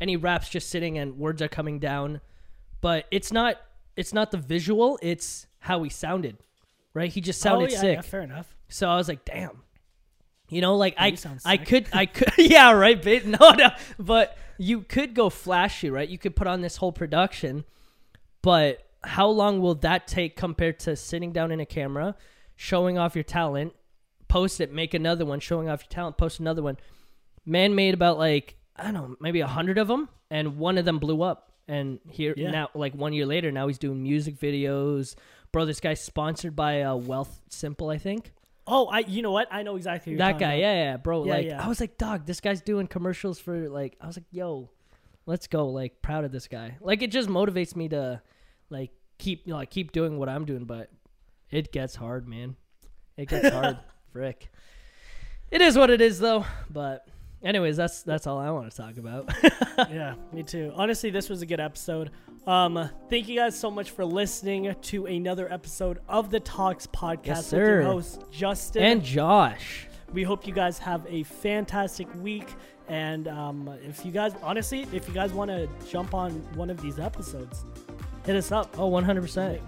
and 0.00 0.08
he 0.08 0.16
raps 0.16 0.48
just 0.48 0.70
sitting, 0.70 0.96
and 0.96 1.18
words 1.18 1.42
are 1.42 1.48
coming 1.48 1.78
down. 1.78 2.20
But 2.80 3.06
it's 3.10 3.32
not 3.32 3.56
it's 3.96 4.14
not 4.14 4.30
the 4.30 4.38
visual. 4.38 4.98
It's 5.02 5.46
how 5.58 5.82
he 5.82 5.90
sounded. 5.90 6.38
Right? 6.94 7.12
He 7.12 7.20
just 7.20 7.40
sounded 7.40 7.70
oh, 7.70 7.72
yeah, 7.72 7.80
sick. 7.80 7.96
yeah, 7.96 8.00
fair 8.00 8.22
enough. 8.22 8.56
So 8.68 8.88
I 8.88 8.96
was 8.96 9.08
like, 9.08 9.24
damn. 9.24 9.62
You 10.48 10.60
know, 10.60 10.76
like 10.76 10.94
oh, 10.98 11.04
I, 11.04 11.06
you 11.08 11.16
I 11.44 11.56
could, 11.56 11.88
I 11.92 12.06
could, 12.06 12.32
yeah, 12.38 12.72
right, 12.72 13.00
babe. 13.00 13.24
No, 13.24 13.50
no, 13.50 13.70
but 13.98 14.36
you 14.58 14.80
could 14.80 15.14
go 15.14 15.30
flashy, 15.30 15.90
right? 15.90 16.08
You 16.08 16.18
could 16.18 16.34
put 16.34 16.48
on 16.48 16.60
this 16.60 16.76
whole 16.76 16.90
production, 16.90 17.64
but 18.42 18.84
how 19.04 19.28
long 19.28 19.60
will 19.60 19.76
that 19.76 20.08
take 20.08 20.36
compared 20.36 20.80
to 20.80 20.96
sitting 20.96 21.32
down 21.32 21.52
in 21.52 21.60
a 21.60 21.66
camera, 21.66 22.16
showing 22.56 22.98
off 22.98 23.14
your 23.14 23.22
talent, 23.24 23.74
post 24.30 24.60
it, 24.60 24.72
make 24.72 24.94
another 24.94 25.26
one, 25.26 25.40
showing 25.40 25.68
off 25.68 25.82
your 25.82 25.88
talent, 25.90 26.16
post 26.16 26.40
another 26.40 26.62
one. 26.62 26.78
Man 27.44 27.74
made 27.74 27.92
about 27.94 28.16
like 28.18 28.56
I 28.76 28.84
don't 28.84 28.94
know, 28.94 29.16
maybe 29.20 29.40
a 29.40 29.46
hundred 29.46 29.76
of 29.76 29.88
them, 29.88 30.08
and 30.30 30.56
one 30.56 30.78
of 30.78 30.84
them 30.86 30.98
blew 30.98 31.20
up. 31.22 31.52
And 31.68 32.00
here 32.08 32.32
Yeah. 32.36 32.50
now, 32.50 32.68
like 32.74 32.94
one 32.94 33.12
year 33.12 33.26
later, 33.26 33.52
now 33.52 33.68
he's 33.68 33.78
doing 33.78 34.02
music 34.02 34.38
videos. 34.40 35.14
Bro, 35.52 35.66
this 35.66 35.80
guy's 35.80 36.00
sponsored 36.00 36.56
by 36.56 36.82
uh, 36.82 36.94
Wealthsimple, 36.94 37.92
I 37.92 37.98
think. 37.98 38.32
Oh, 38.66 38.86
I. 38.86 39.00
You 39.00 39.22
know 39.22 39.32
what? 39.32 39.48
I 39.50 39.62
know 39.62 39.76
exactly 39.76 40.12
who 40.12 40.18
you're 40.18 40.26
That 40.26 40.38
guy, 40.38 40.54
about. 40.54 40.58
yeah, 40.60 40.74
yeah, 40.74 40.96
bro. 40.96 41.24
Yeah, 41.24 41.34
like, 41.34 41.46
yeah. 41.46 41.64
I 41.64 41.68
was 41.68 41.80
like, 41.80 41.98
dog, 41.98 42.24
this 42.26 42.40
guy's 42.40 42.60
doing 42.62 42.86
commercials 42.86 43.38
for 43.38 43.68
like. 43.68 43.96
I 44.00 44.06
was 44.06 44.16
like, 44.16 44.26
yo, 44.30 44.70
let's 45.26 45.46
go. 45.48 45.68
Like, 45.68 46.02
proud 46.02 46.24
of 46.24 46.30
this 46.32 46.46
guy. 46.48 46.76
Like, 46.80 47.02
it 47.02 47.10
just 47.10 47.28
motivates 47.28 47.74
me 47.76 47.88
to, 47.88 48.22
like, 48.68 48.90
keep 49.18 49.46
you 49.46 49.52
know, 49.52 49.58
like 49.58 49.70
keep 49.70 49.92
doing 49.92 50.18
what 50.18 50.28
I'm 50.28 50.44
doing. 50.44 50.64
But 50.64 50.90
it 51.50 51.72
gets 51.72 51.94
hard, 51.96 52.28
man. 52.28 52.56
It 53.16 53.28
gets 53.28 53.48
hard, 53.48 53.78
frick. 54.12 54.50
It 55.50 55.60
is 55.60 55.76
what 55.76 55.90
it 55.90 56.00
is, 56.00 56.18
though. 56.18 56.44
But, 56.70 57.06
anyways, 57.42 57.76
that's 57.76 58.02
that's 58.02 58.26
all 58.26 58.38
I 58.38 58.50
want 58.50 58.70
to 58.70 58.76
talk 58.76 58.96
about. 58.96 59.30
yeah, 59.90 60.14
me 60.32 60.42
too. 60.42 60.72
Honestly, 60.74 61.10
this 61.10 61.28
was 61.28 61.42
a 61.42 61.46
good 61.46 61.60
episode. 61.60 62.10
Um, 62.46 62.88
thank 63.10 63.28
you 63.28 63.36
guys 63.36 63.58
so 63.58 63.70
much 63.70 63.90
for 63.90 64.04
listening 64.04 64.74
to 64.82 65.06
another 65.06 65.52
episode 65.52 65.98
of 66.08 66.30
the 66.30 66.40
Talks 66.40 66.86
podcast 66.86 67.26
Yes, 67.26 67.52
with 67.52 67.60
your 67.60 67.82
host 67.82 68.24
Justin. 68.30 68.82
and 68.82 69.02
Josh, 69.04 69.86
we 70.12 70.22
hope 70.22 70.46
you 70.46 70.54
guys 70.54 70.78
have 70.78 71.06
a 71.08 71.22
fantastic 71.24 72.08
week. 72.22 72.48
And 72.88 73.28
um, 73.28 73.68
if 73.86 74.04
you 74.04 74.10
guys, 74.10 74.32
honestly, 74.42 74.86
if 74.92 75.06
you 75.06 75.14
guys 75.14 75.32
want 75.32 75.50
to 75.50 75.68
jump 75.88 76.14
on 76.14 76.32
one 76.54 76.70
of 76.70 76.80
these 76.80 76.98
episodes, 76.98 77.64
hit 78.24 78.34
us 78.36 78.50
up 78.50 78.74
oh, 78.78 78.86
100. 78.88 79.60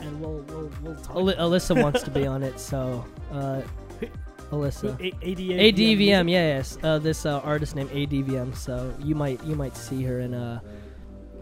Percent 0.00 0.12
and 0.14 0.20
we'll 0.20 0.44
we'll, 0.48 0.70
we'll 0.82 0.94
talk. 1.02 1.16
Alyssa 1.16 1.80
wants 1.82 2.02
to 2.02 2.10
be 2.10 2.26
on 2.26 2.42
it, 2.42 2.58
so 2.58 3.04
uh, 3.32 3.62
Alyssa. 4.50 4.98
A- 5.00 5.12
ADVM. 5.24 5.72
ADVM, 5.74 6.30
yeah, 6.30 6.56
yes. 6.56 6.78
Uh, 6.82 6.98
this 6.98 7.24
uh, 7.26 7.40
artist 7.40 7.76
named 7.76 7.90
ADVM. 7.90 8.56
So 8.56 8.94
you 9.00 9.14
might 9.14 9.42
you 9.44 9.54
might 9.54 9.76
see 9.76 10.02
her 10.04 10.20
in 10.20 10.34
a 10.34 10.62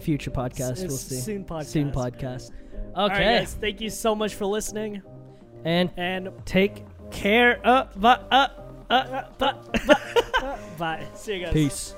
future 0.00 0.30
podcast. 0.30 0.72
S- 0.72 0.80
we'll 0.82 0.90
see. 0.90 1.16
Soon 1.20 1.44
podcast. 1.44 1.64
Soon 1.66 1.90
podcast. 1.92 2.50
All 2.94 3.09
right, 3.09 3.16
Okay, 3.20 3.38
guys. 3.38 3.54
Thank 3.54 3.80
you 3.80 3.90
so 3.90 4.14
much 4.14 4.34
for 4.34 4.46
listening. 4.46 5.02
and 5.64 5.90
And 5.96 6.30
take 6.44 6.84
care. 7.11 7.61
Uh, 7.64 7.86
but, 7.96 8.26
uh, 8.30 8.48
uh, 8.90 9.22
but, 9.38 9.78
bye. 10.78 11.06
See 11.14 11.36
you 11.36 11.44
guys. 11.46 11.52
peace. 11.52 11.94